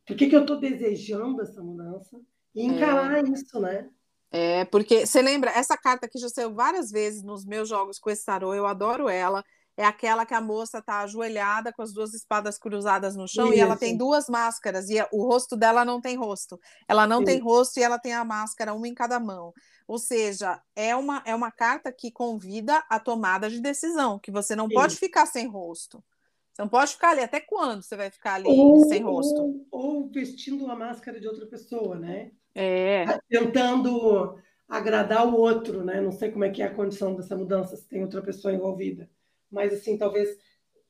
por 0.07 0.17
que, 0.17 0.29
que 0.29 0.37
eu 0.37 0.43
estou 0.43 0.59
desejando 0.59 1.43
essa 1.43 1.62
mudança? 1.62 2.21
E 2.55 2.65
encarar 2.65 3.25
é. 3.25 3.29
isso, 3.29 3.61
né? 3.61 3.88
É, 4.31 4.65
porque 4.65 5.07
você 5.07 5.21
lembra, 5.21 5.51
essa 5.51 5.77
carta 5.77 6.07
aqui 6.07 6.19
já 6.19 6.29
saiu 6.29 6.55
várias 6.55 6.91
vezes 6.91 7.23
nos 7.23 7.45
meus 7.45 7.69
jogos 7.69 7.99
com 7.99 8.11
esse 8.11 8.25
tarô, 8.25 8.55
eu 8.55 8.67
adoro 8.67 9.09
ela. 9.09 9.45
É 9.75 9.87
aquela 9.87 10.27
que 10.27 10.35
a 10.35 10.41
moça 10.41 10.79
está 10.79 11.01
ajoelhada 11.01 11.73
com 11.73 11.81
as 11.81 11.95
duas 11.95 12.12
espadas 12.12 12.59
cruzadas 12.59 13.17
no 13.17 13.27
chão 13.27 13.47
Isso. 13.47 13.57
e 13.57 13.61
ela 13.61 13.75
tem 13.75 13.97
duas 13.97 14.29
máscaras 14.29 14.91
e 14.91 15.01
o 15.11 15.27
rosto 15.27 15.57
dela 15.57 15.83
não 15.83 15.99
tem 15.99 16.15
rosto. 16.15 16.61
Ela 16.87 17.07
não 17.07 17.25
tem 17.25 17.41
rosto 17.41 17.81
e 17.81 17.83
ela 17.83 17.99
tem 17.99 18.12
a 18.12 18.23
máscara, 18.23 18.75
uma 18.75 18.87
em 18.87 18.95
cada 18.95 19.19
mão. 19.19 19.53
Ou 19.88 19.99
seja, 19.99 20.61
é 20.77 20.95
uma, 20.95 21.23
é 21.25 21.35
uma 21.35 21.51
carta 21.51 21.91
que 21.91 22.11
convida 22.11 22.85
a 22.88 23.01
tomada 23.01 23.49
de 23.49 23.61
decisão, 23.61 24.19
que 24.19 24.31
você 24.31 24.55
não 24.55 24.69
pode 24.69 24.97
ficar 24.97 25.25
sem 25.25 25.49
rosto. 25.49 26.05
Você 26.53 26.62
não 26.62 26.69
pode 26.69 26.93
ficar 26.93 27.11
ali. 27.11 27.23
Até 27.23 27.41
quando 27.41 27.83
você 27.83 27.97
vai 27.97 28.11
ficar 28.11 28.35
ali 28.35 28.49
ou, 28.49 28.85
sem 28.85 29.03
rosto? 29.03 29.67
Ou, 29.71 30.03
ou, 30.03 30.11
vestindo 30.11 30.71
a 30.71 30.77
máscara 30.77 31.21
de 31.21 31.27
outra 31.27 31.47
pessoa, 31.47 31.99
né? 31.99 32.31
É. 32.55 33.07
Tentando 33.29 34.38
agradar 34.69 35.27
o 35.27 35.35
outro, 35.35 35.83
né? 35.83 36.01
Não 36.01 36.12
sei 36.12 36.31
como 36.31 36.45
é 36.45 36.51
que 36.51 36.62
é 36.62 36.67
a 36.67 36.75
condição 36.75 37.15
dessa 37.15 37.37
mudança, 37.37 37.77
se 37.77 37.88
tem 37.88 38.03
outra 38.03 38.23
pessoa 38.23 38.53
envolvida. 38.53 39.11
Mas, 39.51 39.73
assim, 39.73 39.97
talvez 39.97 40.29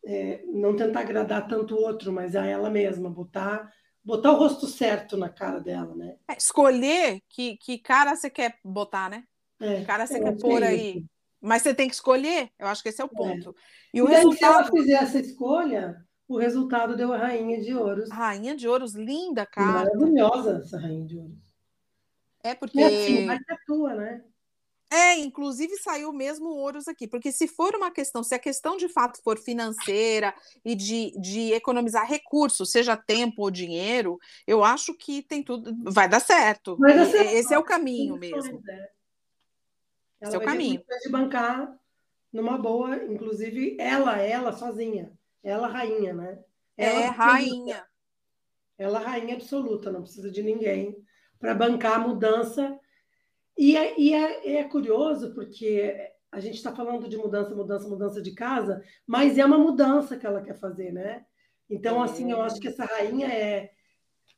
é, 0.04 0.42
não 0.46 0.74
tentar 0.74 1.00
agradar 1.00 1.46
tanto 1.46 1.76
o 1.76 1.80
outro, 1.80 2.12
mas 2.12 2.34
a 2.34 2.44
ela 2.44 2.68
mesma, 2.68 3.08
botar 3.08 3.72
botar 4.04 4.32
o 4.32 4.36
rosto 4.36 4.66
certo 4.66 5.16
na 5.16 5.28
cara 5.28 5.60
dela, 5.60 5.94
né? 5.94 6.16
É, 6.28 6.36
escolher 6.36 7.20
que, 7.28 7.56
que 7.56 7.78
cara 7.78 8.16
você 8.16 8.28
quer 8.28 8.58
botar, 8.64 9.08
né? 9.08 9.24
É, 9.60 9.80
que 9.80 9.86
cara 9.86 10.06
você 10.06 10.20
quer 10.20 10.36
pôr 10.38 10.62
aí. 10.62 11.04
Mas 11.42 11.62
você 11.62 11.74
tem 11.74 11.88
que 11.88 11.94
escolher, 11.94 12.50
eu 12.56 12.68
acho 12.68 12.82
que 12.82 12.88
esse 12.88 13.02
é 13.02 13.04
o 13.04 13.10
é. 13.12 13.16
ponto. 13.16 13.50
É. 13.50 13.52
E 13.94 14.00
o 14.00 14.06
resultado... 14.06 14.38
se 14.38 14.44
ela 14.44 14.64
fizer 14.70 15.02
essa 15.02 15.18
escolha, 15.18 16.06
o 16.28 16.38
resultado 16.38 16.96
deu 16.96 17.12
a 17.12 17.18
Rainha 17.18 17.60
de 17.60 17.74
Ouros. 17.74 18.08
Rainha 18.10 18.54
de 18.54 18.68
Ouros, 18.68 18.94
linda, 18.94 19.44
cara. 19.44 19.90
Maravilhosa 19.90 20.62
essa 20.64 20.78
Rainha 20.78 21.04
de 21.04 21.18
Ouros. 21.18 21.52
É 22.44 22.54
porque. 22.54 22.78
E 22.78 22.84
assim, 22.84 23.26
vai 23.26 23.38
ser 23.38 23.58
tua, 23.66 23.94
né? 23.94 24.22
É, 24.92 25.18
inclusive 25.18 25.74
saiu 25.78 26.12
mesmo 26.12 26.50
ouros 26.50 26.86
aqui, 26.86 27.08
porque 27.08 27.32
se 27.32 27.48
for 27.48 27.74
uma 27.74 27.90
questão, 27.90 28.22
se 28.22 28.34
a 28.34 28.38
questão 28.38 28.76
de 28.76 28.90
fato 28.90 29.22
for 29.24 29.38
financeira 29.38 30.34
e 30.62 30.74
de, 30.74 31.18
de 31.18 31.50
economizar 31.54 32.06
recursos, 32.06 32.70
seja 32.70 32.94
tempo 32.94 33.40
ou 33.40 33.50
dinheiro, 33.50 34.18
eu 34.46 34.62
acho 34.62 34.92
que 34.92 35.22
tem 35.22 35.42
tudo, 35.42 35.74
vai 35.90 36.06
dar 36.06 36.20
certo. 36.20 36.76
Vai 36.76 36.94
dar 36.94 37.06
certo. 37.06 37.32
Esse 37.32 37.54
é 37.54 37.58
o 37.58 37.64
caminho 37.64 38.18
mesmo. 38.18 38.62
É. 38.68 38.90
Esse 40.22 40.34
é 40.34 40.38
o 40.38 40.44
caminho. 40.44 40.82
De 41.02 41.08
bancar 41.08 41.78
numa 42.32 42.56
boa, 42.56 42.96
inclusive 43.04 43.76
ela, 43.78 44.18
ela 44.18 44.52
sozinha, 44.52 45.12
ela 45.42 45.66
rainha, 45.66 46.14
né? 46.14 46.38
Ela 46.76 47.00
é 47.00 47.06
rainha. 47.06 47.86
Ela 48.78 48.98
rainha 48.98 49.34
absoluta, 49.34 49.92
não 49.92 50.02
precisa 50.02 50.30
de 50.30 50.42
ninguém 50.42 50.96
para 51.38 51.54
bancar 51.54 51.94
a 51.94 51.98
mudança 51.98 52.78
e 53.58 53.76
é, 53.76 54.00
e 54.00 54.14
é, 54.14 54.56
é 54.56 54.64
curioso 54.64 55.34
porque 55.34 56.10
a 56.30 56.40
gente 56.40 56.54
está 56.54 56.74
falando 56.74 57.08
de 57.08 57.16
mudança, 57.16 57.54
mudança, 57.54 57.86
mudança 57.86 58.22
de 58.22 58.32
casa, 58.32 58.82
mas 59.06 59.36
é 59.36 59.44
uma 59.44 59.58
mudança 59.58 60.16
que 60.16 60.26
ela 60.26 60.40
quer 60.40 60.58
fazer, 60.58 60.90
né? 60.90 61.26
Então, 61.68 62.02
assim, 62.02 62.30
eu 62.30 62.40
acho 62.40 62.58
que 62.58 62.68
essa 62.68 62.84
rainha 62.84 63.28
é 63.28 63.70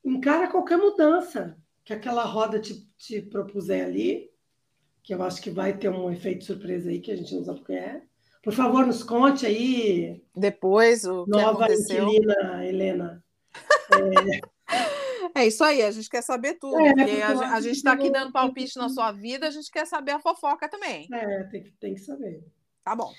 encara 0.05 0.49
qualquer 0.49 0.77
mudança 0.77 1.57
que 1.85 1.93
aquela 1.93 2.25
roda 2.25 2.59
te, 2.59 2.87
te 2.97 3.23
propuser 3.23 3.85
ali, 3.85 4.31
que 5.05 5.15
eu 5.15 5.23
acho 5.23 5.41
que 5.41 5.51
vai 5.51 5.77
ter 5.77 5.91
um 5.91 6.11
efeito 6.11 6.45
surpresa 6.45 6.89
aí 6.89 6.99
que 6.99 7.13
a 7.13 7.17
gente 7.17 7.33
não 7.35 7.45
sabe 7.45 7.61
o 7.61 7.65
que 7.65 7.75
é. 7.75 8.03
Por 8.43 8.55
favor, 8.55 8.87
nos 8.87 9.03
conte 9.03 9.47
aí. 9.47 10.23
Depois 10.35 11.05
o 11.05 11.27
nova 11.27 11.67
inquilina 11.73 12.67
Helena. 12.67 13.25
É... 13.93 14.55
É 15.37 15.47
isso 15.47 15.65
aí, 15.65 15.83
a 15.83 15.91
gente 15.91 16.09
quer 16.09 16.23
saber 16.23 16.55
tudo. 16.55 16.79
É, 16.79 16.95
porque 16.95 17.21
a, 17.21 17.55
a 17.55 17.61
gente 17.61 17.77
está 17.77 17.93
aqui 17.93 18.09
dando 18.09 18.31
palpite 18.31 18.79
na 18.79 18.89
sua 18.89 19.11
vida, 19.11 19.49
a 19.49 19.51
gente 19.51 19.69
quer 19.69 19.85
saber 19.85 20.13
a 20.13 20.21
fofoca 20.21 20.69
também. 20.69 21.09
É, 21.13 21.43
tem 21.45 21.63
que, 21.65 21.73
tem 21.73 21.95
que 21.95 22.01
saber. 22.01 22.45
Tá 22.85 22.95
bom. 22.95 23.13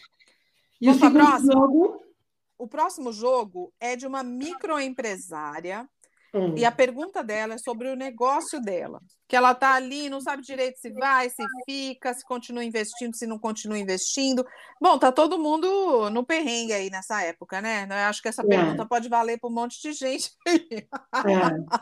E 0.80 0.86
Vamos 0.86 1.02
o 1.02 1.12
próximo 1.12 1.52
jogo? 1.52 2.04
O 2.58 2.68
próximo 2.70 3.12
jogo 3.12 3.74
é 3.82 3.98
de 3.98 4.08
uma 4.08 4.24
microempresária 4.24 5.90
Hum. 6.36 6.54
E 6.58 6.66
a 6.66 6.72
pergunta 6.72 7.24
dela 7.24 7.54
é 7.54 7.58
sobre 7.58 7.88
o 7.88 7.96
negócio 7.96 8.62
dela. 8.62 9.02
Que 9.26 9.38
ela 9.38 9.54
está 9.54 9.74
ali, 9.74 10.10
não 10.10 10.20
sabe 10.20 10.44
direito 10.44 10.78
se 10.78 10.92
vai, 10.92 11.30
se 11.30 11.42
fica, 11.66 12.14
se 12.14 12.26
continua 12.26 12.62
investindo, 12.62 13.16
se 13.16 13.26
não 13.26 13.40
continua 13.40 13.78
investindo. 13.78 14.46
Bom, 14.80 15.00
tá 15.00 15.14
todo 15.14 15.40
mundo 15.40 16.10
no 16.10 16.26
perrengue 16.26 16.74
aí 16.74 16.90
nessa 16.90 17.22
época, 17.24 17.62
né? 17.62 17.88
Eu 17.90 18.10
acho 18.10 18.22
que 18.22 18.28
essa 18.28 18.42
é. 18.42 18.46
pergunta 18.46 18.86
pode 18.86 19.08
valer 19.08 19.40
para 19.40 19.50
um 19.50 19.54
monte 19.54 19.82
de 19.82 19.94
gente. 19.94 20.32
É. 21.16 21.80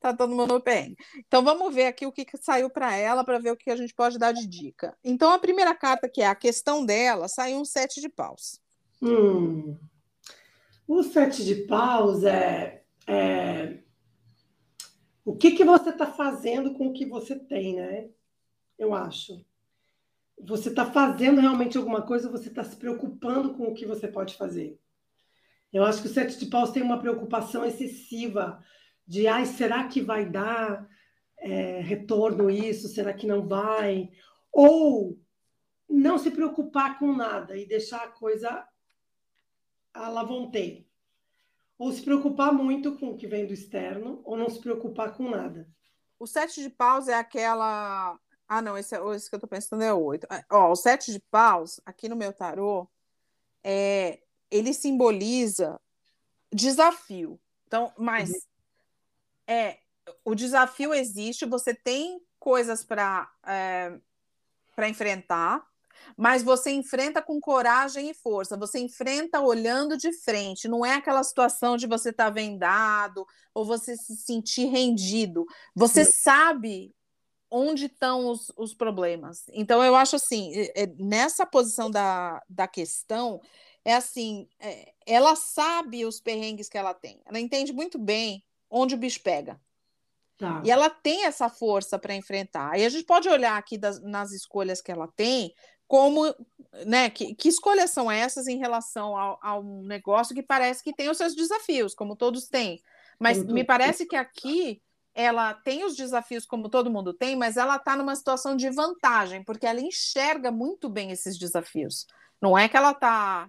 tá 0.00 0.14
todo 0.14 0.34
mundo 0.34 0.54
no 0.54 0.60
perrengue. 0.60 0.96
Então 1.26 1.42
vamos 1.42 1.74
ver 1.74 1.86
aqui 1.86 2.06
o 2.06 2.12
que, 2.12 2.24
que 2.24 2.38
saiu 2.38 2.70
para 2.70 2.94
ela, 2.94 3.24
para 3.24 3.38
ver 3.38 3.50
o 3.50 3.56
que 3.56 3.70
a 3.70 3.76
gente 3.76 3.92
pode 3.92 4.18
dar 4.18 4.32
de 4.32 4.46
dica. 4.46 4.96
Então 5.04 5.32
a 5.32 5.38
primeira 5.38 5.74
carta, 5.74 6.08
que 6.08 6.22
é 6.22 6.28
a 6.28 6.34
questão 6.34 6.86
dela, 6.86 7.26
saiu 7.28 7.58
um 7.58 7.64
sete 7.64 8.00
de 8.00 8.08
paus. 8.08 8.60
Hum. 9.02 9.76
O 10.86 11.02
sete 11.02 11.44
de 11.44 11.56
paus 11.66 12.22
é, 12.22 12.82
é 13.06 13.78
o 15.26 15.34
que, 15.34 15.50
que 15.50 15.64
você 15.64 15.90
está 15.90 16.06
fazendo 16.06 16.72
com 16.74 16.86
o 16.86 16.92
que 16.92 17.04
você 17.04 17.36
tem, 17.36 17.74
né? 17.74 18.08
Eu 18.78 18.94
acho. 18.94 19.44
Você 20.40 20.68
está 20.68 20.86
fazendo 20.86 21.40
realmente 21.40 21.76
alguma 21.76 22.00
coisa, 22.00 22.30
você 22.30 22.48
está 22.48 22.62
se 22.62 22.76
preocupando 22.76 23.54
com 23.54 23.64
o 23.64 23.74
que 23.74 23.84
você 23.84 24.06
pode 24.06 24.36
fazer. 24.36 24.78
Eu 25.72 25.82
acho 25.82 26.00
que 26.00 26.06
o 26.06 26.10
sete 26.10 26.38
de 26.38 26.46
paus 26.46 26.70
tem 26.70 26.80
uma 26.80 27.00
preocupação 27.00 27.64
excessiva 27.64 28.62
de, 29.04 29.26
ai, 29.26 29.46
será 29.46 29.88
que 29.88 30.00
vai 30.00 30.30
dar 30.30 30.88
é, 31.38 31.80
retorno 31.80 32.48
isso? 32.48 32.86
Será 32.86 33.12
que 33.12 33.26
não 33.26 33.48
vai? 33.48 34.08
Ou 34.52 35.18
não 35.88 36.18
se 36.18 36.30
preocupar 36.30 37.00
com 37.00 37.12
nada 37.12 37.56
e 37.56 37.66
deixar 37.66 38.04
a 38.04 38.08
coisa 38.08 38.64
à 39.92 40.08
la 40.08 40.22
vontade 40.22 40.85
ou 41.78 41.92
se 41.92 42.02
preocupar 42.02 42.52
muito 42.52 42.96
com 42.98 43.10
o 43.10 43.16
que 43.16 43.26
vem 43.26 43.46
do 43.46 43.52
externo, 43.52 44.20
ou 44.24 44.36
não 44.36 44.48
se 44.48 44.60
preocupar 44.60 45.14
com 45.16 45.28
nada. 45.28 45.68
O 46.18 46.26
sete 46.26 46.62
de 46.62 46.70
paus 46.70 47.08
é 47.08 47.14
aquela. 47.14 48.18
Ah, 48.48 48.62
não, 48.62 48.78
esse, 48.78 48.94
é, 48.94 49.14
esse 49.14 49.28
que 49.28 49.34
eu 49.34 49.38
estou 49.38 49.48
pensando 49.48 49.82
é 49.82 49.92
oito. 49.92 50.26
É, 50.32 50.44
ó, 50.50 50.70
o 50.70 50.76
sete 50.76 51.12
de 51.12 51.20
paus, 51.20 51.80
aqui 51.84 52.08
no 52.08 52.16
meu 52.16 52.32
tarô, 52.32 52.88
é, 53.62 54.20
ele 54.50 54.72
simboliza 54.72 55.78
desafio. 56.52 57.38
Então, 57.66 57.92
mas 57.98 58.30
uhum. 58.30 58.40
é 59.48 59.78
o 60.24 60.34
desafio 60.34 60.94
existe, 60.94 61.44
você 61.44 61.74
tem 61.74 62.20
coisas 62.38 62.84
para 62.84 63.30
é, 63.44 63.98
para 64.74 64.88
enfrentar, 64.88 65.66
mas 66.16 66.42
você 66.42 66.70
enfrenta 66.70 67.22
com 67.22 67.40
coragem 67.40 68.10
e 68.10 68.14
força, 68.14 68.56
você 68.56 68.78
enfrenta 68.78 69.40
olhando 69.40 69.96
de 69.96 70.12
frente, 70.12 70.68
não 70.68 70.84
é 70.84 70.94
aquela 70.94 71.22
situação 71.22 71.76
de 71.76 71.86
você 71.86 72.10
estar 72.10 72.26
tá 72.26 72.30
vendado 72.30 73.26
ou 73.54 73.64
você 73.64 73.96
se 73.96 74.16
sentir 74.16 74.66
rendido. 74.66 75.46
Você 75.74 76.04
Sim. 76.04 76.12
sabe 76.22 76.94
onde 77.50 77.86
estão 77.86 78.28
os, 78.28 78.52
os, 78.56 78.74
problemas. 78.74 79.44
Então, 79.52 79.82
eu 79.82 79.94
acho 79.94 80.16
assim, 80.16 80.52
nessa 80.98 81.46
posição 81.46 81.90
da, 81.90 82.42
da 82.48 82.66
questão, 82.66 83.40
é 83.84 83.94
assim, 83.94 84.48
é, 84.58 84.92
ela 85.06 85.36
sabe 85.36 86.04
os 86.04 86.20
perrengues 86.20 86.68
que 86.68 86.76
ela 86.76 86.92
tem, 86.92 87.22
ela 87.24 87.38
entende 87.38 87.72
muito 87.72 87.98
bem 87.98 88.44
onde 88.68 88.94
o 88.94 88.98
bicho 88.98 89.22
pega. 89.22 89.60
Tá. 90.36 90.60
E 90.64 90.70
ela 90.70 90.90
tem 90.90 91.24
essa 91.24 91.48
força 91.48 91.98
para 91.98 92.14
enfrentar. 92.14 92.78
E 92.78 92.84
a 92.84 92.88
gente 92.88 93.06
pode 93.06 93.28
olhar 93.28 93.56
aqui 93.56 93.78
das, 93.78 94.02
nas 94.02 94.32
escolhas 94.32 94.82
que 94.82 94.92
ela 94.92 95.08
tem, 95.08 95.54
como, 95.86 96.34
né, 96.84 97.08
que, 97.10 97.34
que 97.34 97.48
escolhas 97.48 97.90
são 97.90 98.10
essas 98.10 98.46
em 98.46 98.58
relação 98.58 99.16
ao, 99.16 99.38
a 99.40 99.58
um 99.58 99.82
negócio 99.82 100.34
que 100.34 100.42
parece 100.42 100.82
que 100.82 100.92
tem 100.92 101.08
os 101.08 101.16
seus 101.16 101.34
desafios, 101.34 101.94
como 101.94 102.16
todos 102.16 102.48
têm. 102.48 102.82
Mas 103.18 103.42
me 103.42 103.64
parece 103.64 104.04
que 104.06 104.16
aqui 104.16 104.82
ela 105.14 105.54
tem 105.54 105.82
os 105.82 105.96
desafios 105.96 106.44
como 106.44 106.68
todo 106.68 106.90
mundo 106.90 107.14
tem, 107.14 107.34
mas 107.34 107.56
ela 107.56 107.76
está 107.76 107.96
numa 107.96 108.14
situação 108.14 108.54
de 108.54 108.68
vantagem, 108.68 109.42
porque 109.42 109.66
ela 109.66 109.80
enxerga 109.80 110.50
muito 110.50 110.90
bem 110.90 111.10
esses 111.10 111.38
desafios. 111.38 112.06
Não 112.40 112.56
é 112.56 112.68
que 112.68 112.76
ela 112.76 112.90
está. 112.90 113.48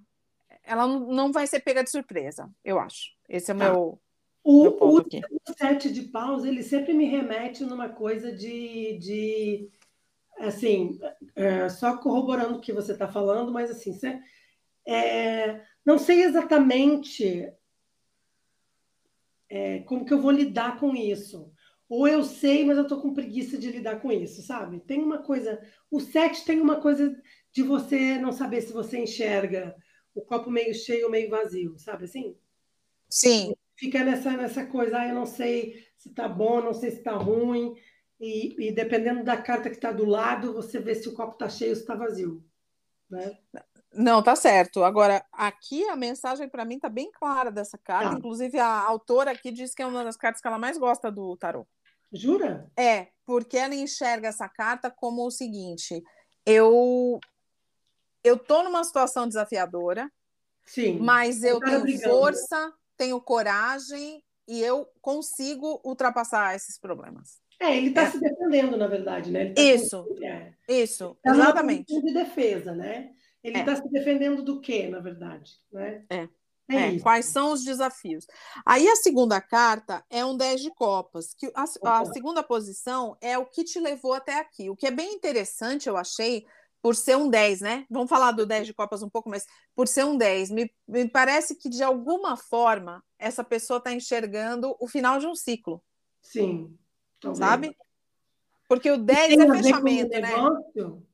Ela 0.64 0.88
não 0.88 1.32
vai 1.32 1.46
ser 1.46 1.60
pega 1.60 1.84
de 1.84 1.90
surpresa, 1.90 2.50
eu 2.64 2.80
acho. 2.80 3.12
Esse 3.28 3.52
é 3.52 3.54
o 3.54 3.58
tá. 3.58 3.64
meu. 3.66 4.00
O, 4.42 4.62
meu 4.62 4.72
ponto 4.74 4.96
o, 4.96 5.00
aqui. 5.00 5.22
o 5.46 5.54
sete 5.58 5.92
de 5.92 6.04
paus, 6.04 6.46
ele 6.46 6.64
sempre 6.64 6.94
me 6.94 7.04
remete 7.04 7.66
numa 7.66 7.90
coisa 7.90 8.32
de, 8.32 8.98
de 8.98 9.70
assim, 10.40 11.00
é, 11.36 11.70
só 11.70 11.98
corroborando 11.98 12.58
o 12.58 12.62
que 12.62 12.74
você 12.74 12.92
está 12.92 13.08
falando, 13.08 13.52
mas 13.52 13.72
assim, 13.72 13.94
você, 13.94 14.20
é, 14.88 15.62
não 15.86 15.98
sei 15.98 16.24
exatamente 16.24 17.52
é, 19.50 19.80
como 19.80 20.06
que 20.06 20.14
eu 20.14 20.22
vou 20.22 20.32
lidar 20.32 20.80
com 20.80 20.96
isso. 20.96 21.52
Ou 21.90 22.08
eu 22.08 22.24
sei, 22.24 22.66
mas 22.66 22.78
eu 22.78 22.84
estou 22.84 23.02
com 23.02 23.14
preguiça 23.14 23.58
de 23.58 23.72
lidar 23.72 24.02
com 24.02 24.12
isso, 24.12 24.42
sabe? 24.42 24.82
Tem 24.82 25.02
uma 25.02 25.20
coisa. 25.20 25.60
O 25.90 26.02
sete 26.02 26.44
tem 26.44 26.60
uma 26.60 26.82
coisa 26.82 27.16
de 27.54 27.64
você 27.64 28.18
não 28.18 28.34
saber 28.34 28.62
se 28.62 28.74
você 28.74 29.00
enxerga 29.00 29.74
o 30.14 30.22
copo 30.22 30.52
meio 30.52 30.74
cheio 30.74 31.06
ou 31.06 31.12
meio 31.12 31.30
vazio, 31.30 31.78
sabe 31.78 32.06
assim? 32.06 32.36
Sim. 33.10 33.56
Fica 33.76 34.04
nessa, 34.04 34.32
nessa 34.32 34.66
coisa, 34.66 35.00
ah, 35.00 35.08
eu 35.08 35.16
não 35.16 35.26
sei 35.26 35.86
se 35.96 36.14
tá 36.14 36.28
bom, 36.28 36.62
não 36.62 36.74
sei 36.74 36.92
se 36.92 37.04
tá 37.04 37.14
ruim. 37.16 37.74
E, 38.20 38.68
e 38.68 38.72
dependendo 38.72 39.24
da 39.24 39.38
carta 39.38 39.70
que 39.70 39.76
está 39.76 39.92
do 39.92 40.06
lado, 40.06 40.54
você 40.54 40.80
vê 40.80 40.96
se 40.96 41.08
o 41.08 41.14
copo 41.14 41.34
está 41.34 41.48
cheio 41.48 41.72
ou 41.72 41.78
está 41.78 41.96
vazio. 41.96 42.44
Né? 43.10 43.38
Não, 43.94 44.22
tá 44.22 44.36
certo. 44.36 44.84
Agora, 44.84 45.26
aqui 45.32 45.88
a 45.88 45.96
mensagem 45.96 46.50
para 46.50 46.66
mim 46.66 46.76
está 46.76 46.90
bem 46.90 47.12
clara 47.12 47.52
dessa 47.52 47.78
carta. 47.78 48.12
Tá. 48.12 48.18
Inclusive, 48.18 48.60
a 48.60 48.82
autora 48.82 49.32
aqui 49.32 49.52
diz 49.52 49.74
que 49.74 49.82
é 49.82 49.86
uma 49.86 50.04
das 50.04 50.18
cartas 50.18 50.42
que 50.42 50.48
ela 50.48 50.58
mais 50.60 50.78
gosta 50.78 51.12
do 51.12 51.36
tarô. 51.38 51.66
Jura? 52.12 52.70
É, 52.78 53.10
porque 53.26 53.58
ela 53.58 53.76
enxerga 53.76 54.28
essa 54.30 54.48
carta 54.48 54.90
como 54.90 55.26
o 55.26 55.32
seguinte: 55.32 56.04
eu 56.46 57.20
eu 58.24 58.38
tô 58.38 58.64
numa 58.64 58.84
situação 58.84 59.28
desafiadora, 59.28 60.12
Sim. 60.66 61.00
mas 61.00 61.44
eu 61.44 61.60
tenho 61.60 61.82
brigando. 61.82 62.14
força, 62.14 62.74
tenho 62.96 63.22
coragem 63.22 64.24
e 64.48 64.62
eu 64.62 64.88
consigo 65.02 65.82
ultrapassar 65.84 66.56
esses 66.56 66.78
problemas. 66.78 67.40
É, 67.60 67.76
ele 67.76 67.90
está 67.90 68.04
é. 68.04 68.12
se 68.12 68.20
defendendo, 68.20 68.78
na 68.78 68.88
verdade, 68.88 69.32
né? 69.32 69.54
Tá 69.54 69.62
isso, 69.62 70.04
com... 70.04 70.24
é. 70.24 70.54
isso, 70.68 71.18
tá 71.24 71.32
exatamente. 71.32 72.02
de 72.02 72.14
defesa, 72.14 72.74
né? 72.74 73.12
Ele 73.44 73.60
está 73.60 73.72
é. 73.72 73.76
se 73.76 73.90
defendendo 73.90 74.44
do 74.44 74.60
quê, 74.60 74.88
na 74.88 75.00
verdade? 75.00 75.54
Né? 75.72 76.06
É. 76.10 76.28
É, 76.70 76.96
é 76.96 77.00
quais 77.00 77.28
são 77.28 77.54
os 77.54 77.64
desafios? 77.64 78.28
Aí 78.66 78.88
a 78.90 78.96
segunda 78.98 79.40
carta 79.40 80.04
é 80.10 80.26
um 80.26 80.36
10 80.36 80.62
de 80.62 80.72
copas, 80.76 81.34
que 81.34 81.50
a, 81.56 81.64
a, 81.64 82.06
segunda 82.06 82.44
posição 82.44 83.16
é 83.22 83.38
o 83.38 83.46
que 83.46 83.64
te 83.64 83.80
levou 83.80 84.14
até 84.14 84.40
aqui. 84.40 84.70
O 84.70 84.76
que 84.76 84.86
é 84.86 84.92
bem 84.92 85.14
interessante, 85.14 85.88
eu 85.88 85.96
achei, 85.96 86.46
por 86.82 86.94
ser 86.94 87.16
um 87.16 87.30
10, 87.30 87.62
né? 87.62 87.86
Vamos 87.90 88.10
falar 88.10 88.32
do 88.32 88.46
10 88.46 88.68
de 88.68 88.74
copas 88.74 89.02
um 89.02 89.10
pouco, 89.10 89.30
mas 89.30 89.46
por 89.74 89.88
ser 89.88 90.04
um 90.04 90.18
10, 90.18 90.52
me, 90.52 90.70
me 90.86 91.08
parece 91.10 91.56
que 91.56 91.70
de 91.70 91.82
alguma 91.82 92.36
forma 92.36 93.02
essa 93.18 93.44
pessoa 93.46 93.78
está 93.78 93.94
enxergando 93.94 94.76
o 94.80 94.88
final 94.88 95.20
de 95.20 95.26
um 95.28 95.36
ciclo. 95.36 95.82
Sim. 96.22 96.78
Talvez. 97.20 97.38
Sabe? 97.38 97.78
Porque 98.68 98.92
o 98.92 98.98
10 98.98 99.40
é 99.40 99.48
fechamento, 99.48 100.10
né? 100.10 100.22
Negócio, 100.22 101.08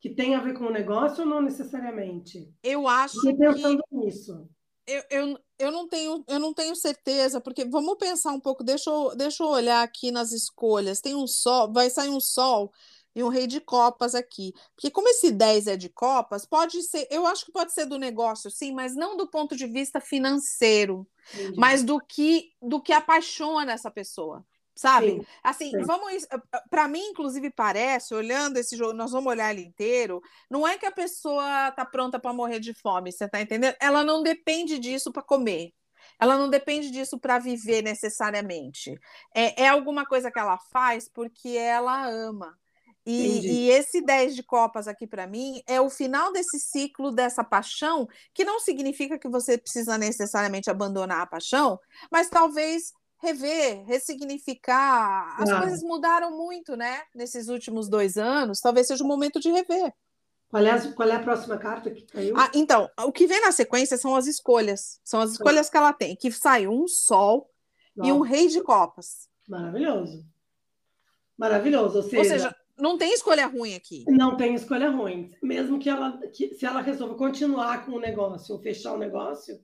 que 0.00 0.10
tem 0.10 0.34
a 0.34 0.40
ver 0.40 0.54
com 0.54 0.64
o 0.64 0.72
negócio 0.72 1.22
ou 1.22 1.28
não 1.28 1.40
necessariamente? 1.40 2.52
Eu 2.62 2.88
acho 2.88 3.20
Fiquei 3.20 3.36
pensando 3.36 3.82
que... 3.88 3.96
nisso. 3.96 4.48
Eu, 4.86 5.02
eu, 5.10 5.38
eu, 5.58 5.72
não 5.72 5.88
tenho, 5.88 6.22
eu 6.28 6.38
não 6.38 6.52
tenho 6.52 6.76
certeza, 6.76 7.40
porque 7.40 7.64
vamos 7.64 7.96
pensar 7.96 8.32
um 8.32 8.40
pouco, 8.40 8.62
deixa 8.62 8.90
eu, 8.90 9.16
deixa 9.16 9.42
eu 9.42 9.48
olhar 9.48 9.82
aqui 9.82 10.10
nas 10.10 10.30
escolhas. 10.32 11.00
Tem 11.00 11.14
um 11.14 11.26
sol, 11.26 11.72
vai 11.72 11.88
sair 11.88 12.10
um 12.10 12.20
sol 12.20 12.70
e 13.14 13.22
um 13.22 13.28
rei 13.28 13.46
de 13.46 13.60
copas 13.60 14.14
aqui. 14.14 14.52
Porque 14.74 14.90
como 14.90 15.08
esse 15.08 15.30
10 15.30 15.68
é 15.68 15.76
de 15.76 15.88
copas, 15.88 16.44
pode 16.44 16.82
ser, 16.82 17.06
eu 17.10 17.26
acho 17.26 17.46
que 17.46 17.52
pode 17.52 17.72
ser 17.72 17.86
do 17.86 17.98
negócio, 17.98 18.50
sim, 18.50 18.72
mas 18.74 18.94
não 18.94 19.16
do 19.16 19.26
ponto 19.26 19.56
de 19.56 19.66
vista 19.66 20.00
financeiro, 20.00 21.06
Entendi. 21.32 21.58
mas 21.58 21.82
do 21.82 21.98
que 21.98 22.52
do 22.60 22.78
que 22.80 22.92
apaixona 22.92 23.72
essa 23.72 23.90
pessoa 23.90 24.44
sabe? 24.74 25.12
Sim, 25.12 25.26
assim, 25.42 25.70
sim. 25.70 25.82
vamos. 25.82 26.26
Para 26.68 26.88
mim, 26.88 27.02
inclusive, 27.10 27.50
parece, 27.50 28.14
olhando 28.14 28.56
esse 28.56 28.76
jogo, 28.76 28.92
nós 28.92 29.12
vamos 29.12 29.30
olhar 29.30 29.52
ele 29.52 29.66
inteiro, 29.66 30.20
não 30.50 30.66
é 30.66 30.76
que 30.76 30.86
a 30.86 30.92
pessoa 30.92 31.70
tá 31.72 31.84
pronta 31.84 32.18
para 32.18 32.32
morrer 32.32 32.60
de 32.60 32.74
fome, 32.74 33.12
você 33.12 33.28
tá 33.28 33.40
entendendo? 33.40 33.76
Ela 33.80 34.02
não 34.02 34.22
depende 34.22 34.78
disso 34.78 35.12
para 35.12 35.22
comer. 35.22 35.72
Ela 36.20 36.36
não 36.36 36.48
depende 36.48 36.90
disso 36.90 37.18
para 37.18 37.38
viver 37.38 37.82
necessariamente. 37.82 38.94
É, 39.34 39.64
é 39.64 39.68
alguma 39.68 40.04
coisa 40.06 40.30
que 40.30 40.38
ela 40.38 40.58
faz 40.58 41.08
porque 41.08 41.50
ela 41.50 42.06
ama. 42.08 42.56
E, 43.06 43.66
e, 43.66 43.70
esse 43.70 44.00
10 44.00 44.34
de 44.34 44.42
copas 44.42 44.88
aqui 44.88 45.06
para 45.06 45.26
mim 45.26 45.62
é 45.66 45.78
o 45.78 45.90
final 45.90 46.32
desse 46.32 46.58
ciclo 46.58 47.10
dessa 47.10 47.44
paixão, 47.44 48.08
que 48.32 48.44
não 48.44 48.58
significa 48.58 49.18
que 49.18 49.28
você 49.28 49.58
precisa 49.58 49.98
necessariamente 49.98 50.70
abandonar 50.70 51.20
a 51.20 51.26
paixão, 51.26 51.78
mas 52.10 52.30
talvez 52.30 52.94
rever, 53.24 53.84
ressignificar. 53.84 55.40
As 55.40 55.50
coisas 55.50 55.82
mudaram 55.82 56.36
muito, 56.36 56.76
né? 56.76 57.02
Nesses 57.14 57.48
últimos 57.48 57.88
dois 57.88 58.16
anos. 58.16 58.60
Talvez 58.60 58.86
seja 58.86 59.02
o 59.02 59.06
momento 59.06 59.40
de 59.40 59.50
rever. 59.50 59.92
Qual 60.48 60.64
é, 60.64 60.70
a, 60.70 60.92
qual 60.92 61.08
é 61.08 61.12
a 61.16 61.22
próxima 61.22 61.58
carta 61.58 61.90
que 61.90 62.02
caiu? 62.02 62.36
Ah, 62.38 62.50
então, 62.54 62.88
o 63.00 63.10
que 63.10 63.26
vem 63.26 63.40
na 63.40 63.50
sequência 63.50 63.96
são 63.98 64.14
as 64.14 64.26
escolhas. 64.26 65.00
São 65.02 65.20
as 65.20 65.32
escolhas 65.32 65.68
que 65.68 65.76
ela 65.76 65.92
tem. 65.92 66.14
Que 66.14 66.30
saiu 66.30 66.70
um 66.70 66.86
sol 66.86 67.50
Nossa. 67.96 68.08
e 68.08 68.12
um 68.12 68.20
rei 68.20 68.46
de 68.46 68.60
copas. 68.62 69.28
Maravilhoso. 69.48 70.24
Maravilhoso. 71.36 71.96
Ou 71.96 72.02
seja, 72.02 72.18
ou 72.18 72.24
seja, 72.24 72.56
não 72.78 72.96
tem 72.96 73.12
escolha 73.12 73.46
ruim 73.46 73.74
aqui. 73.74 74.04
Não 74.06 74.36
tem 74.36 74.54
escolha 74.54 74.90
ruim. 74.90 75.34
Mesmo 75.42 75.80
que 75.80 75.88
ela, 75.88 76.18
que, 76.28 76.54
se 76.54 76.64
ela 76.64 76.80
resolva 76.80 77.16
continuar 77.16 77.84
com 77.84 77.92
o 77.92 78.00
negócio 78.00 78.54
ou 78.54 78.60
fechar 78.60 78.92
o 78.92 78.98
negócio, 78.98 79.60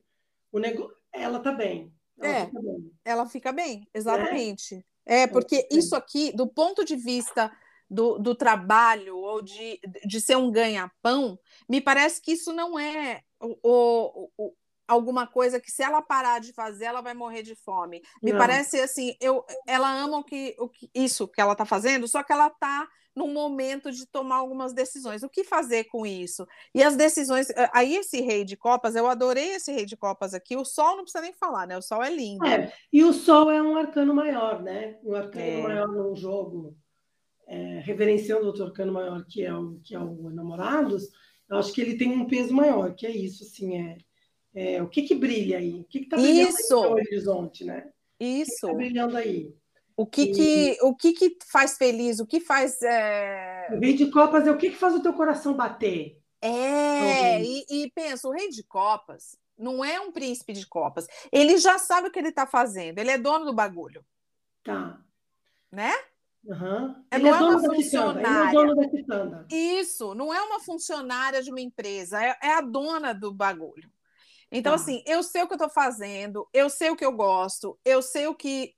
o 0.51 0.59
nego... 0.59 0.91
ela 1.13 1.39
tá 1.39 1.53
bem. 1.53 1.93
Ela 2.21 2.37
é, 2.37 2.47
fica 2.47 2.61
ela 3.05 3.27
fica 3.27 3.53
bem, 3.53 3.89
exatamente. 3.93 4.85
É, 5.07 5.23
é 5.23 5.27
porque 5.27 5.67
isso 5.71 5.97
aqui, 5.97 6.33
do 6.33 6.47
ponto 6.47 6.85
de 6.85 6.97
vista 6.97 7.51
do, 7.89 8.19
do 8.19 8.35
trabalho 8.35 9.17
ou 9.17 9.43
de, 9.43 9.81
de 10.07 10.21
ser 10.21 10.37
um 10.37 10.51
ganha-pão, 10.51 11.39
me 11.69 11.81
parece 11.81 12.21
que 12.21 12.33
isso 12.33 12.53
não 12.53 12.79
é 12.79 13.23
o, 13.41 13.57
o, 13.63 14.31
o, 14.37 14.55
alguma 14.87 15.27
coisa 15.27 15.61
que 15.61 15.71
se 15.71 15.83
ela 15.83 16.03
parar 16.03 16.41
de 16.41 16.53
fazer, 16.53 16.87
ela 16.87 17.01
vai 17.01 17.15
morrer 17.15 17.43
de 17.43 17.55
fome. 17.55 18.03
Me 18.23 18.33
não. 18.33 18.39
parece 18.39 18.81
assim, 18.81 19.17
eu, 19.21 19.45
ela 19.67 19.91
ama 19.93 20.19
o 20.19 20.25
que, 20.25 20.55
o 20.59 20.69
que, 20.69 20.91
isso 20.95 21.27
que 21.27 21.41
ela 21.41 21.53
está 21.53 21.65
fazendo, 21.65 22.07
só 22.07 22.23
que 22.23 22.33
ela 22.33 22.49
está 22.49 22.89
no 23.15 23.27
momento 23.29 23.91
de 23.91 24.07
tomar 24.07 24.37
algumas 24.37 24.73
decisões. 24.73 25.23
O 25.23 25.29
que 25.29 25.45
fazer 25.45 25.85
com 25.85 26.07
isso? 26.07 26.47
E 26.75 26.83
as 26.83 26.97
decisões. 26.97 27.51
Eh, 27.51 27.71
aí, 27.73 27.97
esse 27.97 28.21
rei 28.21 28.45
de 28.45 28.57
copas, 28.57 28.95
eu 28.95 29.07
adorei 29.07 29.51
esse 29.55 29.73
rei 29.73 29.85
de 29.85 29.97
copas 29.97 30.33
aqui. 30.33 30.57
O 30.57 30.65
sol 30.65 30.97
não 30.97 31.03
precisa 31.03 31.23
nem 31.23 31.33
falar, 31.33 31.67
né? 31.67 31.77
O 31.77 31.83
sol 31.83 32.03
é 32.03 32.11
lindo. 32.11 32.45
É, 32.47 32.73
e 32.93 33.03
o 33.05 33.13
sol 33.13 33.51
é 33.51 33.61
um 33.63 33.77
arcano 33.77 34.15
maior, 34.15 34.63
né? 34.63 34.99
Um 35.03 35.15
arcano 35.15 35.45
é. 35.45 35.63
maior 35.63 35.89
num 35.89 36.15
jogo, 36.15 36.77
é, 37.47 37.81
reverenciando 37.81 38.47
outro 38.47 38.65
arcano 38.65 38.93
maior, 38.93 39.25
que 39.29 39.45
é 39.45 39.53
o, 39.53 39.81
que 39.83 39.95
é 39.95 39.99
o 39.99 40.31
Namorados. 40.31 41.09
Eu 41.49 41.59
acho 41.59 41.73
que 41.73 41.81
ele 41.81 41.97
tem 41.97 42.13
um 42.13 42.27
peso 42.27 42.55
maior, 42.55 42.95
que 42.95 43.07
é 43.07 43.11
isso, 43.11 43.43
assim, 43.43 43.77
é, 43.77 43.99
é 44.55 44.83
o 44.83 44.89
que 44.89 45.03
que 45.03 45.17
brilha 45.17 45.59
aí? 45.59 45.81
O 45.81 45.85
que 45.85 46.01
que 46.01 46.09
tá 46.09 46.17
brilhando 46.17 46.49
isso. 46.49 46.75
no 46.75 46.93
horizonte, 46.93 47.65
né? 47.65 47.91
Isso. 48.21 48.53
O 48.53 48.53
que, 48.53 48.59
que 48.61 48.67
tá 48.67 48.75
brilhando 48.75 49.17
aí? 49.17 49.53
O 49.97 50.07
que, 50.07 50.29
que, 50.29 50.79
o 50.83 50.95
que, 50.95 51.13
que 51.13 51.39
faz 51.51 51.77
feliz? 51.77 52.21
O 52.21 52.27
que 52.27 52.41
faz. 52.41 52.81
É... 52.83 53.69
O 53.73 53.79
rei 53.79 53.95
de 53.95 54.11
copas 54.11 54.47
é 54.47 54.51
o 54.51 54.57
que, 54.57 54.71
que 54.71 54.77
faz 54.77 54.95
o 54.95 55.03
teu 55.03 55.13
coração 55.13 55.55
bater? 55.55 56.19
É, 56.43 57.43
e, 57.43 57.67
e 57.69 57.91
pensa, 57.91 58.27
o 58.27 58.33
rei 58.33 58.49
de 58.49 58.63
copas 58.63 59.37
não 59.59 59.85
é 59.85 60.01
um 60.01 60.11
príncipe 60.11 60.53
de 60.53 60.67
copas. 60.67 61.07
Ele 61.31 61.59
já 61.59 61.79
sabe 61.79 62.09
o 62.09 62.11
que 62.11 62.19
ele 62.19 62.29
está 62.29 62.47
fazendo, 62.47 62.99
ele 62.99 63.11
é 63.11 63.19
dono 63.19 63.45
do 63.45 63.53
bagulho. 63.53 64.05
Tá. 64.65 64.99
Né? 65.71 65.93
Uhum. 66.43 67.05
É, 67.11 67.19
não 67.19 67.29
é, 67.29 67.31
é 67.31 67.43
uma 67.43 67.61
funcionária. 67.61 68.59
É 69.51 69.55
Isso, 69.55 70.15
não 70.15 70.33
é 70.33 70.41
uma 70.41 70.61
funcionária 70.61 71.43
de 71.43 71.51
uma 71.51 71.61
empresa, 71.61 72.23
é, 72.23 72.39
é 72.43 72.55
a 72.55 72.63
dona 72.63 73.13
do 73.13 73.33
bagulho. 73.33 73.91
Então, 74.51 74.73
tá. 74.73 74.77
assim, 74.77 75.03
eu 75.07 75.23
sei 75.23 75.43
o 75.43 75.47
que 75.47 75.53
eu 75.53 75.57
estou 75.57 75.71
fazendo, 75.71 76.49
eu 76.53 76.69
sei 76.69 76.91
o 76.91 76.97
que 76.97 77.05
eu 77.05 77.13
gosto, 77.13 77.79
eu 77.85 78.03
sei 78.03 78.27
o 78.27 78.35
que 78.35 78.75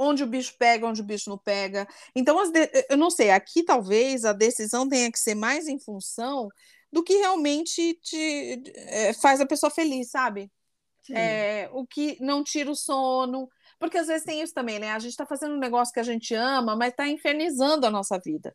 onde 0.00 0.24
o 0.24 0.26
bicho 0.26 0.54
pega, 0.58 0.86
onde 0.86 1.02
o 1.02 1.04
bicho 1.04 1.28
não 1.28 1.36
pega. 1.36 1.86
Então, 2.16 2.50
de... 2.50 2.70
eu 2.88 2.96
não 2.96 3.10
sei, 3.10 3.30
aqui 3.30 3.62
talvez 3.62 4.24
a 4.24 4.32
decisão 4.32 4.88
tenha 4.88 5.12
que 5.12 5.18
ser 5.18 5.34
mais 5.34 5.68
em 5.68 5.78
função 5.78 6.48
do 6.90 7.04
que 7.04 7.14
realmente 7.18 7.94
te, 8.02 8.62
é, 8.74 9.12
faz 9.12 9.40
a 9.40 9.46
pessoa 9.46 9.70
feliz, 9.70 10.10
sabe? 10.10 10.50
É, 11.12 11.68
o 11.72 11.86
que 11.86 12.16
não 12.20 12.42
tira 12.42 12.70
o 12.70 12.74
sono. 12.74 13.48
Porque 13.78 13.98
às 13.98 14.06
vezes 14.06 14.24
tem 14.24 14.42
isso 14.42 14.54
também, 14.54 14.78
né? 14.78 14.92
A 14.92 14.98
gente 14.98 15.10
está 15.10 15.26
fazendo 15.26 15.54
um 15.54 15.58
negócio 15.58 15.92
que 15.92 16.00
a 16.00 16.04
gente 16.04 16.34
ama, 16.34 16.76
mas 16.76 16.90
está 16.90 17.08
infernizando 17.08 17.86
a 17.86 17.90
nossa 17.90 18.18
vida. 18.18 18.54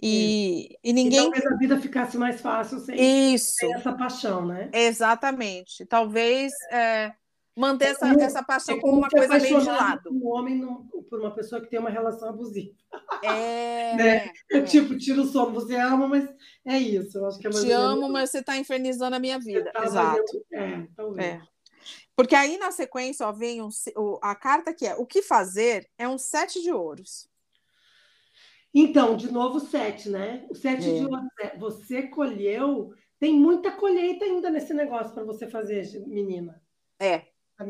E, 0.00 0.76
e 0.84 0.92
ninguém. 0.92 1.20
E 1.20 1.22
talvez 1.22 1.46
a 1.46 1.56
vida 1.56 1.80
ficasse 1.80 2.18
mais 2.18 2.40
fácil 2.40 2.78
sem, 2.80 3.34
Isso. 3.34 3.54
sem 3.54 3.72
essa 3.72 3.92
paixão, 3.94 4.44
né? 4.44 4.68
Exatamente. 4.72 5.86
Talvez. 5.86 6.52
É 6.70 7.12
manter 7.56 7.86
essa, 7.86 8.08
é, 8.08 8.22
essa 8.22 8.42
paixão 8.42 8.76
é 8.76 8.80
como 8.80 8.98
uma 8.98 9.08
coisa 9.08 9.38
meio 9.38 9.60
de 9.60 9.66
lado. 9.66 10.10
Um 10.12 10.28
homem 10.28 10.56
não, 10.56 10.86
por 11.08 11.20
uma 11.20 11.34
pessoa 11.34 11.60
que 11.60 11.68
tem 11.68 11.80
uma 11.80 11.88
relação 11.90 12.28
abusiva. 12.28 12.74
É, 13.22 13.94
né? 13.96 14.32
é. 14.50 14.60
Tipo, 14.62 14.96
tira 14.98 15.22
o 15.22 15.26
sono, 15.26 15.54
você 15.54 15.74
ama, 15.76 16.06
mas 16.06 16.28
é 16.66 16.78
isso. 16.78 17.16
Eu 17.16 17.26
acho 17.26 17.38
que 17.38 17.46
é 17.46 17.50
Te 17.50 17.72
amo, 17.72 18.08
mas 18.08 18.30
você 18.30 18.38
está 18.40 18.56
infernizando 18.58 19.16
a 19.16 19.18
minha 19.18 19.38
vida. 19.38 19.72
Tá 19.72 19.84
Exato. 19.84 20.44
É, 20.52 20.86
talvez. 20.94 21.26
É. 21.26 21.40
Porque 22.14 22.34
aí 22.34 22.58
na 22.58 22.70
sequência 22.70 23.26
ó, 23.26 23.32
vem 23.32 23.62
um, 23.62 23.68
a 24.22 24.34
carta 24.34 24.72
que 24.72 24.86
é 24.86 24.94
o 24.94 25.06
que 25.06 25.22
fazer 25.22 25.88
é 25.98 26.08
um 26.08 26.18
sete 26.18 26.62
de 26.62 26.72
ouros. 26.72 27.28
Então, 28.74 29.16
de 29.16 29.30
novo, 29.30 29.60
sete, 29.60 30.10
né? 30.10 30.44
O 30.50 30.54
sete 30.54 30.88
é. 30.88 30.94
de 30.94 31.04
ouros 31.04 31.26
é 31.40 31.56
você 31.56 32.02
colheu, 32.08 32.92
tem 33.18 33.34
muita 33.34 33.70
colheita 33.70 34.24
ainda 34.24 34.50
nesse 34.50 34.74
negócio 34.74 35.14
para 35.14 35.24
você 35.24 35.46
fazer, 35.46 35.82
menina. 36.06 36.60
É, 36.98 37.25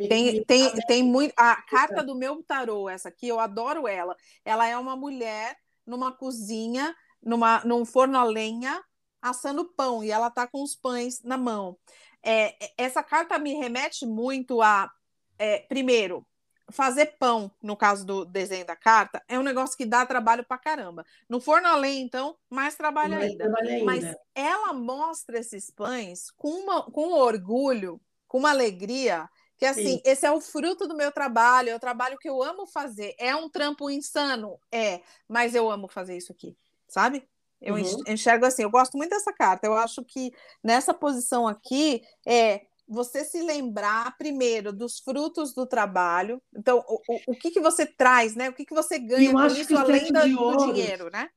tem, 0.08 0.44
tem, 0.44 0.72
tem 0.86 1.02
muito. 1.02 1.32
A 1.36 1.62
carta 1.62 2.02
do 2.02 2.14
meu 2.14 2.42
tarô, 2.42 2.88
essa 2.88 3.08
aqui, 3.08 3.28
eu 3.28 3.38
adoro 3.38 3.86
ela. 3.86 4.16
Ela 4.44 4.66
é 4.66 4.76
uma 4.76 4.96
mulher 4.96 5.56
numa 5.86 6.10
cozinha, 6.10 6.94
numa, 7.22 7.62
num 7.64 7.84
forno 7.84 8.18
a 8.18 8.24
lenha, 8.24 8.82
assando 9.22 9.64
pão, 9.64 10.02
e 10.02 10.10
ela 10.10 10.30
tá 10.30 10.46
com 10.46 10.62
os 10.62 10.74
pães 10.74 11.22
na 11.22 11.36
mão. 11.36 11.78
É, 12.22 12.56
essa 12.76 13.02
carta 13.02 13.38
me 13.38 13.54
remete 13.54 14.04
muito 14.04 14.60
a, 14.60 14.90
é, 15.38 15.60
primeiro, 15.60 16.26
fazer 16.70 17.16
pão, 17.18 17.50
no 17.62 17.76
caso 17.76 18.04
do 18.04 18.24
desenho 18.24 18.66
da 18.66 18.74
carta, 18.74 19.22
é 19.28 19.38
um 19.38 19.42
negócio 19.42 19.76
que 19.76 19.86
dá 19.86 20.04
trabalho 20.04 20.44
pra 20.44 20.58
caramba. 20.58 21.04
No 21.28 21.40
forno 21.40 21.68
a 21.68 21.76
lenha, 21.76 22.02
então, 22.02 22.36
mais 22.50 22.74
trabalho, 22.74 23.14
mais 23.14 23.30
ainda. 23.30 23.44
ainda. 23.60 23.84
Mas 23.84 24.16
ela 24.34 24.72
mostra 24.72 25.38
esses 25.38 25.70
pães 25.70 26.30
com, 26.32 26.50
uma, 26.50 26.82
com 26.90 27.12
orgulho, 27.12 28.00
com 28.26 28.38
uma 28.38 28.50
alegria 28.50 29.28
que 29.56 29.64
assim, 29.64 29.96
Sim. 29.96 30.02
esse 30.04 30.26
é 30.26 30.30
o 30.30 30.40
fruto 30.40 30.86
do 30.86 30.96
meu 30.96 31.10
trabalho, 31.10 31.70
é 31.70 31.74
o 31.74 31.80
trabalho 31.80 32.18
que 32.18 32.28
eu 32.28 32.42
amo 32.42 32.66
fazer. 32.66 33.14
É 33.18 33.34
um 33.34 33.48
trampo 33.48 33.90
insano? 33.90 34.58
É, 34.70 35.00
mas 35.28 35.54
eu 35.54 35.70
amo 35.70 35.88
fazer 35.88 36.16
isso 36.16 36.32
aqui, 36.32 36.56
sabe? 36.86 37.26
Eu 37.60 37.74
uhum. 37.74 38.02
enxergo 38.06 38.44
assim, 38.44 38.62
eu 38.62 38.70
gosto 38.70 38.96
muito 38.96 39.10
dessa 39.10 39.32
carta. 39.32 39.66
Eu 39.66 39.74
acho 39.74 40.04
que 40.04 40.30
nessa 40.62 40.92
posição 40.92 41.48
aqui 41.48 42.02
é 42.26 42.66
você 42.86 43.24
se 43.24 43.42
lembrar 43.42 44.16
primeiro 44.16 44.72
dos 44.72 45.00
frutos 45.00 45.52
do 45.54 45.66
trabalho. 45.66 46.40
Então, 46.54 46.84
o, 46.86 47.00
o, 47.08 47.20
o 47.28 47.34
que, 47.34 47.50
que 47.50 47.60
você 47.60 47.86
traz, 47.86 48.36
né? 48.36 48.48
O 48.48 48.52
que, 48.52 48.64
que 48.64 48.74
você 48.74 48.98
ganha 48.98 49.32
com 49.32 49.46
isso 49.46 49.76
além 49.76 50.12
do, 50.12 50.40
ouros, 50.40 50.66
do 50.66 50.72
dinheiro, 50.72 51.10
né? 51.10 51.28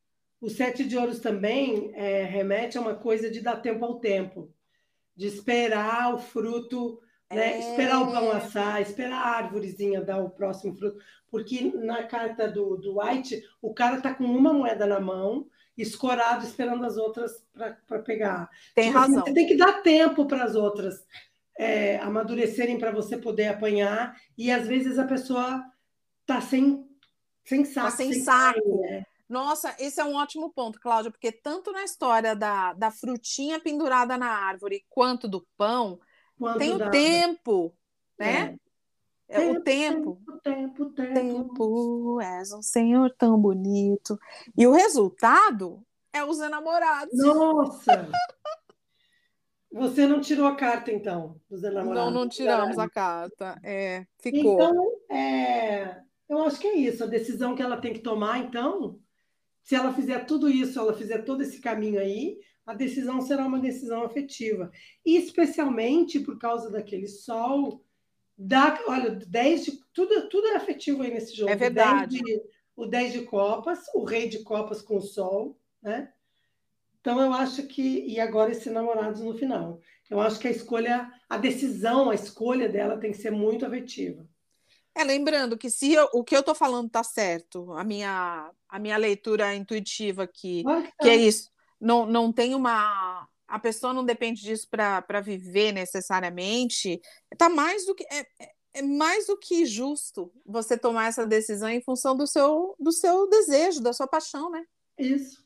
O 0.41 0.49
sete 0.49 0.84
de 0.84 0.97
ouros 0.97 1.20
também 1.20 1.91
é, 1.95 2.24
remete 2.24 2.78
a 2.78 2.82
uma 2.82 2.95
coisa 2.95 3.30
de 3.30 3.41
dar 3.41 3.57
tempo 3.57 3.84
ao 3.84 3.99
tempo, 3.99 4.53
de 5.15 5.28
esperar 5.28 6.13
o 6.13 6.20
fruto 6.20 6.99
né? 7.32 7.53
É... 7.53 7.59
Esperar 7.59 8.01
o 8.01 8.11
pão 8.11 8.32
assar, 8.32 8.82
esperar 8.82 9.21
a 9.21 9.38
árvorezinha 9.38 10.01
dar 10.01 10.19
o 10.19 10.30
próximo 10.30 10.75
fruto. 10.75 10.99
Porque 11.30 11.71
na 11.75 12.03
carta 12.03 12.47
do, 12.47 12.75
do 12.77 12.99
White, 12.99 13.43
o 13.61 13.73
cara 13.73 13.97
está 13.97 14.13
com 14.13 14.23
uma 14.23 14.51
moeda 14.51 14.86
na 14.86 14.99
mão, 14.99 15.47
escorado, 15.77 16.45
esperando 16.45 16.86
as 16.86 16.97
outras 16.97 17.45
para 17.88 17.99
pegar. 17.99 18.49
Tem 18.73 18.86
tipo, 18.88 18.97
assim, 18.97 19.07
razão. 19.07 19.23
Assim, 19.23 19.30
você 19.30 19.34
tem 19.34 19.47
que 19.47 19.57
dar 19.57 19.82
tempo 19.82 20.25
para 20.25 20.43
as 20.43 20.55
outras 20.55 21.05
é, 21.57 21.97
amadurecerem 21.97 22.80
para 22.80 22.91
você 22.91 23.17
poder 23.17 23.47
apanhar. 23.47 24.19
E 24.38 24.51
às 24.51 24.67
vezes 24.67 24.97
a 24.97 25.05
pessoa 25.05 25.63
está 26.21 26.41
sem, 26.41 26.88
sem 27.45 27.63
saco. 27.63 27.91
Tá 27.91 27.95
sem, 27.95 28.13
sem 28.13 28.23
saco. 28.23 28.82
Né? 28.82 29.03
Nossa, 29.30 29.75
esse 29.77 30.01
é 30.01 30.03
um 30.03 30.15
ótimo 30.15 30.51
ponto, 30.51 30.80
Cláudia, 30.80 31.11
porque 31.11 31.32
tanto 31.32 31.71
na 31.71 31.84
história 31.84 32.36
da, 32.36 32.73
da 32.73 32.89
frutinha 32.89 33.59
pendurada 33.59 34.17
na 34.17 34.27
árvore 34.27 34.84
quanto 34.89 35.27
do 35.27 35.45
pão, 35.55 35.99
quanto 36.39 36.57
tem 36.57 36.73
o 36.73 36.89
tempo, 36.89 37.75
né? 38.17 38.57
É. 39.27 39.43
é 39.43 39.51
o 39.51 39.61
tempo. 39.61 40.21
Tempo, 40.41 40.41
tempo, 40.41 40.89
tempo. 40.91 41.13
Tempo, 41.13 42.21
és 42.21 42.51
um 42.53 42.61
senhor 42.61 43.13
tão 43.17 43.37
bonito. 43.37 44.17
E 44.57 44.65
o 44.65 44.71
resultado 44.71 45.85
é 46.13 46.23
os 46.23 46.39
enamorados. 46.39 47.13
Nossa! 47.13 48.09
Você 49.71 50.07
não 50.07 50.19
tirou 50.19 50.47
a 50.47 50.55
carta, 50.55 50.91
então, 50.91 51.39
dos 51.47 51.63
enamorados? 51.63 52.11
Não, 52.11 52.21
não 52.21 52.27
tiramos 52.27 52.79
a 52.79 52.89
carta. 52.89 53.59
É, 53.63 54.07
ficou. 54.19 54.55
Então, 54.55 55.15
é, 55.15 56.01
eu 56.27 56.43
acho 56.43 56.59
que 56.59 56.67
é 56.67 56.75
isso. 56.75 57.03
A 57.03 57.07
decisão 57.07 57.53
que 57.53 57.61
ela 57.61 57.77
tem 57.77 57.93
que 57.93 57.99
tomar, 57.99 58.39
então, 58.39 58.99
se 59.61 59.75
ela 59.75 59.93
fizer 59.93 60.25
tudo 60.25 60.49
isso, 60.49 60.79
ela 60.79 60.93
fizer 60.93 61.19
todo 61.19 61.43
esse 61.43 61.61
caminho 61.61 61.99
aí, 61.99 62.39
a 62.70 62.76
decisão 62.76 63.20
será 63.20 63.47
uma 63.47 63.57
decisão 63.57 64.03
afetiva. 64.03 64.72
E 65.03 65.17
especialmente 65.17 66.20
por 66.20 66.38
causa 66.38 66.70
daquele 66.70 67.07
sol, 67.07 67.84
da, 68.38 68.80
olha, 68.88 69.09
10 69.09 69.65
de, 69.65 69.80
tudo, 69.91 70.30
tudo 70.30 70.49
é 70.49 70.55
afetivo 70.55 71.01
aí 71.01 71.11
nesse 71.11 71.36
jogo. 71.36 71.49
É 71.49 71.55
verdade. 71.55 72.22
10 72.22 72.38
de, 72.38 72.43
o 72.76 72.86
10 72.86 73.13
de 73.13 73.22
copas, 73.24 73.88
o 73.95 74.03
rei 74.03 74.30
de 74.30 74.43
copas 74.43 74.84
com 74.84 74.97
o 74.97 75.01
sol, 75.01 75.59
né? 75.82 76.13
Então 77.01 77.20
eu 77.20 77.34
acho 77.34 77.65
que 77.65 78.05
e 78.05 78.20
agora 78.20 78.51
esse 78.51 78.70
namorados 78.70 79.22
no 79.22 79.34
final. 79.34 79.82
Eu 80.07 80.22
acho 80.22 80.39
que 80.39 80.47
a 80.47 80.51
escolha, 80.51 81.11
a 81.28 81.38
decisão, 81.39 82.11
a 82.11 82.15
escolha 82.15 82.70
dela 82.70 82.99
tem 82.99 83.11
que 83.11 83.17
ser 83.17 83.32
muito 83.32 83.65
afetiva. 83.65 84.28
É, 84.93 85.03
lembrando 85.03 85.57
que 85.57 85.72
se 85.72 85.91
eu, 85.91 86.07
o 86.13 86.24
que 86.24 86.36
eu 86.36 86.41
estou 86.41 86.53
falando 86.53 86.86
está 86.86 87.03
certo, 87.03 87.74
a 87.74 87.84
minha, 87.84 88.51
a 88.67 88.78
minha 88.80 88.97
leitura 88.97 89.55
intuitiva 89.55 90.24
aqui, 90.24 90.63
que, 90.63 91.03
que 91.03 91.09
é 91.09 91.15
isso, 91.15 91.49
não, 91.80 92.05
não 92.05 92.32
tem 92.32 92.55
uma. 92.55 93.27
A 93.47 93.59
pessoa 93.59 93.93
não 93.93 94.05
depende 94.05 94.41
disso 94.41 94.67
para 94.69 95.21
viver 95.21 95.71
necessariamente, 95.71 96.99
tá 97.38 97.49
mais 97.49 97.86
do 97.86 97.95
que. 97.95 98.03
É, 98.11 98.19
é, 98.19 98.51
é 98.75 98.82
mais 98.84 99.25
do 99.25 99.38
que 99.38 99.65
justo 99.65 100.32
você 100.45 100.77
tomar 100.77 101.07
essa 101.07 101.25
decisão 101.25 101.69
em 101.69 101.82
função 101.82 102.15
do 102.15 102.27
seu, 102.27 102.75
do 102.80 102.91
seu 102.91 103.27
desejo, 103.27 103.82
da 103.82 103.91
sua 103.91 104.07
paixão, 104.07 104.51
né? 104.51 104.63
Isso. 104.97 105.43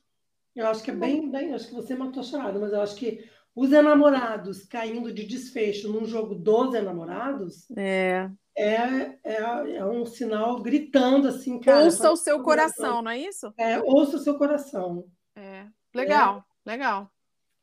Eu 0.54 0.68
acho 0.68 0.84
que 0.84 0.92
é 0.92 0.96
bem, 0.96 1.32
bem. 1.32 1.54
Acho 1.54 1.68
que 1.68 1.74
você 1.74 1.96
matou 1.96 2.22
a 2.22 2.26
charada, 2.26 2.60
mas 2.60 2.74
eu 2.74 2.82
acho 2.82 2.96
que 2.96 3.24
os 3.56 3.72
enamorados 3.72 4.66
caindo 4.66 5.12
de 5.14 5.26
desfecho 5.26 5.92
num 5.92 6.06
jogo 6.06 6.36
dos 6.36 6.74
enamorados. 6.74 7.66
É 7.78 8.30
é, 8.56 9.18
é, 9.24 9.76
é 9.78 9.86
um 9.86 10.06
sinal 10.06 10.62
gritando 10.62 11.28
assim, 11.28 11.60
cara. 11.60 11.84
Ouça 11.84 12.12
o 12.12 12.16
seu 12.16 12.42
coração, 12.42 13.02
não 13.02 13.12
é 13.12 13.18
isso? 13.18 13.52
É, 13.58 13.80
ouça 13.80 14.18
o 14.18 14.20
seu 14.20 14.38
coração. 14.38 15.06
É, 15.36 15.66
legal, 15.94 16.46
é. 16.66 16.72
legal. 16.72 17.12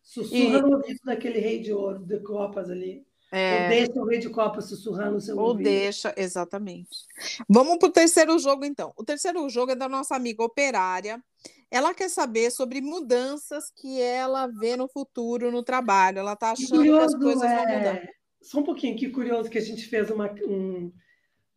Sussurra 0.02 0.58
e... 0.58 0.62
no 0.62 0.76
ouvido 0.76 1.00
daquele 1.04 1.38
rei 1.38 1.60
de 1.60 1.72
ouro, 1.72 1.98
de 2.00 2.18
copas 2.20 2.70
ali. 2.70 3.06
É... 3.32 3.62
Ou 3.62 3.68
deixa 3.68 4.00
o 4.00 4.06
rei 4.06 4.18
de 4.18 4.28
copas 4.28 4.68
sussurrar 4.68 5.10
no 5.10 5.20
seu 5.20 5.36
Ou 5.38 5.50
ouvido. 5.50 5.64
deixa, 5.64 6.12
exatamente. 6.16 7.06
Vamos 7.48 7.78
para 7.78 7.88
o 7.88 7.92
terceiro 7.92 8.36
jogo, 8.38 8.64
então. 8.64 8.92
O 8.96 9.04
terceiro 9.04 9.48
jogo 9.48 9.72
é 9.72 9.76
da 9.76 9.88
nossa 9.88 10.16
amiga 10.16 10.42
operária. 10.42 11.22
Ela 11.70 11.94
quer 11.94 12.08
saber 12.08 12.50
sobre 12.50 12.80
mudanças 12.80 13.70
que 13.70 14.00
ela 14.00 14.48
vê 14.48 14.76
no 14.76 14.88
futuro 14.88 15.52
no 15.52 15.62
trabalho. 15.62 16.18
Ela 16.18 16.32
está 16.32 16.50
achando 16.50 16.70
que, 16.70 16.76
curioso, 16.76 17.08
que 17.08 17.14
as 17.14 17.22
coisas 17.22 17.50
vão 17.50 17.60
mudar. 17.60 17.94
É, 17.96 18.08
só 18.42 18.58
um 18.58 18.64
pouquinho, 18.64 18.96
que 18.96 19.08
curioso 19.10 19.48
que 19.48 19.58
a 19.58 19.62
gente 19.62 19.86
fez 19.86 20.10
uma, 20.10 20.28
um, 20.44 20.92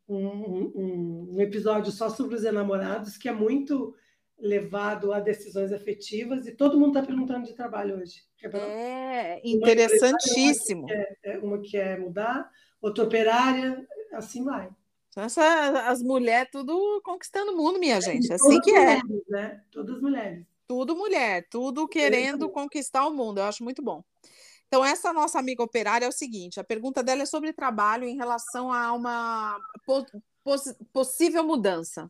um, 0.07 1.33
um, 1.33 1.41
episódio 1.41 1.91
só 1.91 2.09
sobre 2.09 2.35
os 2.35 2.43
enamorados, 2.43 3.17
que 3.17 3.27
é 3.27 3.33
muito 3.33 3.95
levado 4.43 5.13
a 5.13 5.21
decisões 5.21 5.71
afetivas, 5.71 6.45
e 6.45 6.51
todo 6.51 6.77
mundo 6.77 6.97
está 6.97 7.01
perguntando 7.01 7.45
de 7.45 7.53
trabalho 7.53 7.97
hoje. 7.97 8.21
É, 8.43 9.41
interessantíssimo. 9.47 10.81
Uma 10.81 10.87
que, 10.87 11.17
é, 11.23 11.37
uma 11.39 11.61
que 11.61 11.71
quer 11.71 11.99
mudar, 11.99 12.51
outra 12.81 13.05
operária, 13.05 13.87
assim 14.11 14.43
vai. 14.43 14.69
Essa, 15.15 15.87
as 15.87 16.01
mulheres 16.01 16.49
tudo 16.51 17.01
conquistando 17.03 17.53
o 17.53 17.57
mundo, 17.57 17.79
minha 17.79 18.01
gente. 18.01 18.29
É 18.31 18.35
assim 18.35 18.59
que 18.59 18.71
é. 18.71 19.01
Mulheres, 19.03 19.27
né? 19.29 19.63
Todas 19.71 20.01
mulheres. 20.01 20.45
Tudo 20.67 20.95
mulher, 20.95 21.47
tudo 21.49 21.87
querendo 21.87 22.49
conquistar 22.49 23.07
o 23.07 23.13
mundo. 23.13 23.39
Eu 23.39 23.45
acho 23.45 23.63
muito 23.63 23.81
bom. 23.81 24.03
Então, 24.67 24.83
essa 24.83 25.13
nossa 25.13 25.37
amiga 25.39 25.63
operária 25.63 26.05
é 26.05 26.09
o 26.09 26.11
seguinte: 26.11 26.59
a 26.59 26.63
pergunta 26.63 27.03
dela 27.03 27.21
é 27.21 27.25
sobre 27.27 27.53
trabalho 27.53 28.05
em 28.05 28.17
relação 28.17 28.73
a 28.73 28.91
uma 28.91 29.57
poss 30.43 30.75
possível 30.91 31.43
mudança. 31.43 32.09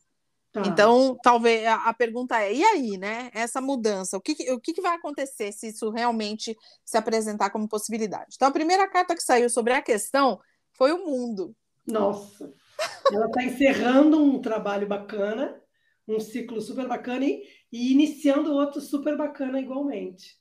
Tá. 0.54 0.62
Então, 0.68 1.18
talvez 1.24 1.66
a, 1.66 1.90
a, 1.90 1.94
pergunta 1.96 2.40
é: 2.40 2.54
e 2.54 2.64
aí, 2.64 2.96
né? 2.96 3.32
Essa 3.34 3.60
mudança, 3.60 4.16
o 4.16 4.22
que, 4.22 4.36
o 4.52 4.60
que 4.60 4.80
vai 4.80 4.96
acontecer 4.96 5.52
se 5.52 5.70
isso 5.70 5.90
realmente 5.90 6.56
se 6.86 6.96
apresentar 6.96 7.50
como 7.50 7.68
possibilidade? 7.68 8.36
Então, 8.36 8.48
a 8.48 8.52
primeira 8.52 8.88
carta 8.88 9.16
que 9.16 9.24
saiu 9.24 9.50
sobre 9.50 9.74
a 9.74 9.82
questão 9.82 10.40
foi 10.74 10.92
o 10.92 11.04
mundo. 11.04 11.56
Nossa, 11.88 12.54
ela 13.12 13.26
está 13.26 13.44
encerrando 13.44 14.24
um 14.24 14.40
trabalho 14.40 14.88
bacana, 14.88 15.60
um 16.08 16.20
ciclo 16.20 16.62
super 16.62 16.88
bacana 16.88 17.26
e, 17.26 17.42
e 17.72 17.92
iniciando 17.92 18.54
outro 18.54 18.80
super 18.80 19.18
bacana 19.18 19.60
igualmente. 19.60 20.38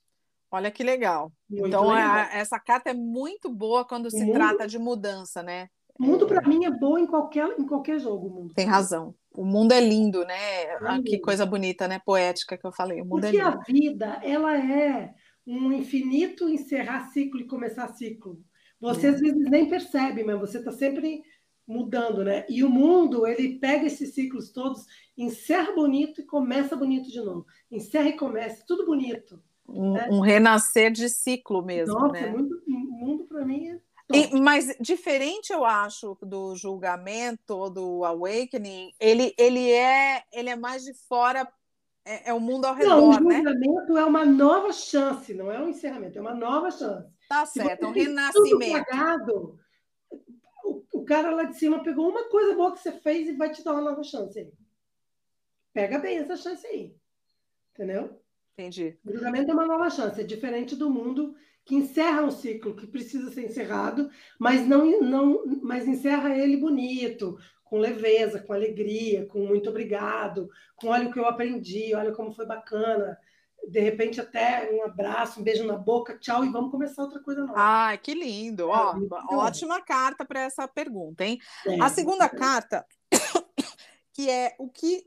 Olha 0.50 0.70
que 0.70 0.84
legal. 0.84 1.32
Muito 1.48 1.68
então, 1.68 1.88
legal. 1.88 2.16
A, 2.16 2.34
essa 2.34 2.60
carta 2.60 2.90
é 2.90 2.94
muito 2.94 3.50
boa 3.50 3.82
quando 3.82 4.10
se 4.10 4.30
trata 4.30 4.66
de 4.66 4.78
mudança, 4.78 5.42
né? 5.42 5.70
O 5.98 6.02
mundo, 6.02 6.26
para 6.26 6.46
mim, 6.48 6.64
é 6.64 6.70
bom 6.70 6.98
em 6.98 7.06
qualquer, 7.06 7.54
em 7.58 7.66
qualquer 7.66 7.98
jogo. 8.00 8.28
mundo. 8.28 8.54
Tem 8.54 8.66
razão. 8.66 9.14
O 9.34 9.44
mundo 9.44 9.72
é 9.72 9.80
lindo, 9.80 10.24
né? 10.24 10.62
É 10.64 10.78
ah, 10.80 11.00
que 11.04 11.18
coisa 11.18 11.46
bonita, 11.46 11.86
né? 11.86 12.00
Poética 12.04 12.56
que 12.56 12.66
eu 12.66 12.72
falei. 12.72 13.00
O 13.00 13.04
mundo 13.04 13.22
Porque 13.22 13.38
é 13.38 13.44
lindo. 13.44 13.48
a 13.48 13.62
vida, 13.62 14.20
ela 14.22 14.58
é 14.58 15.14
um 15.46 15.72
infinito 15.72 16.48
encerrar 16.48 17.10
ciclo 17.10 17.40
e 17.40 17.46
começar 17.46 17.88
ciclo. 17.88 18.40
Você, 18.80 19.08
às 19.08 19.20
vezes, 19.20 19.50
nem 19.50 19.68
percebe, 19.68 20.24
mas 20.24 20.38
você 20.40 20.58
está 20.58 20.72
sempre 20.72 21.22
mudando, 21.66 22.24
né? 22.24 22.44
E 22.48 22.64
o 22.64 22.68
mundo, 22.68 23.26
ele 23.26 23.58
pega 23.58 23.86
esses 23.86 24.14
ciclos 24.14 24.50
todos, 24.50 24.84
encerra 25.16 25.72
bonito 25.72 26.20
e 26.20 26.26
começa 26.26 26.74
bonito 26.74 27.08
de 27.10 27.20
novo. 27.20 27.46
Encerra 27.70 28.08
e 28.08 28.16
começa, 28.16 28.64
tudo 28.66 28.84
bonito 28.84 29.40
um, 29.68 29.96
é. 29.96 30.08
um 30.10 30.20
renascer 30.20 30.90
de 30.90 31.08
ciclo 31.08 31.64
mesmo. 31.64 31.94
Nossa, 31.94 32.12
né? 32.12 32.28
é 32.28 32.30
muito, 32.30 32.62
mundo 32.66 33.24
para 33.24 33.44
mim 33.44 33.68
é 33.68 33.80
e, 34.12 34.40
mas 34.40 34.76
diferente, 34.80 35.52
eu 35.52 35.64
acho, 35.64 36.16
do 36.22 36.54
julgamento, 36.56 37.70
do 37.70 38.04
awakening, 38.04 38.92
ele, 38.98 39.34
ele, 39.38 39.70
é, 39.70 40.22
ele 40.32 40.50
é 40.50 40.56
mais 40.56 40.84
de 40.84 40.94
fora, 40.94 41.46
é, 42.04 42.30
é 42.30 42.34
o 42.34 42.40
mundo 42.40 42.64
ao 42.64 42.74
redor, 42.74 42.88
não, 42.96 43.10
o 43.10 43.28
né? 43.28 43.36
julgamento 43.36 43.96
é 43.96 44.04
uma 44.04 44.24
nova 44.24 44.72
chance, 44.72 45.34
não 45.34 45.50
é 45.50 45.58
um 45.58 45.68
encerramento, 45.68 46.18
é 46.18 46.20
uma 46.20 46.34
nova 46.34 46.70
chance. 46.70 47.10
Tá 47.28 47.46
certo, 47.46 47.84
é 47.84 47.88
um 47.88 47.92
renascimento. 47.92 48.86
Pagado, 48.86 49.58
o, 50.64 50.84
o 50.92 51.04
cara 51.04 51.30
lá 51.30 51.44
de 51.44 51.56
cima 51.56 51.82
pegou 51.82 52.08
uma 52.08 52.28
coisa 52.28 52.54
boa 52.54 52.72
que 52.72 52.80
você 52.80 52.92
fez 52.92 53.28
e 53.28 53.32
vai 53.32 53.50
te 53.50 53.64
dar 53.64 53.72
uma 53.72 53.82
nova 53.82 54.02
chance 54.02 54.38
aí. 54.38 54.52
Pega 55.72 55.98
bem 55.98 56.18
essa 56.18 56.36
chance 56.36 56.66
aí. 56.66 56.94
Entendeu? 57.72 58.20
Entendi. 58.52 58.98
O 59.04 59.12
julgamento 59.12 59.50
é 59.50 59.54
uma 59.54 59.66
nova 59.66 59.88
chance, 59.88 60.20
é 60.20 60.24
diferente 60.24 60.76
do 60.76 60.90
mundo 60.90 61.34
que 61.64 61.74
encerra 61.74 62.22
um 62.22 62.30
ciclo 62.30 62.74
que 62.74 62.86
precisa 62.86 63.30
ser 63.30 63.44
encerrado, 63.44 64.10
mas 64.38 64.66
não, 64.66 65.00
não, 65.00 65.42
mas 65.62 65.86
encerra 65.86 66.36
ele 66.36 66.56
bonito, 66.56 67.38
com 67.64 67.78
leveza, 67.78 68.40
com 68.40 68.52
alegria, 68.52 69.26
com 69.26 69.46
muito 69.46 69.70
obrigado, 69.70 70.50
com 70.76 70.88
olha 70.88 71.08
o 71.08 71.12
que 71.12 71.18
eu 71.18 71.26
aprendi, 71.26 71.94
olha 71.94 72.12
como 72.12 72.32
foi 72.32 72.46
bacana. 72.46 73.16
De 73.68 73.78
repente, 73.78 74.20
até 74.20 74.68
um 74.72 74.82
abraço, 74.82 75.40
um 75.40 75.44
beijo 75.44 75.64
na 75.64 75.76
boca, 75.76 76.18
tchau, 76.18 76.44
e 76.44 76.50
vamos 76.50 76.72
começar 76.72 77.02
outra 77.02 77.20
coisa 77.20 77.46
nova. 77.46 77.54
Ai, 77.56 77.96
que 77.96 78.12
lindo! 78.12 78.64
É, 78.64 78.66
Ó, 78.66 78.96
ótima 79.36 79.80
carta 79.80 80.24
para 80.24 80.40
essa 80.40 80.66
pergunta, 80.66 81.24
hein? 81.24 81.38
É, 81.64 81.80
a 81.80 81.88
segunda 81.88 82.24
é. 82.24 82.28
carta, 82.28 82.84
que 84.12 84.28
é 84.28 84.56
o 84.58 84.68
que 84.68 85.06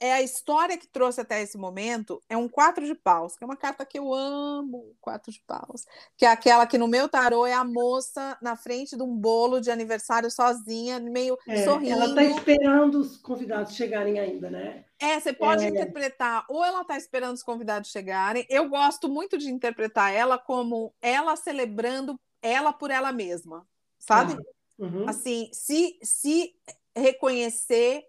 é 0.00 0.12
a 0.12 0.22
história 0.22 0.76
que 0.76 0.86
trouxe 0.86 1.20
até 1.20 1.40
esse 1.42 1.56
momento, 1.56 2.22
é 2.28 2.36
um 2.36 2.48
quatro 2.48 2.84
de 2.84 2.94
paus, 2.94 3.36
que 3.36 3.44
é 3.44 3.46
uma 3.46 3.56
carta 3.56 3.86
que 3.86 3.98
eu 3.98 4.12
amo, 4.12 4.94
quatro 5.00 5.32
de 5.32 5.40
paus, 5.46 5.86
que 6.16 6.26
é 6.26 6.28
aquela 6.28 6.66
que 6.66 6.78
no 6.78 6.88
meu 6.88 7.08
tarô 7.08 7.46
é 7.46 7.52
a 7.52 7.64
moça 7.64 8.36
na 8.42 8.56
frente 8.56 8.96
de 8.96 9.02
um 9.02 9.16
bolo 9.16 9.60
de 9.60 9.70
aniversário 9.70 10.30
sozinha, 10.30 10.98
meio 11.00 11.38
é, 11.46 11.64
sorrindo. 11.64 11.92
Ela 11.92 12.06
está 12.06 12.24
esperando 12.24 13.00
os 13.00 13.16
convidados 13.16 13.74
chegarem 13.74 14.18
ainda, 14.18 14.50
né? 14.50 14.84
É, 14.98 15.18
você 15.18 15.32
pode 15.32 15.64
é. 15.64 15.68
interpretar, 15.68 16.44
ou 16.48 16.64
ela 16.64 16.82
está 16.82 16.96
esperando 16.96 17.34
os 17.34 17.42
convidados 17.42 17.90
chegarem. 17.90 18.46
Eu 18.48 18.68
gosto 18.68 19.08
muito 19.08 19.38
de 19.38 19.50
interpretar 19.50 20.12
ela 20.12 20.38
como 20.38 20.94
ela 21.00 21.36
celebrando 21.36 22.18
ela 22.42 22.72
por 22.72 22.90
ela 22.90 23.10
mesma, 23.12 23.66
sabe? 23.98 24.34
Ah, 24.34 24.42
uhum. 24.78 25.08
Assim, 25.08 25.48
se, 25.52 25.98
se 26.02 26.54
reconhecer 26.94 28.04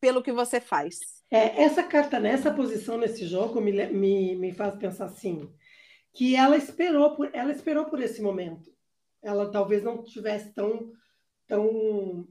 pelo 0.00 0.22
que 0.22 0.32
você 0.32 0.60
faz. 0.60 1.17
É, 1.30 1.62
essa 1.62 1.82
carta 1.82 2.18
nessa 2.18 2.52
posição 2.52 2.96
nesse 2.96 3.26
jogo 3.26 3.60
me, 3.60 3.72
me, 3.88 4.36
me 4.36 4.52
faz 4.52 4.74
pensar 4.76 5.06
assim, 5.06 5.52
que 6.14 6.34
ela 6.34 6.56
esperou 6.56 7.14
por 7.14 7.30
ela 7.34 7.52
esperou 7.52 7.84
por 7.86 8.00
esse 8.00 8.22
momento. 8.22 8.70
Ela 9.22 9.50
talvez 9.50 9.82
não 9.82 10.02
tivesse 10.02 10.52
tão 10.54 10.90
tão 11.46 12.26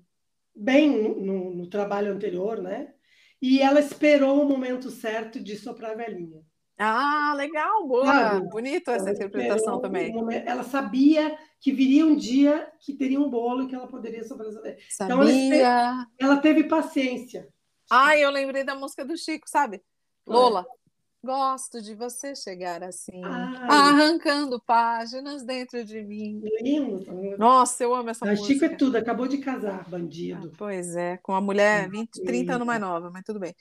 bem 0.55 0.89
no, 0.89 1.53
no 1.53 1.69
trabalho 1.69 2.11
anterior, 2.11 2.61
né? 2.61 2.93
e 3.41 3.61
ela 3.61 3.79
esperou 3.79 4.41
o 4.41 4.49
momento 4.49 4.89
certo 4.89 5.39
de 5.39 5.55
soprar 5.55 5.91
a 5.91 5.95
velhinha. 5.95 6.41
Ah, 6.79 7.33
legal, 7.35 7.87
boa, 7.87 8.39
bonito 8.51 8.91
essa 8.91 9.09
interpretação 9.09 9.81
também. 9.81 10.13
ela 10.45 10.63
sabia 10.63 11.35
que 11.59 11.71
viria 11.71 12.05
um 12.05 12.15
dia 12.15 12.71
que 12.79 12.93
teria 12.93 13.19
um 13.19 13.29
bolo 13.29 13.63
e 13.63 13.67
que 13.67 13.73
ela 13.73 13.87
poderia 13.87 14.23
soprar. 14.23 14.51
Sabia. 14.89 15.15
Então 15.15 15.23
ela, 15.23 16.07
ela 16.19 16.37
teve 16.37 16.65
paciência. 16.65 17.47
Ah, 17.89 18.17
eu 18.17 18.29
lembrei 18.29 18.63
da 18.63 18.75
música 18.75 19.05
do 19.05 19.17
Chico, 19.17 19.49
sabe? 19.49 19.81
Lola. 20.25 20.65
Gosto 21.23 21.81
de 21.81 21.95
você 21.95 22.35
chegar 22.35 22.83
assim, 22.83 23.21
Ai. 23.23 23.67
arrancando 23.69 24.61
páginas 24.61 25.43
dentro 25.43 25.83
de 25.83 26.01
mim. 26.01 26.41
Lindo. 26.61 27.03
Nossa, 27.37 27.83
eu 27.83 27.93
amo 27.93 28.09
essa 28.09 28.23
a 28.23 28.29
música. 28.29 28.47
Chico 28.47 28.65
é 28.65 28.69
tudo, 28.69 28.97
acabou 28.97 29.27
de 29.27 29.39
casar, 29.39 29.83
bandido. 29.89 30.51
Ah, 30.53 30.55
pois 30.57 30.95
é, 30.95 31.17
com 31.17 31.31
uma 31.33 31.41
mulher 31.41 31.89
20, 31.89 32.23
30 32.23 32.53
anos 32.55 32.67
mais 32.67 32.79
nova, 32.79 33.09
mas 33.09 33.23
tudo 33.23 33.39
bem. 33.39 33.53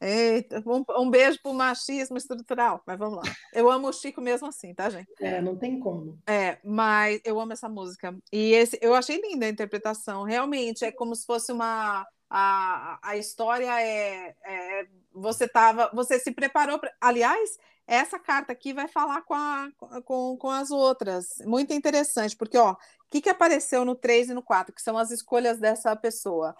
Eita, 0.00 0.60
um, 0.66 0.82
um 1.00 1.10
beijo 1.10 1.38
pro 1.40 1.54
machismo 1.54 2.16
estrutural, 2.16 2.82
mas 2.84 2.98
vamos 2.98 3.18
lá. 3.18 3.22
Eu 3.54 3.70
amo 3.70 3.88
o 3.88 3.92
Chico 3.92 4.20
mesmo 4.20 4.48
assim, 4.48 4.74
tá, 4.74 4.90
gente? 4.90 5.06
É, 5.20 5.40
não 5.40 5.54
tem 5.56 5.78
como. 5.78 6.18
É, 6.26 6.58
mas 6.64 7.20
eu 7.24 7.38
amo 7.38 7.52
essa 7.52 7.68
música. 7.68 8.16
E 8.32 8.52
esse, 8.52 8.76
eu 8.82 8.94
achei 8.94 9.20
linda 9.20 9.46
a 9.46 9.50
interpretação. 9.50 10.24
Realmente, 10.24 10.84
é 10.84 10.90
como 10.90 11.14
se 11.14 11.24
fosse 11.24 11.52
uma. 11.52 12.04
A, 12.34 12.98
a 13.02 13.16
história 13.18 13.78
é, 13.78 14.34
é 14.42 14.86
você 15.12 15.46
tava, 15.46 15.90
você 15.92 16.18
se 16.18 16.32
preparou 16.32 16.78
para. 16.78 16.90
Aliás, 16.98 17.58
essa 17.86 18.18
carta 18.18 18.54
aqui 18.54 18.72
vai 18.72 18.88
falar 18.88 19.20
com, 19.20 19.34
a, 19.34 19.70
com, 20.02 20.38
com 20.38 20.48
as 20.48 20.70
outras. 20.70 21.26
Muito 21.44 21.74
interessante, 21.74 22.34
porque 22.34 22.56
ó, 22.56 22.72
o 22.72 22.76
que, 23.10 23.20
que 23.20 23.28
apareceu 23.28 23.84
no 23.84 23.94
3 23.94 24.30
e 24.30 24.34
no 24.34 24.42
4, 24.42 24.74
que 24.74 24.80
são 24.80 24.96
as 24.96 25.10
escolhas 25.10 25.58
dessa 25.58 25.94
pessoa? 25.94 26.56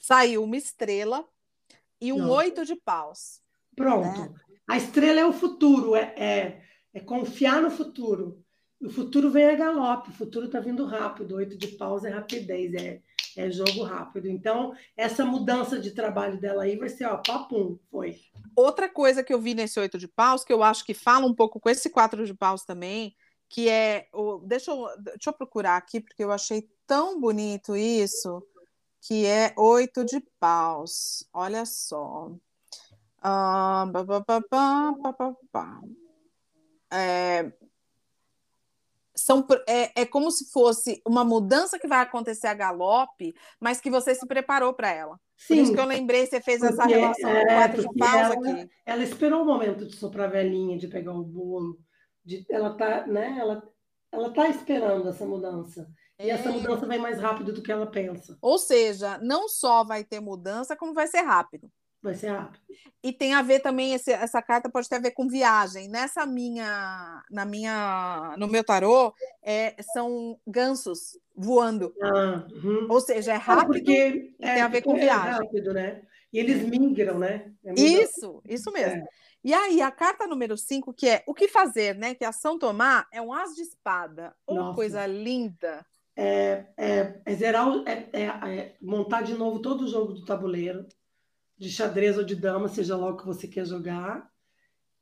Saiu 0.00 0.44
uma 0.44 0.56
estrela 0.56 1.26
e 2.00 2.12
um 2.12 2.30
oito 2.30 2.64
de 2.64 2.76
paus. 2.76 3.40
Pronto. 3.74 4.20
Né? 4.20 4.34
A 4.68 4.76
estrela 4.76 5.18
é 5.18 5.26
o 5.26 5.32
futuro, 5.32 5.96
é, 5.96 6.14
é, 6.16 6.62
é 6.94 7.00
confiar 7.00 7.60
no 7.60 7.70
futuro. 7.72 8.44
O 8.80 8.90
futuro 8.90 9.28
vem 9.28 9.46
a 9.46 9.56
galope, 9.56 10.10
o 10.10 10.14
futuro 10.14 10.46
está 10.46 10.60
vindo 10.60 10.84
rápido. 10.84 11.34
Oito 11.34 11.58
de 11.58 11.66
paus 11.66 12.04
é 12.04 12.10
rapidez, 12.10 12.74
é, 12.74 13.02
é 13.36 13.50
jogo 13.50 13.82
rápido. 13.82 14.28
Então, 14.28 14.74
essa 14.96 15.24
mudança 15.24 15.78
de 15.78 15.90
trabalho 15.90 16.40
dela 16.40 16.62
aí 16.62 16.76
vai 16.76 16.88
ser, 16.88 17.06
ó, 17.06 17.18
papum, 17.18 17.78
foi. 17.90 18.20
Outra 18.54 18.88
coisa 18.88 19.22
que 19.22 19.32
eu 19.32 19.40
vi 19.40 19.54
nesse 19.54 19.78
oito 19.78 19.98
de 19.98 20.08
paus, 20.08 20.44
que 20.44 20.52
eu 20.52 20.62
acho 20.62 20.84
que 20.84 20.94
fala 20.94 21.26
um 21.26 21.34
pouco 21.34 21.60
com 21.60 21.68
esse 21.68 21.90
quatro 21.90 22.24
de 22.24 22.34
paus 22.34 22.64
também, 22.64 23.14
que 23.48 23.68
é. 23.68 24.08
O, 24.12 24.38
deixa, 24.38 24.70
eu, 24.70 24.86
deixa 24.98 25.30
eu 25.30 25.32
procurar 25.32 25.76
aqui, 25.76 26.00
porque 26.00 26.24
eu 26.24 26.32
achei 26.32 26.68
tão 26.86 27.20
bonito 27.20 27.76
isso, 27.76 28.42
que 29.00 29.26
é 29.26 29.54
oito 29.56 30.04
de 30.04 30.20
paus. 30.40 31.28
Olha 31.32 31.64
só. 31.66 32.32
Ah, 33.22 33.86
é, 36.92 37.52
são, 39.16 39.46
é, 39.66 40.02
é 40.02 40.06
como 40.06 40.30
se 40.30 40.50
fosse 40.50 41.00
uma 41.06 41.24
mudança 41.24 41.78
que 41.78 41.88
vai 41.88 42.00
acontecer 42.00 42.46
a 42.46 42.54
galope, 42.54 43.34
mas 43.58 43.80
que 43.80 43.90
você 43.90 44.14
se 44.14 44.26
preparou 44.26 44.74
para 44.74 44.90
ela. 44.90 45.18
Sim. 45.36 45.56
Por 45.56 45.62
isso 45.62 45.74
que 45.74 45.80
eu 45.80 45.86
lembrei, 45.86 46.26
você 46.26 46.40
fez 46.40 46.60
porque, 46.60 46.74
essa 46.74 46.84
relação 46.84 47.30
é, 47.30 47.40
com 47.40 47.54
quatro 47.54 47.82
de 47.82 47.98
pausa 47.98 48.18
ela, 48.18 48.34
aqui. 48.34 48.70
Ela 48.84 49.02
esperou 49.02 49.42
o 49.42 49.46
momento 49.46 49.86
de 49.86 49.96
soprar 49.96 50.28
a 50.28 50.32
velhinha, 50.32 50.78
de 50.78 50.88
pegar 50.88 51.12
o 51.12 51.22
bolo, 51.22 51.78
de, 52.24 52.44
ela 52.50 52.76
tá, 52.76 53.06
né? 53.06 53.36
Ela, 53.38 53.62
ela 54.12 54.32
tá 54.32 54.48
esperando 54.48 55.08
essa 55.08 55.24
mudança. 55.24 55.88
E 56.18 56.30
essa 56.30 56.48
é. 56.48 56.52
mudança 56.52 56.86
vai 56.86 56.98
mais 56.98 57.20
rápido 57.20 57.52
do 57.52 57.62
que 57.62 57.70
ela 57.70 57.86
pensa. 57.86 58.38
Ou 58.40 58.58
seja, 58.58 59.18
não 59.18 59.48
só 59.48 59.84
vai 59.84 60.02
ter 60.02 60.20
mudança, 60.20 60.76
como 60.76 60.94
vai 60.94 61.06
ser 61.06 61.20
rápido. 61.20 61.70
Vai 62.02 62.14
ser 62.14 62.28
rápido. 62.28 62.60
E 63.02 63.12
tem 63.12 63.34
a 63.34 63.42
ver 63.42 63.60
também, 63.60 63.94
esse, 63.94 64.12
essa 64.12 64.42
carta 64.42 64.68
pode 64.68 64.88
ter 64.88 64.96
a 64.96 65.00
ver 65.00 65.12
com 65.12 65.28
viagem. 65.28 65.88
Nessa 65.88 66.26
minha, 66.26 67.22
na 67.30 67.44
minha, 67.44 68.34
no 68.38 68.48
meu 68.48 68.64
tarô, 68.64 69.14
é, 69.42 69.74
são 69.92 70.38
gansos 70.46 71.18
voando. 71.34 71.94
Ah, 72.02 72.46
uhum. 72.52 72.86
Ou 72.90 73.00
seja, 73.00 73.32
é 73.32 73.36
rápido 73.36 73.66
porque 73.66 74.34
e 74.38 74.42
tem 74.42 74.60
a 74.60 74.68
ver 74.68 74.82
com 74.82 74.96
é 74.96 75.00
viagem. 75.00 75.28
É 75.28 75.32
rápido, 75.32 75.72
né? 75.72 76.02
E 76.32 76.38
eles 76.38 76.62
migram, 76.62 77.18
né? 77.18 77.52
É 77.64 77.74
isso, 77.74 78.42
isso 78.44 78.70
mesmo. 78.72 79.02
É. 79.02 79.06
E 79.44 79.54
aí, 79.54 79.80
a 79.80 79.90
carta 79.90 80.26
número 80.26 80.56
5, 80.56 80.92
que 80.92 81.08
é 81.08 81.22
o 81.26 81.32
que 81.32 81.46
fazer, 81.46 81.94
né? 81.94 82.14
Que 82.14 82.24
é 82.24 82.28
ação 82.28 82.58
tomar, 82.58 83.06
é 83.12 83.22
um 83.22 83.32
as 83.32 83.54
de 83.54 83.62
espada. 83.62 84.34
Uma 84.46 84.74
coisa 84.74 85.06
linda. 85.06 85.86
É, 86.16 86.64
é, 86.76 87.20
é 87.24 87.34
zerar, 87.34 87.68
é, 87.86 88.08
é, 88.12 88.22
é, 88.24 88.74
montar 88.80 89.22
de 89.22 89.34
novo 89.34 89.60
todo 89.60 89.84
o 89.84 89.88
jogo 89.88 90.14
do 90.14 90.24
tabuleiro 90.24 90.86
de 91.56 91.70
xadrez 91.70 92.18
ou 92.18 92.24
de 92.24 92.36
dama, 92.36 92.68
seja 92.68 92.96
lá 92.96 93.10
o 93.10 93.16
que 93.16 93.26
você 93.26 93.48
quer 93.48 93.64
jogar, 93.64 94.30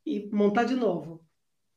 e 0.07 0.29
montar 0.33 0.65
de 0.65 0.75
novo. 0.75 1.25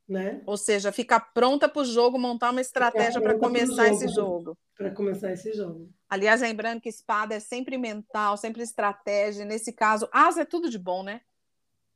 Né? 0.07 0.41
Ou 0.45 0.55
seja, 0.55 0.91
ficar 0.91 1.19
pronta 1.19 1.67
para 1.67 1.81
o 1.81 1.85
jogo, 1.85 2.17
montar 2.17 2.51
uma 2.51 2.61
estratégia 2.61 3.19
para 3.19 3.37
começar 3.37 3.87
jogo, 3.87 3.95
esse 3.95 4.07
jogo. 4.07 4.57
Para 4.77 4.91
começar 4.91 5.33
esse 5.33 5.51
jogo. 5.51 5.89
Aliás, 6.09 6.39
lembrando 6.39 6.79
que 6.79 6.87
espada 6.87 7.35
é 7.35 7.39
sempre 7.41 7.77
mental, 7.77 8.37
sempre 8.37 8.63
estratégia. 8.63 9.43
Nesse 9.43 9.73
caso, 9.73 10.07
asa 10.13 10.43
é 10.43 10.45
tudo 10.45 10.69
de 10.69 10.79
bom, 10.79 11.03
né? 11.03 11.19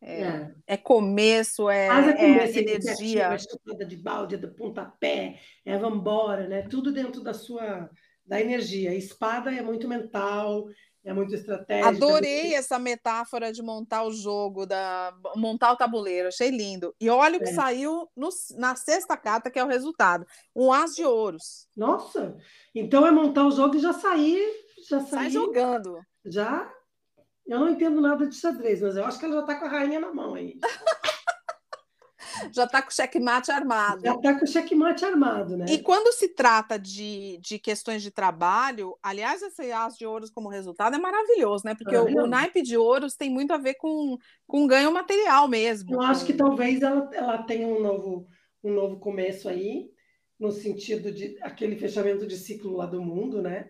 É, 0.02 0.24
é. 0.24 0.52
é 0.68 0.78
começo, 0.78 1.70
é, 1.70 1.88
asa 1.88 2.10
é, 2.10 2.16
começo, 2.16 2.58
é 2.58 2.62
energia. 2.62 3.24
É 3.28 3.38
chupada 3.38 3.86
de 3.86 3.96
balde, 3.96 4.36
é 4.36 4.38
do 4.38 4.52
pontapé, 4.52 5.40
é 5.64 5.78
vambora, 5.78 6.50
né? 6.50 6.64
Tudo 6.64 6.92
dentro 6.92 7.22
da 7.22 7.34
sua 7.34 7.90
da 8.26 8.42
energia. 8.42 8.94
Espada 8.94 9.54
é 9.54 9.62
muito 9.62 9.88
mental, 9.88 10.68
é 11.04 11.14
muito 11.14 11.34
estratégica. 11.34 11.88
Adorei 11.88 12.54
essa 12.54 12.78
metáfora 12.78 13.52
de 13.52 13.62
montar 13.62 14.04
o 14.04 14.12
jogo, 14.12 14.66
da 14.66 15.14
montar 15.36 15.72
o 15.72 15.76
tabuleiro, 15.76 16.28
achei 16.28 16.50
lindo. 16.50 16.96
E 17.00 17.10
olha 17.10 17.38
o 17.38 17.42
que 17.42 17.50
é. 17.50 17.54
saiu 17.54 18.08
no, 18.16 18.30
na 18.58 18.76
sexta 18.76 19.18
carta, 19.18 19.50
que 19.50 19.58
é 19.58 19.64
o 19.64 19.68
resultado: 19.68 20.26
um 20.56 20.72
as 20.72 20.96
de 20.96 21.04
ouros. 21.04 21.68
Nossa! 21.76 22.38
Então 22.76 23.06
é 23.06 23.12
montar 23.12 23.46
o 23.46 23.52
jogo 23.52 23.76
e 23.76 23.80
já 23.80 23.94
sair. 23.94 24.48
Já 24.88 25.00
sair, 25.00 25.10
Sai 25.10 25.30
jogando. 25.32 26.00
Já. 26.26 26.72
Eu 27.48 27.60
não 27.60 27.70
entendo 27.70 28.00
nada 28.00 28.28
de 28.28 28.36
xadrez, 28.36 28.82
mas 28.82 28.96
eu 28.96 29.04
acho 29.04 29.20
que 29.20 29.26
ela 29.26 29.36
já 29.36 29.42
está 29.42 29.56
com 29.56 29.66
a 29.66 29.70
rainha 29.70 30.00
na 30.00 30.14
mão 30.14 30.36
aí. 30.36 30.60
já 32.52 32.64
está 32.66 32.82
com 32.82 32.90
o 32.90 32.94
checkmate 32.94 33.52
armado. 33.52 34.02
Já 34.04 34.16
está 34.16 34.38
com 34.38 34.46
o 34.46 34.48
checkmate 34.48 35.06
armado, 35.06 35.58
né? 35.58 35.66
E 35.70 35.80
quando 35.80 36.14
se 36.14 36.30
trata 36.30 36.78
de, 36.80 37.38
de 37.40 37.60
questões 37.60 38.02
de 38.02 38.12
trabalho, 38.12 38.98
aliás, 39.02 39.42
esse 39.42 39.72
as 39.72 39.98
de 39.98 40.06
ouros 40.06 40.30
como 40.30 40.50
resultado 40.50 40.96
é 40.96 41.00
maravilhoso, 41.00 41.66
né? 41.66 41.76
Porque 41.76 41.96
o, 41.96 42.24
o, 42.24 42.28
naipe 42.28 42.62
de 42.62 42.78
ouros 42.78 43.16
tem 43.16 43.30
muito 43.30 43.52
a 43.52 43.58
ver 43.58 43.76
com, 43.76 44.18
com 44.48 44.68
ganho 44.68 44.92
material 44.92 45.48
mesmo. 45.48 45.96
Eu 45.96 46.02
acho 46.02 46.26
que 46.26 46.34
talvez 46.34 46.82
ela, 46.82 47.10
ela 47.14 47.44
tenha 47.44 47.68
um 47.68 47.82
novo, 47.82 48.28
um 48.64 48.74
novo 48.74 49.00
começo 49.00 49.48
aí, 49.48 49.90
no 50.40 50.52
sentido 50.52 51.12
de 51.12 51.38
aquele 51.42 51.76
fechamento 51.76 52.26
de 52.26 52.36
ciclo 52.36 52.76
lá 52.76 52.86
do 52.86 53.02
mundo, 53.02 53.42
né? 53.42 53.70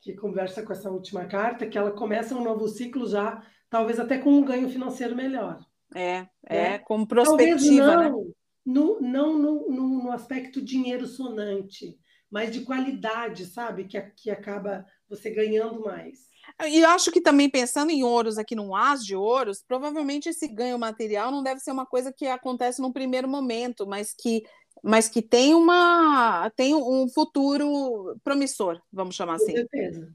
Que 0.00 0.14
conversa 0.14 0.62
com 0.62 0.72
essa 0.72 0.90
última 0.90 1.24
carta, 1.26 1.66
que 1.66 1.78
ela 1.78 1.90
começa 1.90 2.34
um 2.34 2.44
novo 2.44 2.68
ciclo 2.68 3.06
já, 3.06 3.42
talvez 3.68 3.98
até 3.98 4.18
com 4.18 4.30
um 4.30 4.44
ganho 4.44 4.68
financeiro 4.68 5.16
melhor. 5.16 5.64
É, 5.94 6.26
é, 6.46 6.70
né? 6.70 6.78
como 6.78 7.06
prospectiva, 7.06 7.96
não, 7.96 8.24
né? 8.24 8.32
No, 8.64 9.00
não 9.00 9.38
no, 9.38 9.70
no, 9.70 10.04
no, 10.04 10.12
aspecto 10.12 10.62
dinheiro 10.62 11.06
sonante, 11.06 11.98
mas 12.30 12.52
de 12.52 12.62
qualidade, 12.62 13.46
sabe? 13.46 13.84
Que, 13.84 14.00
que 14.00 14.30
acaba 14.30 14.86
você 15.08 15.30
ganhando 15.30 15.80
mais. 15.80 16.30
E 16.66 16.80
eu 16.80 16.88
acho 16.90 17.10
que 17.10 17.20
também 17.20 17.48
pensando 17.48 17.90
em 17.90 18.02
ouros 18.02 18.38
aqui 18.38 18.54
num 18.54 18.74
as 18.74 19.04
de 19.04 19.14
ouros, 19.14 19.62
provavelmente 19.66 20.28
esse 20.28 20.48
ganho 20.48 20.78
material 20.78 21.30
não 21.30 21.42
deve 21.42 21.60
ser 21.60 21.72
uma 21.72 21.86
coisa 21.86 22.12
que 22.12 22.26
acontece 22.26 22.80
num 22.80 22.92
primeiro 22.92 23.28
momento, 23.28 23.86
mas 23.86 24.12
que 24.12 24.42
mas 24.82 25.08
que 25.08 25.22
tem 25.22 25.54
uma 25.54 26.50
tem 26.56 26.74
um 26.74 27.08
futuro 27.08 28.18
promissor, 28.24 28.80
vamos 28.92 29.14
chamar 29.14 29.34
assim. 29.34 29.52
Com 29.52 29.58
certeza. 29.58 30.12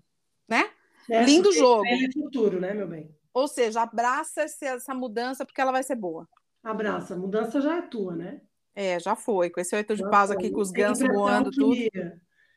Né? 0.48 0.70
É, 1.10 1.24
Lindo 1.24 1.52
jogo. 1.54 1.86
É 1.86 2.12
futuro, 2.12 2.60
né, 2.60 2.74
meu 2.74 2.88
bem? 2.88 3.17
Ou 3.38 3.48
seja, 3.48 3.84
abraça 3.84 4.48
essa 4.62 4.96
mudança 4.96 5.46
porque 5.46 5.62
ela 5.62 5.72
vai 5.72 5.84
ser 5.84 5.96
boa. 5.96 6.28
Abraça, 6.64 7.14
a 7.14 7.18
mudança 7.18 7.62
já 7.62 7.78
é 7.78 7.82
tua, 7.84 8.16
né? 8.16 8.42
É, 8.74 9.00
já 9.00 9.16
foi. 9.16 9.52
Com 9.52 9.60
esse 9.60 9.76
oito 9.76 9.96
de 9.96 10.02
pausa 10.10 10.34
aqui, 10.34 10.50
com 10.50 10.60
os 10.60 10.72
gansos 10.72 11.08
voando, 11.08 11.52
tudo. 11.52 11.76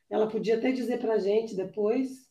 Ela 0.08 0.26
podia 0.26 0.56
até 0.56 0.72
dizer 0.72 0.98
para 0.98 1.14
a 1.14 1.18
gente 1.18 1.54
depois, 1.54 2.30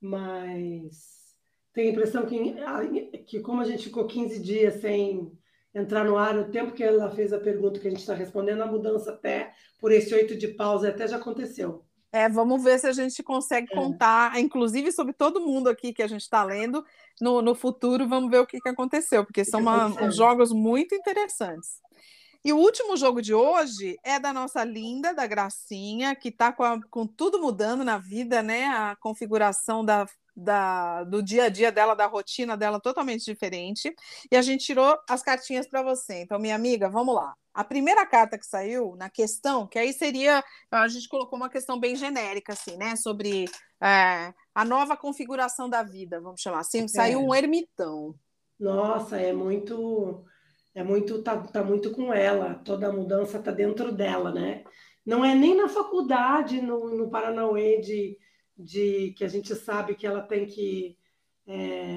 mas 0.00 1.36
tenho 1.72 1.90
a 1.90 1.92
impressão 1.92 2.26
que, 2.26 3.16
que, 3.28 3.38
como 3.38 3.60
a 3.60 3.64
gente 3.64 3.84
ficou 3.84 4.08
15 4.08 4.42
dias 4.42 4.74
sem 4.80 5.30
entrar 5.72 6.04
no 6.04 6.18
ar, 6.18 6.36
o 6.36 6.50
tempo 6.50 6.72
que 6.72 6.82
ela 6.82 7.08
fez 7.12 7.32
a 7.32 7.38
pergunta 7.38 7.78
que 7.78 7.86
a 7.86 7.90
gente 7.92 8.00
está 8.00 8.14
respondendo, 8.14 8.62
a 8.62 8.66
mudança 8.66 9.12
até 9.12 9.52
por 9.78 9.92
esse 9.92 10.12
oito 10.12 10.36
de 10.36 10.48
pausa 10.48 10.88
até 10.88 11.06
já 11.06 11.18
aconteceu. 11.18 11.84
É, 12.14 12.28
vamos 12.28 12.62
ver 12.62 12.78
se 12.78 12.86
a 12.86 12.92
gente 12.92 13.24
consegue 13.24 13.66
é. 13.72 13.74
contar, 13.74 14.38
inclusive 14.38 14.92
sobre 14.92 15.12
todo 15.12 15.40
mundo 15.40 15.68
aqui 15.68 15.92
que 15.92 16.00
a 16.00 16.06
gente 16.06 16.20
está 16.20 16.44
lendo, 16.44 16.86
no, 17.20 17.42
no 17.42 17.56
futuro, 17.56 18.08
vamos 18.08 18.30
ver 18.30 18.38
o 18.38 18.46
que, 18.46 18.60
que 18.60 18.68
aconteceu, 18.68 19.24
porque 19.24 19.44
são 19.44 19.58
uma, 19.58 19.86
uns 19.86 20.14
jogos 20.14 20.52
muito 20.52 20.94
interessantes. 20.94 21.82
E 22.44 22.52
o 22.52 22.56
último 22.56 22.96
jogo 22.96 23.20
de 23.20 23.34
hoje 23.34 23.98
é 24.04 24.20
da 24.20 24.32
nossa 24.32 24.62
linda, 24.62 25.12
da 25.12 25.26
Gracinha, 25.26 26.14
que 26.14 26.28
está 26.28 26.52
com, 26.52 26.80
com, 26.88 27.04
tudo 27.04 27.40
mudando 27.40 27.82
na 27.82 27.98
vida, 27.98 28.44
né? 28.44 28.66
A 28.66 28.94
configuração 29.00 29.84
da, 29.84 30.06
da, 30.36 31.02
do 31.02 31.20
dia 31.20 31.44
a 31.44 31.48
dia 31.48 31.72
dela, 31.72 31.96
da 31.96 32.06
rotina 32.06 32.56
dela 32.56 32.78
totalmente 32.78 33.24
diferente. 33.24 33.92
E 34.30 34.36
a 34.36 34.42
gente 34.42 34.64
tirou 34.64 34.96
as 35.08 35.20
cartinhas 35.20 35.66
para 35.66 35.82
você. 35.82 36.20
Então, 36.20 36.38
minha 36.38 36.54
amiga, 36.54 36.88
vamos 36.88 37.14
lá. 37.16 37.34
A 37.54 37.62
primeira 37.62 38.04
carta 38.04 38.36
que 38.36 38.44
saiu 38.44 38.96
na 38.96 39.08
questão, 39.08 39.66
que 39.66 39.78
aí 39.78 39.92
seria, 39.92 40.42
a 40.70 40.88
gente 40.88 41.08
colocou 41.08 41.38
uma 41.38 41.48
questão 41.48 41.78
bem 41.78 41.94
genérica, 41.94 42.52
assim, 42.52 42.76
né? 42.76 42.96
Sobre 42.96 43.44
é, 43.80 44.34
a 44.52 44.64
nova 44.64 44.96
configuração 44.96 45.70
da 45.70 45.82
vida, 45.82 46.20
vamos 46.20 46.40
chamar 46.40 46.60
assim. 46.60 46.88
Saiu 46.88 47.20
é. 47.20 47.22
um 47.22 47.34
ermitão. 47.34 48.14
Nossa, 48.58 49.16
é 49.18 49.32
muito 49.32 50.24
é 50.74 50.82
muito 50.82 51.22
tá, 51.22 51.40
tá 51.40 51.62
muito 51.62 51.92
com 51.92 52.12
ela, 52.12 52.54
toda 52.54 52.88
a 52.88 52.92
mudança 52.92 53.40
tá 53.40 53.52
dentro 53.52 53.92
dela, 53.92 54.32
né? 54.32 54.64
Não 55.06 55.24
é 55.24 55.34
nem 55.34 55.56
na 55.56 55.68
faculdade 55.68 56.60
no, 56.60 56.96
no 56.96 57.10
Paranauê 57.10 57.80
de, 57.80 58.18
de 58.56 59.14
que 59.16 59.24
a 59.24 59.28
gente 59.28 59.54
sabe 59.54 59.94
que 59.94 60.06
ela 60.06 60.22
tem 60.22 60.46
que 60.46 60.96
é, 61.46 61.94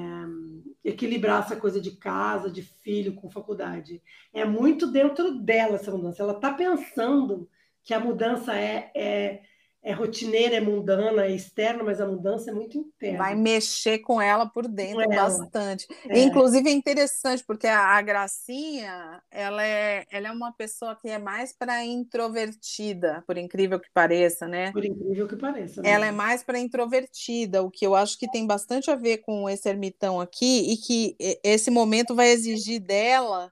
equilibrar 0.87 1.43
essa 1.43 1.57
coisa 1.57 1.81
de 1.81 1.91
casa, 1.91 2.49
de 2.49 2.61
filho 2.61 3.13
com 3.13 3.29
faculdade. 3.29 4.01
É 4.33 4.45
muito 4.45 4.87
dentro 4.87 5.37
dela 5.37 5.75
essa 5.75 5.91
mudança. 5.91 6.23
Ela 6.23 6.31
está 6.31 6.53
pensando 6.53 7.49
que 7.83 7.93
a 7.93 7.99
mudança 7.99 8.55
é, 8.55 8.89
é 8.95 9.41
é 9.83 9.93
rotineira, 9.93 10.57
é 10.57 10.59
mundana, 10.59 11.25
é 11.25 11.31
externa, 11.31 11.83
mas 11.83 12.01
a 12.01 12.05
mudança 12.05 12.51
é 12.51 12.53
muito 12.53 12.77
interna. 12.77 13.19
Vai 13.19 13.35
mexer 13.35 13.99
com 13.99 14.21
ela 14.21 14.45
por 14.45 14.67
dentro 14.67 15.01
ela. 15.01 15.15
bastante. 15.15 15.87
É. 16.09 16.19
Inclusive 16.19 16.69
é 16.69 16.73
interessante, 16.73 17.43
porque 17.45 17.67
a, 17.67 17.79
a, 17.79 18.01
Gracinha, 18.01 19.21
ela 19.31 19.63
é, 19.65 20.05
ela 20.11 20.27
é 20.27 20.31
uma 20.31 20.51
pessoa 20.51 20.95
que 20.95 21.07
é 21.07 21.17
mais 21.17 21.53
para 21.53 21.85
introvertida, 21.85 23.23
por 23.25 23.37
incrível 23.37 23.79
que 23.79 23.89
pareça, 23.93 24.47
né? 24.47 24.71
Por 24.73 24.83
incrível 24.83 25.27
que 25.27 25.37
pareça. 25.37 25.81
Né? 25.81 25.89
Ela 25.89 26.07
é 26.07 26.11
mais 26.11 26.43
para 26.43 26.59
introvertida, 26.59 27.63
o 27.63 27.71
que 27.71 27.85
eu 27.85 27.95
acho 27.95 28.17
que 28.17 28.29
tem 28.29 28.45
bastante 28.45 28.91
a 28.91 28.95
ver 28.95 29.19
com 29.19 29.49
esse 29.49 29.69
ermitão 29.69 30.19
aqui, 30.19 30.73
e 30.73 30.77
que 30.77 31.15
esse 31.43 31.71
momento 31.71 32.13
vai 32.13 32.29
exigir 32.29 32.81
dela 32.81 33.51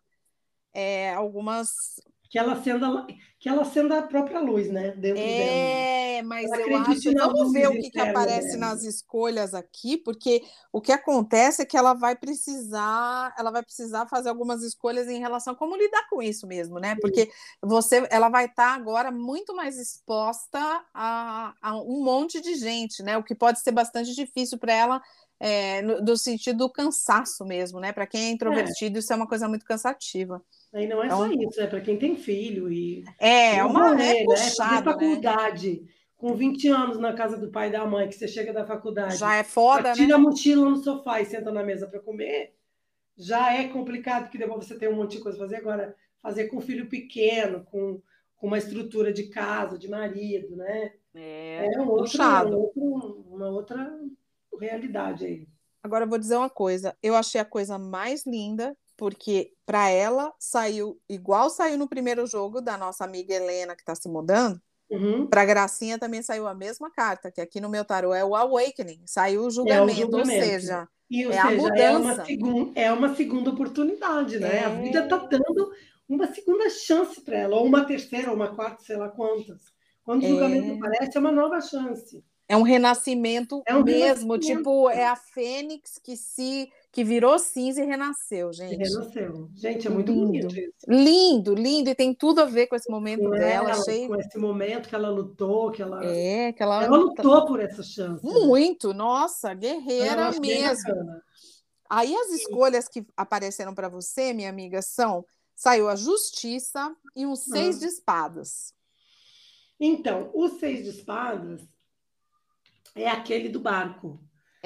é, 0.73 1.13
algumas 1.13 1.95
que 2.35 2.39
ela 2.39 2.51
acenda, 2.51 3.07
que 3.39 3.47
ela 3.47 3.61
acenda 3.61 3.97
a 3.97 4.01
própria 4.01 4.41
luz, 4.41 4.69
né? 4.69 4.91
Dentro 4.91 5.21
é, 5.23 6.15
dela. 6.17 6.27
mas 6.27 6.51
ela 6.51 6.61
eu 6.63 6.77
acho. 6.79 7.13
Vamos 7.13 7.53
ver 7.53 7.69
o 7.69 7.79
que, 7.79 7.89
que 7.89 7.97
aparece 7.97 8.57
dela. 8.57 8.73
nas 8.73 8.83
escolhas 8.83 9.53
aqui, 9.53 9.95
porque 9.95 10.43
o 10.69 10.81
que 10.81 10.91
acontece 10.91 11.61
é 11.61 11.65
que 11.65 11.77
ela 11.77 11.93
vai 11.93 12.13
precisar, 12.13 13.33
ela 13.39 13.51
vai 13.51 13.63
precisar 13.63 14.05
fazer 14.07 14.27
algumas 14.27 14.63
escolhas 14.63 15.07
em 15.07 15.17
relação 15.17 15.53
a 15.53 15.55
como 15.55 15.77
lidar 15.77 16.09
com 16.09 16.21
isso 16.21 16.45
mesmo, 16.45 16.77
né? 16.77 16.97
Porque 16.99 17.31
você, 17.61 18.05
ela 18.09 18.27
vai 18.27 18.47
estar 18.47 18.71
tá 18.71 18.75
agora 18.75 19.11
muito 19.11 19.55
mais 19.55 19.79
exposta 19.79 20.59
a, 20.93 21.53
a 21.61 21.77
um 21.77 22.03
monte 22.03 22.41
de 22.41 22.55
gente, 22.55 23.01
né? 23.01 23.17
O 23.17 23.23
que 23.23 23.33
pode 23.33 23.61
ser 23.61 23.71
bastante 23.71 24.13
difícil 24.13 24.57
para 24.57 24.73
ela 24.73 25.01
é, 25.39 25.81
no, 25.81 26.03
do 26.03 26.17
sentido 26.17 26.57
do 26.57 26.69
cansaço 26.69 27.45
mesmo, 27.45 27.79
né? 27.79 27.93
Para 27.93 28.05
quem 28.05 28.25
é 28.25 28.29
introvertido, 28.31 28.97
é. 28.97 28.99
isso 28.99 29.13
é 29.13 29.15
uma 29.15 29.27
coisa 29.27 29.47
muito 29.47 29.65
cansativa. 29.65 30.43
Aí 30.75 30.87
não 30.87 31.01
é 31.01 31.05
então, 31.05 31.19
só 31.19 31.31
isso, 31.31 31.61
é 31.61 31.67
para 31.67 31.79
quem 31.79 31.97
tem 31.97 32.17
filho 32.17 32.69
e. 32.69 33.05
É, 33.17 33.55
é 33.55 33.63
uma 33.63 33.91
rolê, 33.91 34.23
é 34.23 34.25
puxado, 34.25 34.73
né? 34.73 34.91
faculdade. 34.91 35.81
Né? 35.81 35.87
Com 36.17 36.35
20 36.35 36.67
anos 36.67 36.99
na 36.99 37.13
casa 37.13 37.37
do 37.37 37.49
pai 37.49 37.69
e 37.69 37.71
da 37.71 37.85
mãe, 37.85 38.09
que 38.09 38.15
você 38.15 38.27
chega 38.27 38.51
da 38.51 38.65
faculdade. 38.65 39.15
Já 39.15 39.35
é 39.35 39.43
foda, 39.43 39.93
tira 39.93 39.95
né? 39.95 39.95
Tira 39.95 40.15
a 40.15 40.19
mochila 40.19 40.69
no 40.69 40.75
sofá 40.75 41.21
e 41.21 41.25
senta 41.25 41.49
na 41.49 41.63
mesa 41.63 41.87
para 41.87 42.01
comer. 42.01 42.55
Já 43.17 43.53
é 43.53 43.69
complicado, 43.69 44.23
porque 44.23 44.37
depois 44.37 44.65
você 44.65 44.77
tem 44.77 44.89
um 44.89 44.97
monte 44.97 45.11
de 45.11 45.23
coisa 45.23 45.37
para 45.37 45.47
fazer. 45.47 45.61
Agora, 45.61 45.95
fazer 46.21 46.47
com 46.49 46.59
filho 46.59 46.89
pequeno, 46.89 47.63
com, 47.63 48.01
com 48.35 48.47
uma 48.47 48.57
estrutura 48.57 49.13
de 49.13 49.29
casa, 49.29 49.79
de 49.79 49.87
marido, 49.87 50.57
né? 50.57 50.91
É, 51.13 51.69
é 51.73 51.79
um 51.79 51.87
outro, 51.87 52.03
puxado. 52.03 52.49
Um 52.49 52.59
outro, 52.59 53.25
uma 53.31 53.47
outra 53.47 53.97
realidade 54.59 55.25
aí. 55.25 55.47
Agora 55.81 56.03
eu 56.03 56.09
vou 56.09 56.17
dizer 56.17 56.35
uma 56.35 56.49
coisa, 56.49 56.97
eu 57.01 57.15
achei 57.15 57.39
a 57.39 57.45
coisa 57.45 57.77
mais 57.77 58.25
linda, 58.25 58.75
porque 58.97 59.53
para 59.65 59.89
ela 59.89 60.33
saiu 60.39 60.99
igual 61.09 61.49
saiu 61.49 61.77
no 61.77 61.87
primeiro 61.87 62.25
jogo 62.25 62.61
da 62.61 62.77
nossa 62.77 63.03
amiga 63.03 63.33
Helena 63.33 63.75
que 63.75 63.81
está 63.81 63.95
se 63.95 64.07
mudando. 64.07 64.61
Uhum. 64.89 65.27
Para 65.27 65.45
Gracinha 65.45 65.97
também 65.97 66.21
saiu 66.21 66.47
a 66.47 66.53
mesma 66.53 66.91
carta, 66.91 67.31
que 67.31 67.41
aqui 67.41 67.59
no 67.59 67.69
meu 67.69 67.83
tarô 67.83 68.13
é 68.13 68.23
o 68.23 68.35
Awakening, 68.35 69.01
saiu 69.05 69.45
o 69.45 69.49
julgamento, 69.49 69.89
é 69.89 69.93
o 69.93 69.95
julgamento. 69.95 70.35
ou 70.35 70.43
seja, 70.43 70.87
e, 71.09 71.25
ou 71.25 71.31
é 71.31 71.35
seja, 71.35 71.47
a 71.47 71.51
mudança. 71.51 71.81
É 71.81 71.97
uma, 71.97 72.25
segun, 72.25 72.71
é 72.75 72.91
uma 72.91 73.15
segunda 73.15 73.49
oportunidade, 73.49 74.39
né? 74.39 74.57
É... 74.57 74.65
A 74.65 74.69
vida 74.69 75.03
está 75.03 75.17
dando 75.17 75.71
uma 76.07 76.31
segunda 76.33 76.69
chance 76.69 77.19
para 77.21 77.37
ela, 77.37 77.55
ou 77.55 77.65
uma 77.65 77.83
terceira, 77.83 78.29
ou 78.29 78.35
uma 78.35 78.55
quarta, 78.55 78.83
sei 78.83 78.95
lá 78.95 79.09
quantas. 79.09 79.73
Quando 80.03 80.23
o 80.23 80.27
julgamento 80.27 80.67
é... 80.67 80.75
aparece, 80.75 81.17
é 81.17 81.19
uma 81.19 81.31
nova 81.31 81.59
chance. 81.61 82.23
É 82.47 82.55
um 82.55 82.61
renascimento 82.61 83.63
é 83.65 83.75
um 83.75 83.83
mesmo, 83.83 84.33
renascimento. 84.33 84.57
tipo, 84.57 84.89
é 84.89 85.07
a 85.07 85.15
fênix 85.15 85.99
que 86.03 86.15
se 86.15 86.69
que 86.95 87.03
virou 87.03 87.37
cinza 87.37 87.83
e 87.83 87.85
renasceu, 87.85 88.53
gente. 88.53 88.77
renasceu. 88.77 89.49
Gente, 89.53 89.85
é 89.85 89.89
muito 89.89 90.13
lindo. 90.13 90.27
bonito 90.27 90.57
isso. 90.57 90.71
Lindo, 90.87 91.53
lindo, 91.53 91.89
e 91.89 91.93
tem 91.93 92.13
tudo 92.13 92.39
a 92.39 92.45
ver 92.45 92.67
com 92.67 92.75
esse 92.77 92.89
momento 92.89 93.23
com 93.23 93.31
dela. 93.31 93.71
Ela, 93.71 93.81
achei... 93.81 94.07
Com 94.07 94.15
esse 94.15 94.37
momento 94.37 94.87
que 94.87 94.95
ela 94.95 95.09
lutou, 95.09 95.71
que 95.71 95.81
ela. 95.81 96.05
É, 96.05 96.53
que 96.53 96.63
ela, 96.63 96.85
ela 96.85 96.95
lutou 96.95 97.45
por 97.47 97.59
essa 97.59 97.83
chance. 97.83 98.25
Muito, 98.25 98.93
nossa, 98.93 99.53
guerreira 99.53 100.31
mesmo. 100.39 100.93
Aí 101.89 102.15
as 102.15 102.29
escolhas 102.29 102.87
que 102.87 103.05
apareceram 103.17 103.75
para 103.75 103.89
você, 103.89 104.31
minha 104.31 104.49
amiga, 104.49 104.81
são 104.81 105.25
saiu 105.53 105.89
a 105.89 105.97
justiça 105.97 106.95
e 107.13 107.25
um 107.25 107.35
seis 107.35 107.77
de 107.77 107.87
espadas. 107.87 108.73
Então, 109.77 110.31
o 110.33 110.47
seis 110.47 110.85
de 110.85 110.91
espadas 110.91 111.61
é 112.95 113.09
aquele 113.09 113.49
do 113.49 113.59
barco. 113.59 114.17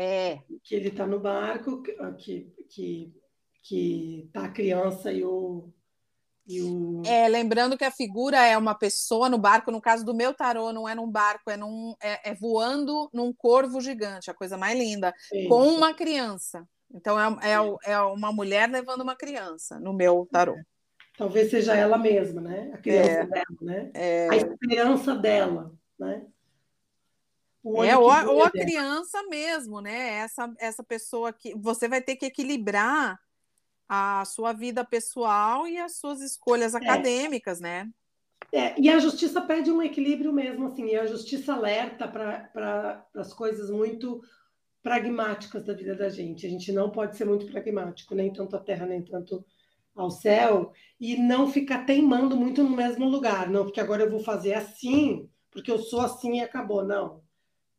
É. 0.01 0.39
Que 0.63 0.75
ele 0.75 0.87
está 0.87 1.05
no 1.05 1.19
barco, 1.19 1.83
que, 2.17 2.53
que, 2.69 3.13
que 3.61 4.29
tá 4.31 4.45
a 4.45 4.51
criança 4.51 5.11
e 5.11 5.25
o, 5.25 5.73
e 6.47 6.61
o... 6.61 7.03
É, 7.05 7.27
lembrando 7.27 7.77
que 7.77 7.83
a 7.83 7.91
figura 7.91 8.43
é 8.43 8.57
uma 8.57 8.73
pessoa 8.73 9.29
no 9.29 9.37
barco, 9.37 9.71
no 9.71 9.79
caso 9.79 10.03
do 10.03 10.15
meu 10.15 10.33
tarô, 10.33 10.71
não 10.71 10.87
é 10.87 10.95
num 10.95 11.09
barco, 11.11 11.51
é, 11.51 11.55
num, 11.57 11.93
é, 12.01 12.31
é 12.31 12.33
voando 12.33 13.09
num 13.13 13.31
corvo 13.31 13.79
gigante, 13.81 14.31
a 14.31 14.33
coisa 14.33 14.57
mais 14.57 14.75
linda, 14.75 15.13
Sim. 15.29 15.47
com 15.49 15.67
uma 15.67 15.93
criança. 15.93 16.65
Então 16.91 17.19
é, 17.19 17.51
é, 17.51 17.91
é, 17.91 17.99
uma 17.99 18.31
mulher 18.31 18.67
levando 18.67 19.01
uma 19.01 19.15
criança 19.15 19.79
no 19.79 19.93
meu 19.93 20.27
tarô. 20.31 20.55
Talvez 21.17 21.51
seja 21.51 21.75
ela 21.75 21.97
mesma, 21.97 22.41
né? 22.41 22.71
A 22.73 22.77
criança 22.77 23.11
é. 23.11 23.25
dela, 23.27 23.57
né? 23.61 23.91
É. 23.93 24.29
A 24.29 24.35
esperança 24.37 25.15
dela, 25.15 25.71
né? 25.99 26.25
É, 27.65 27.97
ou, 27.97 28.09
a, 28.09 28.23
ou 28.23 28.43
a 28.43 28.49
criança 28.49 29.21
mesmo, 29.23 29.81
né? 29.81 30.19
Essa, 30.19 30.53
essa 30.57 30.83
pessoa 30.83 31.33
que 31.33 31.53
você 31.55 31.87
vai 31.87 32.01
ter 32.01 32.15
que 32.15 32.25
equilibrar 32.25 33.19
a 33.87 34.23
sua 34.25 34.53
vida 34.53 34.85
pessoal 34.85 35.67
e 35.67 35.77
as 35.77 35.97
suas 35.97 36.21
escolhas 36.21 36.73
é. 36.73 36.77
acadêmicas, 36.77 37.59
né? 37.59 37.89
É, 38.51 38.79
e 38.79 38.89
a 38.89 38.97
justiça 38.97 39.41
pede 39.41 39.69
um 39.69 39.81
equilíbrio 39.81 40.31
mesmo, 40.31 40.67
assim, 40.67 40.85
e 40.85 40.95
a 40.95 41.05
justiça 41.05 41.53
alerta 41.53 42.07
para 42.07 43.05
as 43.15 43.33
coisas 43.33 43.69
muito 43.69 44.21
pragmáticas 44.81 45.65
da 45.65 45.73
vida 45.73 45.95
da 45.95 46.07
gente. 46.07 46.47
A 46.47 46.49
gente 46.49 46.71
não 46.71 46.89
pode 46.89 47.17
ser 47.17 47.25
muito 47.25 47.45
pragmático, 47.45 48.15
nem 48.15 48.31
tanto 48.31 48.55
a 48.55 48.59
terra, 48.59 48.85
nem 48.85 49.03
tanto 49.03 49.45
ao 49.93 50.09
céu, 50.09 50.71
e 50.99 51.17
não 51.17 51.51
ficar 51.51 51.85
teimando 51.85 52.37
muito 52.37 52.63
no 52.63 52.75
mesmo 52.75 53.05
lugar. 53.05 53.49
Não, 53.49 53.65
porque 53.65 53.81
agora 53.81 54.03
eu 54.03 54.09
vou 54.09 54.23
fazer 54.23 54.53
assim, 54.53 55.29
porque 55.51 55.69
eu 55.69 55.77
sou 55.77 55.99
assim 55.99 56.37
e 56.37 56.41
acabou. 56.41 56.85
Não 56.85 57.21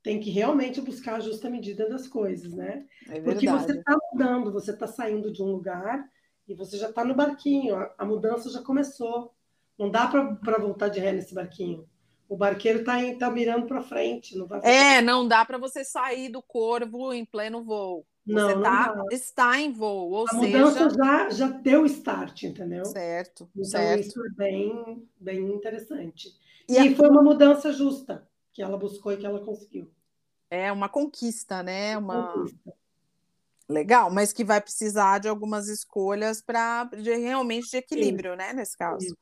tem 0.03 0.18
que 0.18 0.30
realmente 0.30 0.80
buscar 0.80 1.16
a 1.16 1.20
justa 1.20 1.51
medida 1.51 1.88
das 1.88 2.09
coisas, 2.09 2.53
né? 2.53 2.84
É 3.09 3.20
Porque 3.20 3.48
você 3.48 3.72
está 3.72 3.96
mudando, 4.12 4.53
você 4.53 4.70
está 4.70 4.86
saindo 4.86 5.30
de 5.30 5.42
um 5.42 5.53
lugar 5.53 6.09
e 6.48 6.55
você 6.55 6.76
já 6.78 6.88
está 6.88 7.05
no 7.05 7.14
barquinho, 7.14 7.76
a, 7.76 7.94
a, 7.98 8.05
mudança 8.05 8.51
já 8.51 8.62
começou. 8.62 9.34
Não 9.78 9.90
dá 9.90 10.07
para 10.07 10.59
voltar 10.59 10.88
de 10.88 11.01
ré 11.01 11.12
nesse 11.12 11.34
barquinho. 11.34 11.88
O 12.28 12.36
barqueiro 12.36 12.80
está 12.80 12.96
tá 13.18 13.30
mirando 13.30 13.66
para 13.66 13.82
frente. 13.82 14.36
Não 14.36 14.46
vai 14.46 14.61
é, 14.62 15.03
não 15.03 15.26
dá 15.26 15.44
para 15.44 15.59
você 15.59 15.84
sair 15.84 16.28
do 16.30 16.42
corvo 16.42 17.12
em 17.12 17.24
pleno 17.24 17.62
voo. 17.62 18.07
Não, 18.26 18.48
você 18.48 18.55
não 18.55 18.62
tá, 18.62 19.05
está 19.11 19.61
em 19.61 19.72
voo, 19.72 20.11
ou 20.11 20.24
a 20.28 20.30
seja... 20.30 20.46
mudança 20.46 20.90
já, 20.90 21.30
já 21.30 21.48
deu 21.48 21.86
start, 21.86 22.42
entendeu? 22.44 22.84
Certo, 22.84 23.48
então, 23.57 23.64
certo. 23.64 24.01
isso 24.01 24.20
é 24.24 24.30
bem, 24.36 25.09
bem 25.18 25.53
interessante. 25.55 26.28
E, 26.68 26.74
e 26.74 26.78
a... 26.78 26.96
foi 26.96 27.09
uma 27.09 27.22
mudança 27.22 27.72
justa 27.72 28.29
que 28.53 28.62
ela 28.62 28.76
buscou 28.76 29.12
e 29.12 29.16
que 29.16 29.26
ela 29.26 29.40
conseguiu. 29.40 29.90
É 30.51 30.70
uma 30.72 30.88
conquista, 30.88 31.62
né? 31.62 31.96
Uma 31.96 32.32
conquista. 32.32 32.74
legal, 33.68 34.11
mas 34.11 34.32
que 34.32 34.44
vai 34.44 34.61
precisar 34.61 35.18
de 35.18 35.28
algumas 35.28 35.68
escolhas 35.68 36.42
para 36.42 36.90
realmente 36.92 37.70
de 37.70 37.76
equilíbrio, 37.76 38.32
Sim. 38.32 38.38
né? 38.38 38.53
Nesse 38.53 38.76
caso. 38.76 39.07
Sim. 39.07 39.14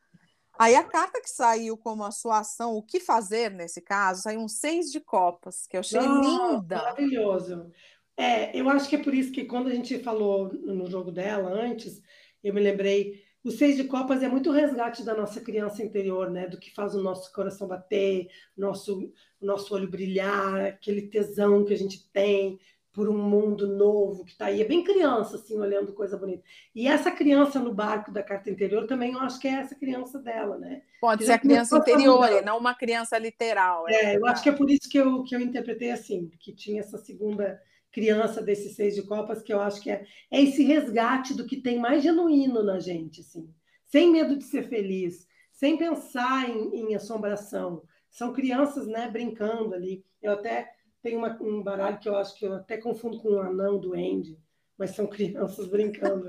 Aí 0.58 0.74
a 0.74 0.82
carta 0.82 1.20
que 1.20 1.30
saiu 1.30 1.76
como 1.76 2.02
a 2.02 2.10
sua 2.10 2.40
ação, 2.40 2.74
o 2.74 2.82
que 2.82 2.98
fazer 2.98 3.50
nesse 3.50 3.80
caso, 3.80 4.22
saiu 4.22 4.40
um 4.40 4.48
seis 4.48 4.90
de 4.90 4.98
copas, 4.98 5.68
que 5.68 5.76
eu 5.76 5.80
achei 5.80 6.00
oh, 6.00 6.20
linda. 6.20 6.76
Maravilhoso. 6.76 7.70
É, 8.16 8.58
eu 8.58 8.68
acho 8.68 8.88
que 8.88 8.96
é 8.96 9.02
por 9.02 9.14
isso 9.14 9.30
que 9.30 9.44
quando 9.44 9.68
a 9.68 9.74
gente 9.74 10.00
falou 10.00 10.52
no 10.52 10.90
jogo 10.90 11.12
dela 11.12 11.48
antes, 11.50 12.02
eu 12.42 12.52
me 12.52 12.60
lembrei 12.60 13.24
o 13.44 13.50
Seis 13.50 13.76
de 13.76 13.84
Copas 13.84 14.22
é 14.22 14.28
muito 14.28 14.50
resgate 14.50 15.04
da 15.04 15.14
nossa 15.14 15.40
criança 15.40 15.82
interior, 15.82 16.30
né? 16.30 16.46
Do 16.46 16.58
que 16.58 16.74
faz 16.74 16.94
o 16.94 17.02
nosso 17.02 17.32
coração 17.32 17.68
bater, 17.68 18.28
nosso, 18.56 19.12
nosso 19.40 19.74
olho 19.74 19.88
brilhar, 19.88 20.60
aquele 20.66 21.02
tesão 21.02 21.64
que 21.64 21.72
a 21.72 21.78
gente 21.78 22.10
tem 22.10 22.58
por 22.92 23.08
um 23.08 23.16
mundo 23.16 23.68
novo 23.68 24.24
que 24.24 24.32
está 24.32 24.46
aí. 24.46 24.60
É 24.60 24.64
bem 24.64 24.82
criança, 24.82 25.36
assim, 25.36 25.56
olhando 25.56 25.92
coisa 25.92 26.16
bonita. 26.16 26.42
E 26.74 26.88
essa 26.88 27.12
criança 27.12 27.60
no 27.60 27.72
barco 27.72 28.10
da 28.10 28.24
carta 28.24 28.50
interior 28.50 28.88
também 28.88 29.12
eu 29.12 29.20
acho 29.20 29.38
que 29.38 29.46
é 29.46 29.52
essa 29.52 29.76
criança 29.76 30.18
dela, 30.18 30.58
né? 30.58 30.82
Pode 31.00 31.24
ser 31.24 31.32
a 31.32 31.38
criança 31.38 31.78
interior, 31.78 32.42
não 32.44 32.58
uma 32.58 32.74
criança 32.74 33.16
literal. 33.16 33.88
É, 33.88 34.14
é 34.14 34.16
eu 34.16 34.26
acho 34.26 34.42
que 34.42 34.48
é 34.48 34.52
por 34.52 34.68
isso 34.68 34.88
que 34.90 34.98
eu, 34.98 35.22
que 35.22 35.36
eu 35.36 35.40
interpretei 35.40 35.92
assim, 35.92 36.28
que 36.40 36.52
tinha 36.52 36.80
essa 36.80 36.98
segunda 36.98 37.62
criança 37.98 38.40
desses 38.40 38.76
seis 38.76 38.94
de 38.94 39.02
copas, 39.02 39.42
que 39.42 39.52
eu 39.52 39.60
acho 39.60 39.80
que 39.80 39.90
é, 39.90 40.06
é 40.30 40.40
esse 40.40 40.62
resgate 40.62 41.34
do 41.34 41.44
que 41.44 41.60
tem 41.60 41.80
mais 41.80 42.00
genuíno 42.00 42.62
na 42.62 42.78
gente, 42.78 43.22
assim, 43.22 43.52
sem 43.86 44.12
medo 44.12 44.36
de 44.36 44.44
ser 44.44 44.68
feliz, 44.68 45.26
sem 45.50 45.76
pensar 45.76 46.48
em, 46.48 46.76
em 46.76 46.94
assombração. 46.94 47.82
São 48.08 48.32
crianças, 48.32 48.86
né, 48.86 49.10
brincando 49.10 49.74
ali. 49.74 50.04
Eu 50.22 50.32
até 50.32 50.70
tenho 51.02 51.18
uma, 51.18 51.36
um 51.42 51.60
baralho 51.60 51.98
que 51.98 52.08
eu 52.08 52.16
acho 52.16 52.38
que 52.38 52.46
eu 52.46 52.54
até 52.54 52.76
confundo 52.76 53.18
com 53.18 53.30
um 53.30 53.40
anão 53.40 53.80
do 53.80 53.94
Andy, 53.94 54.38
mas 54.78 54.90
são 54.90 55.06
crianças 55.08 55.66
brincando. 55.66 56.28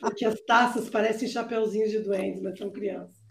Porque 0.00 0.24
as 0.24 0.40
taças 0.40 0.90
parecem 0.90 1.28
chapeuzinhos 1.28 1.92
de 1.92 2.00
duendes, 2.00 2.42
mas 2.42 2.58
são 2.58 2.70
crianças. 2.70 3.22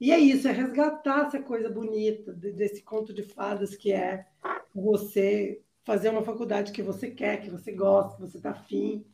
E 0.00 0.10
é 0.10 0.18
isso, 0.18 0.48
é 0.48 0.52
resgatar 0.52 1.26
essa 1.26 1.42
coisa 1.42 1.68
bonita 1.68 2.32
desse 2.32 2.82
conto 2.82 3.12
de 3.12 3.22
fadas 3.22 3.76
que 3.76 3.92
é 3.92 4.26
você 4.74 5.62
fazer 5.84 6.08
uma 6.08 6.22
faculdade 6.22 6.72
que 6.72 6.82
você 6.82 7.10
quer, 7.10 7.40
que 7.40 7.50
você 7.50 7.70
gosta, 7.72 8.16
que 8.16 8.22
você 8.22 8.38
está 8.38 8.50
afim, 8.50 9.04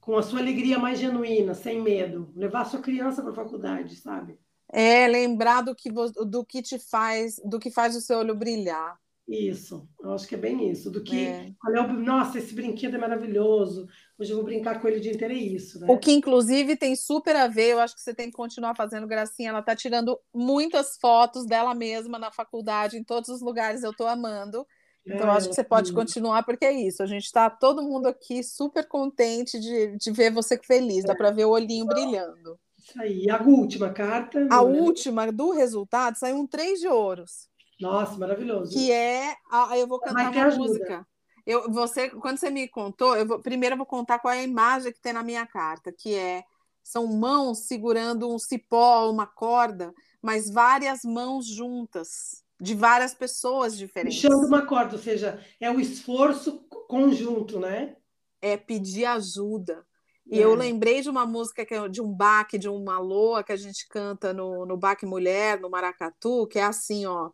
com 0.00 0.16
a 0.16 0.22
sua 0.22 0.40
alegria 0.40 0.78
mais 0.78 0.98
genuína, 0.98 1.54
sem 1.54 1.82
medo. 1.82 2.32
Levar 2.34 2.62
a 2.62 2.64
sua 2.64 2.80
criança 2.80 3.20
para 3.20 3.32
a 3.32 3.34
faculdade, 3.34 3.96
sabe? 3.96 4.38
É, 4.70 5.06
lembrar 5.08 5.62
do 5.62 5.74
que, 5.74 5.90
do 5.90 6.44
que 6.44 6.62
te 6.62 6.78
faz, 6.78 7.40
do 7.44 7.58
que 7.58 7.70
faz 7.70 7.96
o 7.96 8.00
seu 8.00 8.18
olho 8.18 8.34
brilhar. 8.34 8.98
Isso, 9.28 9.86
eu 10.00 10.12
acho 10.14 10.26
que 10.26 10.34
é 10.34 10.38
bem 10.38 10.70
isso. 10.70 10.90
Do 10.90 11.02
que, 11.02 11.26
é. 11.26 11.52
é 11.52 11.86
nossa, 11.92 12.38
esse 12.38 12.54
brinquedo 12.54 12.94
é 12.94 12.98
maravilhoso. 12.98 13.86
Hoje 14.18 14.30
eu 14.32 14.36
vou 14.36 14.44
brincar 14.44 14.80
com 14.80 14.88
ele 14.88 14.96
o 14.96 15.00
dia 15.00 15.12
inteiro, 15.12 15.34
é 15.34 15.36
isso. 15.36 15.78
Né? 15.78 15.86
O 15.90 15.98
que, 15.98 16.12
inclusive, 16.12 16.76
tem 16.76 16.96
super 16.96 17.36
a 17.36 17.46
ver. 17.46 17.72
Eu 17.72 17.80
acho 17.80 17.94
que 17.94 18.00
você 18.00 18.14
tem 18.14 18.30
que 18.30 18.36
continuar 18.36 18.74
fazendo 18.74 19.06
gracinha. 19.06 19.50
Ela 19.50 19.58
está 19.58 19.76
tirando 19.76 20.18
muitas 20.32 20.96
fotos 20.96 21.44
dela 21.44 21.74
mesma 21.74 22.18
na 22.18 22.32
faculdade, 22.32 22.96
em 22.96 23.04
todos 23.04 23.28
os 23.28 23.42
lugares. 23.42 23.82
Eu 23.82 23.90
estou 23.90 24.06
amando. 24.06 24.66
Então, 25.06 25.30
acho 25.30 25.48
que 25.48 25.54
você 25.54 25.64
pode 25.64 25.92
continuar, 25.92 26.42
porque 26.42 26.64
é 26.64 26.72
isso. 26.72 27.02
A 27.02 27.06
gente 27.06 27.24
está 27.24 27.48
todo 27.48 27.82
mundo 27.82 28.06
aqui 28.06 28.42
super 28.42 28.86
contente 28.86 29.58
de, 29.58 29.96
de 29.96 30.10
ver 30.10 30.30
você 30.30 30.58
feliz, 30.58 31.04
dá 31.04 31.14
para 31.14 31.30
ver 31.30 31.46
o 31.46 31.50
olhinho 31.50 31.86
brilhando. 31.86 32.58
Isso 32.78 33.00
aí. 33.00 33.30
A 33.30 33.42
última 33.42 33.90
carta. 33.90 34.46
A 34.50 34.60
última 34.60 35.30
do 35.32 35.50
resultado 35.50 36.16
saiu 36.16 36.36
um 36.36 36.46
três 36.46 36.80
de 36.80 36.88
ouros. 36.88 37.48
Nossa, 37.80 38.16
maravilhoso. 38.18 38.72
Que 38.72 38.92
é. 38.92 39.34
A, 39.50 39.78
eu 39.78 39.86
vou 39.86 40.00
cantar 40.00 40.30
uma 40.30 40.44
ajuda. 40.44 40.62
música. 40.62 41.06
Eu, 41.46 41.70
você, 41.72 42.10
quando 42.10 42.38
você 42.38 42.50
me 42.50 42.68
contou, 42.68 43.16
eu 43.16 43.26
vou, 43.26 43.40
primeiro 43.40 43.74
eu 43.74 43.78
vou 43.78 43.86
contar 43.86 44.18
qual 44.18 44.34
é 44.34 44.40
a 44.40 44.44
imagem 44.44 44.92
que 44.92 45.00
tem 45.00 45.14
na 45.14 45.22
minha 45.22 45.46
carta, 45.46 45.90
que 45.90 46.14
é 46.14 46.42
são 46.82 47.06
mãos 47.06 47.66
segurando 47.66 48.32
um 48.32 48.38
cipó, 48.38 49.10
uma 49.10 49.26
corda, 49.26 49.92
mas 50.22 50.50
várias 50.50 51.02
mãos 51.04 51.46
juntas 51.46 52.42
de 52.60 52.74
várias 52.74 53.14
pessoas 53.14 53.76
diferentes. 53.76 54.20
Puxando 54.20 54.46
uma 54.46 54.66
corda, 54.66 54.96
ou 54.96 55.02
seja, 55.02 55.40
é 55.60 55.70
o 55.70 55.80
esforço 55.80 56.64
conjunto, 56.88 57.58
né? 57.60 57.96
É 58.40 58.56
pedir 58.56 59.04
ajuda. 59.04 59.84
E 60.30 60.38
é. 60.40 60.44
eu 60.44 60.54
lembrei 60.54 61.00
de 61.00 61.08
uma 61.08 61.24
música 61.24 61.64
que 61.64 61.74
é 61.74 61.88
de 61.88 62.02
um 62.02 62.12
baque, 62.12 62.58
de 62.58 62.68
uma 62.68 62.98
loa 62.98 63.42
que 63.42 63.52
a 63.52 63.56
gente 63.56 63.86
canta 63.88 64.32
no, 64.32 64.66
no 64.66 64.76
baque 64.76 65.06
mulher, 65.06 65.60
no 65.60 65.70
maracatu, 65.70 66.46
que 66.46 66.58
é 66.58 66.64
assim, 66.64 67.06
ó. 67.06 67.30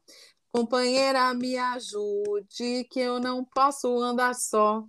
Companheira, 0.53 1.35
me 1.35 1.57
ajude, 1.57 2.85
que 2.89 3.01
eu 3.01 3.19
não 3.19 3.45
posso 3.45 3.89
andar 3.99 4.35
só. 4.35 4.85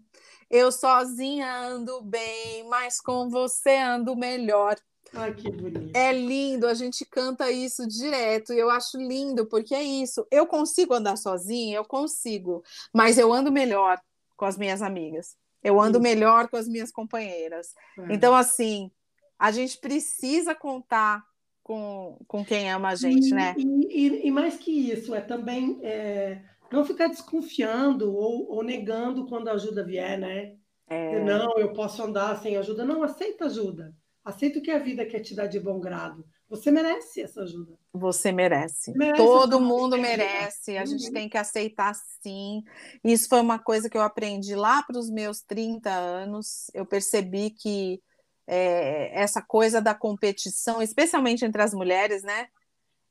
Eu 0.50 0.72
sozinha 0.72 1.52
ando 1.58 2.04
bem, 2.04 2.68
mas 2.70 3.02
com 3.02 3.30
você 3.30 3.76
ando 3.78 4.16
melhor. 4.16 4.76
Ai, 5.16 5.34
que 5.34 5.50
bonito. 5.50 5.96
É 5.96 6.12
lindo, 6.12 6.68
a 6.68 6.74
gente 6.74 7.06
canta 7.06 7.50
isso 7.50 7.88
direto 7.88 8.54
e 8.54 8.60
eu 8.60 8.70
acho 8.70 8.98
lindo, 8.98 9.46
porque 9.46 9.74
é 9.74 9.84
isso. 9.84 10.28
Eu 10.30 10.46
consigo 10.46 10.94
andar 10.94 11.16
sozinha, 11.16 11.78
eu 11.78 11.86
consigo, 11.86 12.64
mas 12.94 13.18
eu 13.18 13.34
ando 13.34 13.52
melhor 13.52 14.00
com 14.36 14.46
as 14.46 14.58
minhas 14.58 14.82
amigas. 14.82 15.36
Eu 15.64 15.80
ando 15.80 15.98
isso. 15.98 16.04
melhor 16.04 16.48
com 16.50 16.58
as 16.58 16.68
minhas 16.68 16.92
companheiras. 16.92 17.74
É. 17.98 18.14
Então, 18.14 18.36
assim, 18.36 18.92
a 19.40 19.52
gente 19.52 19.78
precisa 19.80 20.54
contar 20.54 21.24
com, 21.64 22.20
com 22.28 22.46
quem 22.46 22.72
ama 22.72 22.90
a 22.90 22.96
gente, 22.96 23.30
e, 23.30 23.34
né? 23.34 23.56
E, 23.58 24.28
e, 24.28 24.32
mais 24.32 24.58
que 24.58 24.72
isso, 24.92 25.16
é 25.16 25.22
também 25.22 25.80
é, 25.82 26.44
não 26.72 26.86
ficar 26.86 27.08
desconfiando 27.08 28.14
ou, 28.14 28.52
ou, 28.52 28.64
negando 28.64 29.26
quando 29.26 29.48
a 29.48 29.54
ajuda 29.54 29.84
vier, 29.84 30.20
né? 30.20 30.56
É... 30.88 31.24
Não, 31.24 31.58
eu 31.58 31.74
posso 31.74 32.04
andar 32.04 32.40
sem 32.40 32.56
ajuda. 32.58 32.86
Não, 32.86 33.02
aceita 33.02 33.46
ajuda. 33.46 33.96
Aceita 34.26 34.58
o 34.58 34.62
que 34.62 34.72
a 34.72 34.80
vida 34.80 35.06
quer 35.06 35.20
te 35.20 35.36
dar 35.36 35.46
de 35.46 35.60
bom 35.60 35.80
grado. 35.80 36.26
Você 36.50 36.72
merece 36.72 37.22
essa 37.22 37.44
ajuda. 37.44 37.78
Você 37.94 38.32
merece. 38.32 38.92
merece 38.98 39.18
Todo 39.18 39.62
mundo 39.62 39.98
merece. 40.00 40.76
A 40.76 40.82
uhum. 40.82 40.88
gente 40.88 41.12
tem 41.12 41.30
que 41.30 41.38
aceitar 41.38 41.94
sim. 42.22 42.64
Isso 43.04 43.30
foi 43.30 43.40
uma 43.40 43.60
coisa 43.60 43.88
que 43.88 43.96
eu 43.96 44.02
aprendi 44.02 44.56
lá 44.56 44.82
para 44.82 44.98
os 44.98 45.12
meus 45.12 45.42
30 45.42 45.92
anos. 45.92 46.72
Eu 46.74 46.88
percebi 46.88 47.52
que 47.52 48.02
é, 48.48 49.12
essa 49.14 49.44
coisa 49.44 49.80
da 49.80 49.94
competição, 49.94 50.82
especialmente 50.82 51.46
entre 51.46 51.62
as 51.62 51.74
mulheres, 51.74 52.24
né? 52.24 52.48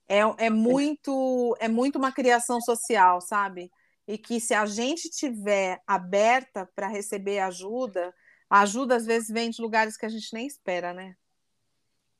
É, 0.08 0.20
é, 0.46 0.50
muito, 0.50 1.56
é 1.60 1.68
muito 1.68 1.96
uma 1.96 2.10
criação 2.10 2.60
social, 2.60 3.20
sabe? 3.20 3.70
E 4.06 4.18
que 4.18 4.40
se 4.40 4.52
a 4.52 4.66
gente 4.66 5.08
tiver 5.10 5.80
aberta 5.86 6.68
para 6.74 6.88
receber 6.88 7.38
ajuda, 7.38 8.12
a 8.48 8.60
ajuda 8.60 8.96
às 8.96 9.06
vezes 9.06 9.28
vem 9.28 9.50
de 9.50 9.60
lugares 9.60 9.96
que 9.96 10.06
a 10.06 10.08
gente 10.08 10.32
nem 10.32 10.46
espera, 10.46 10.92
né? 10.92 11.16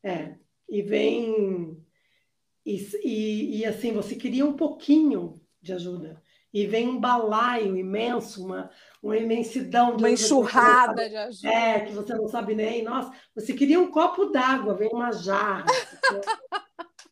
É, 0.03 0.35
e 0.69 0.83
vem. 0.83 1.83
E, 2.65 2.77
e, 3.03 3.59
e 3.59 3.67
assim, 3.67 3.93
você 3.93 4.15
queria 4.15 4.45
um 4.45 4.55
pouquinho 4.55 5.41
de 5.61 5.73
ajuda. 5.73 6.23
E 6.53 6.67
vem 6.67 6.89
um 6.89 7.01
balaio 7.01 7.77
imenso, 7.77 8.45
uma, 8.45 8.71
uma 9.03 9.17
imensidão 9.17 9.97
de 9.97 10.05
Uma 10.05 10.11
enxurrada 10.11 11.09
de 11.09 11.17
ajuda. 11.17 11.49
É, 11.49 11.81
que 11.81 11.93
você 11.93 12.15
não 12.15 12.29
sabe 12.29 12.55
nem. 12.55 12.83
Nossa, 12.83 13.13
você 13.35 13.53
queria 13.53 13.81
um 13.81 13.91
copo 13.91 14.27
d'água, 14.27 14.75
vem 14.75 14.89
uma 14.93 15.11
jarra. 15.11 15.67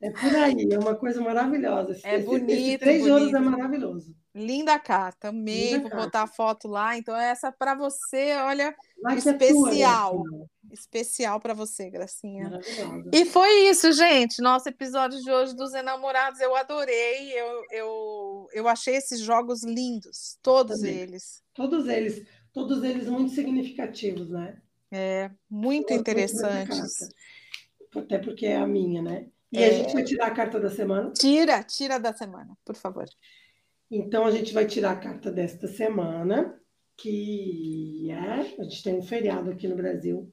é 0.03 0.11
por 0.11 0.35
aí, 0.35 0.69
é 0.69 0.79
uma 0.81 0.97
coisa 0.97 1.21
maravilhosa. 1.21 1.97
É 2.03 2.17
esse, 2.17 2.27
bonito. 2.27 2.51
Esse 2.51 2.79
três 2.79 3.03
bonito. 3.03 3.15
horas 3.15 3.35
é 3.35 3.39
maravilhoso. 3.39 4.17
Linda 4.35 4.77
carta, 4.77 5.29
amei, 5.29 5.75
Linda 5.75 5.81
vou 5.83 5.91
carta. 5.91 6.05
botar 6.05 6.23
a 6.23 6.27
foto 6.27 6.67
lá. 6.67 6.99
Então, 6.99 7.15
essa 7.15 7.53
para 7.53 7.77
você, 7.77 8.33
olha, 8.35 8.75
especial. 9.17 10.25
É 10.27 10.29
tua, 10.29 10.47
especial 10.73 11.39
para 11.39 11.55
você, 11.55 11.89
Gracinha. 11.89 12.59
E 13.13 13.25
foi 13.25 13.69
isso, 13.69 13.93
gente. 13.93 14.43
Nosso 14.43 14.69
episódio 14.69 15.23
de 15.23 15.31
hoje 15.31 15.55
dos 15.55 15.73
enamorados, 15.73 16.41
eu 16.41 16.57
adorei. 16.57 17.33
Eu, 17.39 17.65
eu, 17.71 18.49
eu 18.53 18.67
achei 18.67 18.97
esses 18.97 19.21
jogos 19.21 19.63
lindos, 19.63 20.37
todos 20.43 20.81
Também. 20.81 20.97
eles. 20.97 21.41
Todos 21.55 21.87
eles, 21.87 22.27
todos 22.53 22.83
eles 22.83 23.07
muito 23.07 23.31
significativos, 23.31 24.31
né? 24.31 24.61
É, 24.91 25.31
muito 25.49 25.93
interessantes. 25.93 27.09
Até 27.95 28.19
porque 28.19 28.47
é 28.47 28.57
a 28.57 28.67
minha, 28.67 29.01
né? 29.01 29.29
E 29.53 29.63
é... 29.63 29.69
a 29.69 29.73
gente 29.73 29.93
vai 29.93 30.03
tirar 30.03 30.27
a 30.27 30.35
carta 30.35 30.59
da 30.59 30.71
semana? 30.71 31.13
Tira, 31.13 31.63
tira 31.63 32.01
da 32.01 32.13
semana, 32.13 32.57
por 32.65 32.75
favor. 32.75 33.07
Então, 33.91 34.25
a 34.25 34.31
gente 34.31 34.55
vai 34.55 34.67
tirar 34.67 34.93
a 34.93 34.97
carta 34.97 35.31
desta 35.31 35.69
semana, 35.69 36.59
que 36.97 38.11
é. 38.11 38.57
A 38.59 38.63
gente 38.63 38.83
tem 38.83 38.99
um 38.99 39.03
feriado 39.03 39.51
aqui 39.51 39.69
no 39.69 39.77
Brasil. 39.77 40.33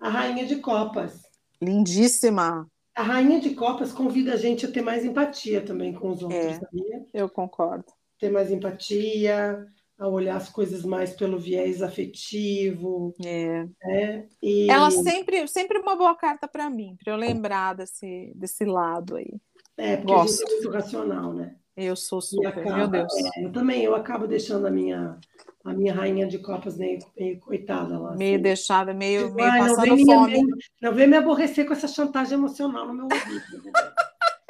A 0.00 0.08
Rainha 0.08 0.46
de 0.46 0.56
Copas. 0.56 1.20
Lindíssima. 1.60 2.66
A 2.94 3.02
Rainha 3.02 3.40
de 3.40 3.54
Copas 3.54 3.92
convida 3.92 4.32
a 4.32 4.36
gente 4.36 4.64
a 4.64 4.72
ter 4.72 4.82
mais 4.82 5.04
empatia 5.04 5.62
também 5.64 5.92
com 5.92 6.10
os 6.10 6.22
outros, 6.22 6.40
é, 6.40 6.54
sabia? 6.54 7.06
Eu 7.12 7.28
concordo. 7.28 7.84
Ter 8.18 8.30
mais 8.30 8.50
empatia, 8.50 9.66
a 10.02 10.08
olhar 10.08 10.36
as 10.36 10.48
coisas 10.48 10.84
mais 10.84 11.12
pelo 11.12 11.38
viés 11.38 11.80
afetivo. 11.80 13.14
É. 13.24 13.64
Né? 13.84 14.26
E... 14.42 14.68
Ela 14.68 14.90
sempre, 14.90 15.46
sempre 15.46 15.78
uma 15.78 15.94
boa 15.94 16.14
carta 16.16 16.48
para 16.48 16.68
mim, 16.68 16.96
para 17.02 17.12
eu 17.12 17.16
lembrar 17.16 17.74
desse, 17.74 18.32
desse 18.34 18.64
lado 18.64 19.16
aí. 19.16 19.32
É, 19.76 19.96
porque 19.96 20.12
Gosto. 20.12 20.24
a 20.24 20.36
gente 20.36 20.42
é 20.42 20.54
muito 20.54 20.70
racional, 20.70 21.32
né? 21.32 21.54
Eu 21.76 21.96
sou 21.96 22.20
super, 22.20 22.48
acaba, 22.48 22.76
meu 22.76 22.88
Deus. 22.88 23.12
É, 23.36 23.44
eu 23.44 23.52
também, 23.52 23.82
eu 23.82 23.94
acabo 23.94 24.26
deixando 24.26 24.66
a 24.66 24.70
minha 24.70 25.18
a 25.64 25.72
minha 25.72 25.94
rainha 25.94 26.26
de 26.26 26.38
copas 26.38 26.76
meio, 26.76 26.98
meio 27.16 27.38
coitada 27.38 27.96
lá. 27.96 28.16
Meio 28.16 28.34
assim. 28.34 28.42
deixada, 28.42 28.92
meio, 28.92 29.32
meio 29.32 29.48
passando 29.48 29.96
não 29.96 30.04
fome. 30.04 30.42
Me, 30.42 30.58
não 30.82 30.92
vem 30.92 31.06
me 31.06 31.16
aborrecer 31.16 31.64
com 31.64 31.72
essa 31.72 31.86
chantagem 31.86 32.34
emocional 32.34 32.88
no 32.88 32.94
meu 32.94 33.04
ouvido. 33.04 33.64
Né? 33.64 33.72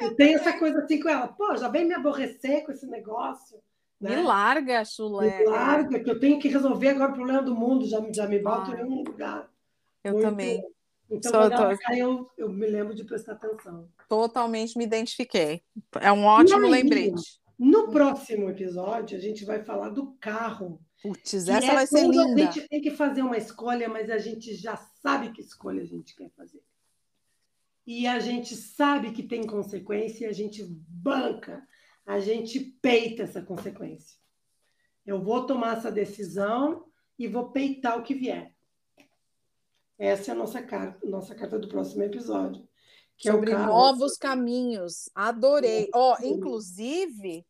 eu 0.01 0.15
tenho 0.15 0.39
essa 0.39 0.53
coisa 0.53 0.79
assim 0.79 0.99
com 0.99 1.09
ela, 1.09 1.27
pô, 1.27 1.55
já 1.55 1.67
vem 1.67 1.85
me 1.85 1.93
aborrecer 1.93 2.65
com 2.65 2.71
esse 2.71 2.87
negócio. 2.87 3.59
Né? 4.03 4.17
Me 4.17 4.23
larga, 4.23 4.83
chulé. 4.83 5.39
Me 5.39 5.45
larga, 5.45 6.03
que 6.03 6.09
eu 6.09 6.19
tenho 6.19 6.37
que 6.37 6.49
resolver 6.49 6.89
agora 6.89 7.13
o 7.13 7.15
problema 7.15 7.41
do 7.41 7.55
mundo, 7.55 7.87
já, 7.87 8.05
já 8.13 8.27
me 8.27 8.37
boto 8.37 8.73
Ai. 8.73 8.81
em 8.81 8.83
um 8.83 9.01
lugar. 9.01 9.49
Eu 10.03 10.11
muito, 10.11 10.25
também. 10.25 10.61
Então, 11.09 11.41
ela 11.41 11.77
cai, 11.77 11.99
eu, 11.99 12.29
eu 12.37 12.49
me 12.49 12.67
lembro 12.67 12.93
de 12.93 13.05
prestar 13.05 13.33
atenção. 13.33 13.87
Totalmente 14.09 14.77
me 14.77 14.83
identifiquei. 14.83 15.61
É 16.01 16.11
um 16.11 16.25
ótimo 16.25 16.65
aí, 16.65 16.71
lembrete. 16.71 17.39
No 17.57 17.89
próximo 17.89 18.49
episódio, 18.49 19.17
a 19.17 19.21
gente 19.21 19.45
vai 19.45 19.63
falar 19.63 19.87
do 19.87 20.17
carro. 20.19 20.81
Putz, 21.01 21.33
essa 21.47 21.65
é 21.65 21.73
vai 21.73 21.87
ser 21.87 22.01
linda. 22.01 22.49
A 22.49 22.51
gente 22.51 22.67
tem 22.67 22.81
que 22.81 22.91
fazer 22.91 23.21
uma 23.21 23.37
escolha, 23.37 23.87
mas 23.87 24.09
a 24.09 24.17
gente 24.17 24.53
já 24.53 24.75
sabe 25.01 25.31
que 25.31 25.39
escolha 25.39 25.81
a 25.81 25.85
gente 25.85 26.13
quer 26.13 26.29
fazer. 26.35 26.61
E 27.87 28.05
a 28.05 28.19
gente 28.19 28.53
sabe 28.53 29.11
que 29.11 29.23
tem 29.23 29.47
consequência 29.47 30.25
e 30.25 30.29
a 30.29 30.33
gente 30.33 30.61
banca, 30.67 31.65
a 32.05 32.19
gente 32.19 32.59
peita 32.81 33.23
essa 33.23 33.41
consequência. 33.41 34.17
Eu 35.05 35.21
vou 35.21 35.45
tomar 35.45 35.77
essa 35.77 35.91
decisão 35.91 36.85
e 37.17 37.27
vou 37.27 37.51
peitar 37.51 37.97
o 37.97 38.03
que 38.03 38.13
vier. 38.13 38.53
Essa 39.97 40.31
é 40.31 40.33
a 40.33 40.37
nossa 40.37 40.61
carta, 40.61 41.07
nossa 41.07 41.35
carta 41.35 41.59
do 41.59 41.67
próximo 41.67 42.03
episódio. 42.03 42.67
É 43.25 43.31
Sobre 43.31 43.51
é 43.51 43.57
novos 43.57 44.17
caminhos. 44.17 45.09
Adorei. 45.13 45.89
Ó, 45.93 46.17
oh, 46.17 46.25
inclusive, 46.25 47.45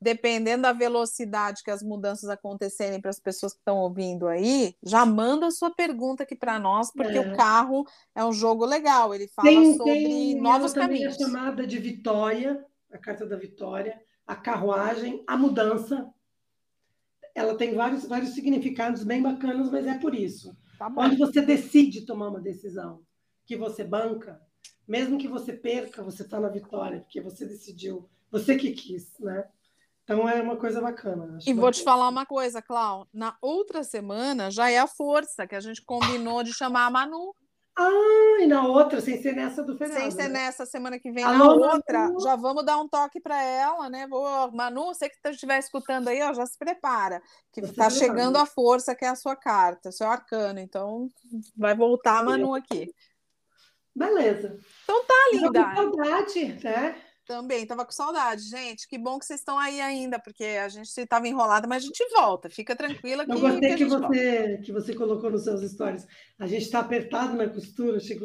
dependendo 0.00 0.62
da 0.62 0.72
velocidade 0.72 1.62
que 1.64 1.70
as 1.70 1.82
mudanças 1.82 2.28
acontecerem 2.28 3.00
para 3.00 3.10
as 3.10 3.18
pessoas 3.18 3.52
que 3.52 3.58
estão 3.58 3.78
ouvindo 3.78 4.28
aí, 4.28 4.76
já 4.82 5.04
manda 5.04 5.46
a 5.46 5.50
sua 5.50 5.70
pergunta 5.70 6.22
aqui 6.22 6.36
para 6.36 6.58
nós, 6.58 6.92
porque 6.92 7.16
é. 7.16 7.20
o 7.20 7.36
carro 7.36 7.84
é 8.14 8.24
um 8.24 8.32
jogo 8.32 8.64
legal. 8.64 9.14
Ele 9.14 9.26
fala 9.28 9.48
tem, 9.48 9.76
sobre 9.76 9.92
tem 9.92 10.40
novos 10.40 10.72
caminhos. 10.72 11.16
Tem 11.16 11.26
a 11.26 11.28
chamada 11.28 11.66
de 11.66 11.78
vitória, 11.78 12.64
a 12.92 12.98
carta 12.98 13.26
da 13.26 13.36
vitória, 13.36 14.00
a 14.26 14.36
carruagem, 14.36 15.24
a 15.26 15.36
mudança. 15.36 16.08
Ela 17.34 17.56
tem 17.56 17.74
vários, 17.74 18.06
vários 18.06 18.30
significados 18.30 19.04
bem 19.04 19.22
bacanas, 19.22 19.70
mas 19.70 19.86
é 19.86 19.98
por 19.98 20.14
isso. 20.14 20.56
Tá 20.78 20.92
Onde 20.96 21.16
você 21.16 21.40
decide 21.40 22.06
tomar 22.06 22.28
uma 22.28 22.40
decisão 22.40 23.02
que 23.44 23.56
você 23.56 23.82
banca, 23.82 24.40
mesmo 24.86 25.18
que 25.18 25.28
você 25.28 25.52
perca, 25.52 26.02
você 26.02 26.22
está 26.22 26.38
na 26.38 26.48
vitória, 26.48 27.00
porque 27.00 27.20
você 27.20 27.46
decidiu, 27.46 28.08
você 28.30 28.56
que 28.56 28.72
quis, 28.72 29.18
né? 29.18 29.48
Então 30.04 30.26
é 30.26 30.40
uma 30.40 30.56
coisa 30.56 30.80
bacana. 30.80 31.38
e 31.46 31.52
vou 31.52 31.70
te 31.70 31.82
falar 31.82 32.08
uma 32.08 32.24
coisa, 32.24 32.62
Clau. 32.62 33.06
Na 33.12 33.36
outra 33.42 33.84
semana 33.84 34.50
já 34.50 34.70
é 34.70 34.78
a 34.78 34.86
força 34.86 35.46
que 35.46 35.54
a 35.54 35.60
gente 35.60 35.82
combinou 35.82 36.42
de 36.42 36.54
chamar 36.54 36.86
a 36.86 36.90
Manu. 36.90 37.34
Ah, 37.80 38.42
e 38.42 38.46
na 38.48 38.66
outra, 38.66 39.00
sem 39.00 39.22
ser 39.22 39.36
nessa 39.36 39.62
do 39.62 39.78
feriado. 39.78 40.00
Sem 40.00 40.10
ser 40.10 40.28
né? 40.28 40.40
nessa 40.40 40.66
semana 40.66 40.98
que 40.98 41.12
vem, 41.12 41.22
Alô, 41.22 41.60
na 41.60 41.74
outra, 41.74 42.08
Manu. 42.08 42.20
já 42.20 42.34
vamos 42.34 42.64
dar 42.64 42.76
um 42.76 42.88
toque 42.88 43.20
para 43.20 43.40
ela, 43.40 43.88
né? 43.88 44.04
Vou, 44.08 44.50
Manu, 44.50 44.86
você 44.86 45.08
que 45.08 45.16
estiver 45.28 45.60
escutando 45.60 46.08
aí, 46.08 46.20
ó, 46.22 46.34
já 46.34 46.44
se 46.44 46.58
prepara, 46.58 47.22
que 47.52 47.60
está 47.60 47.88
chegando 47.88 48.36
a 48.36 48.44
força, 48.44 48.96
que 48.96 49.04
é 49.04 49.08
a 49.08 49.14
sua 49.14 49.36
carta, 49.36 49.92
seu 49.92 50.08
arcano. 50.08 50.58
Então, 50.58 51.08
vai 51.56 51.76
voltar 51.76 52.18
a 52.18 52.24
Manu 52.24 52.52
aqui. 52.52 52.92
Beleza. 53.94 54.58
Então 54.82 55.04
tá, 55.04 55.14
linda. 55.32 55.74
Saudade, 55.74 56.60
né? 56.64 56.96
Também, 57.28 57.66
tava 57.66 57.84
com 57.84 57.92
saudade, 57.92 58.40
gente. 58.48 58.88
Que 58.88 58.96
bom 58.96 59.18
que 59.18 59.26
vocês 59.26 59.40
estão 59.40 59.58
aí 59.58 59.82
ainda, 59.82 60.18
porque 60.18 60.44
a 60.44 60.66
gente 60.70 60.88
estava 60.88 61.28
enrolada, 61.28 61.68
mas 61.68 61.84
a 61.84 61.86
gente 61.86 62.02
volta. 62.08 62.48
Fica 62.48 62.74
tranquila 62.74 63.26
que. 63.26 63.32
Eu 63.32 63.38
gostei 63.38 63.68
que, 63.68 63.76
que 63.76 63.84
você, 63.84 64.58
que 64.64 64.72
você 64.72 64.94
colocou 64.94 65.30
nos 65.30 65.44
seus 65.44 65.60
stories. 65.70 66.06
A 66.38 66.46
gente 66.46 66.62
está 66.62 66.78
apertado 66.78 67.36
na 67.36 67.46
costura, 67.46 68.00
Chico. 68.00 68.24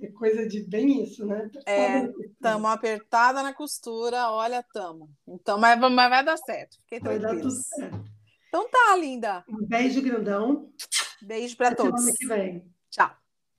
É 0.00 0.06
coisa 0.12 0.46
de 0.48 0.62
bem 0.62 1.02
isso, 1.02 1.26
né? 1.26 1.50
é, 1.66 2.04
estamos 2.04 2.70
apertada 2.70 3.42
na 3.42 3.52
costura, 3.52 4.30
olha, 4.30 4.64
tamo. 4.72 5.10
Então, 5.26 5.58
mas, 5.58 5.78
mas 5.78 6.08
vai 6.08 6.24
dar 6.24 6.38
certo. 6.38 6.78
Fiquei 6.84 7.00
vai 7.00 7.18
dar 7.18 7.36
tudo 7.36 7.50
certo. 7.50 8.04
Então 8.48 8.70
tá, 8.70 8.96
linda. 8.96 9.44
Um 9.48 9.66
beijo 9.66 10.00
grandão. 10.00 10.72
Beijo 11.20 11.56
para 11.56 11.74
todos. 11.74 12.00
Semana 12.00 12.16
que 12.16 12.26
vem. 12.26 12.64
Tchau. 12.90 13.10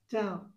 Tchau. 0.08 0.50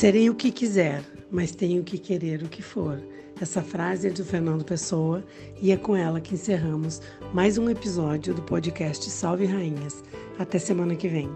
Serei 0.00 0.30
o 0.30 0.34
que 0.34 0.50
quiser, 0.50 1.04
mas 1.30 1.54
tenho 1.54 1.84
que 1.84 1.98
querer 1.98 2.42
o 2.42 2.48
que 2.48 2.62
for. 2.62 2.98
Essa 3.38 3.60
frase 3.60 4.08
é 4.08 4.10
do 4.10 4.24
Fernando 4.24 4.64
Pessoa 4.64 5.22
e 5.60 5.72
é 5.72 5.76
com 5.76 5.94
ela 5.94 6.22
que 6.22 6.32
encerramos 6.32 7.02
mais 7.34 7.58
um 7.58 7.68
episódio 7.68 8.32
do 8.32 8.40
podcast 8.40 9.10
Salve 9.10 9.44
Rainhas. 9.44 10.02
Até 10.38 10.58
semana 10.58 10.96
que 10.96 11.06
vem. 11.06 11.28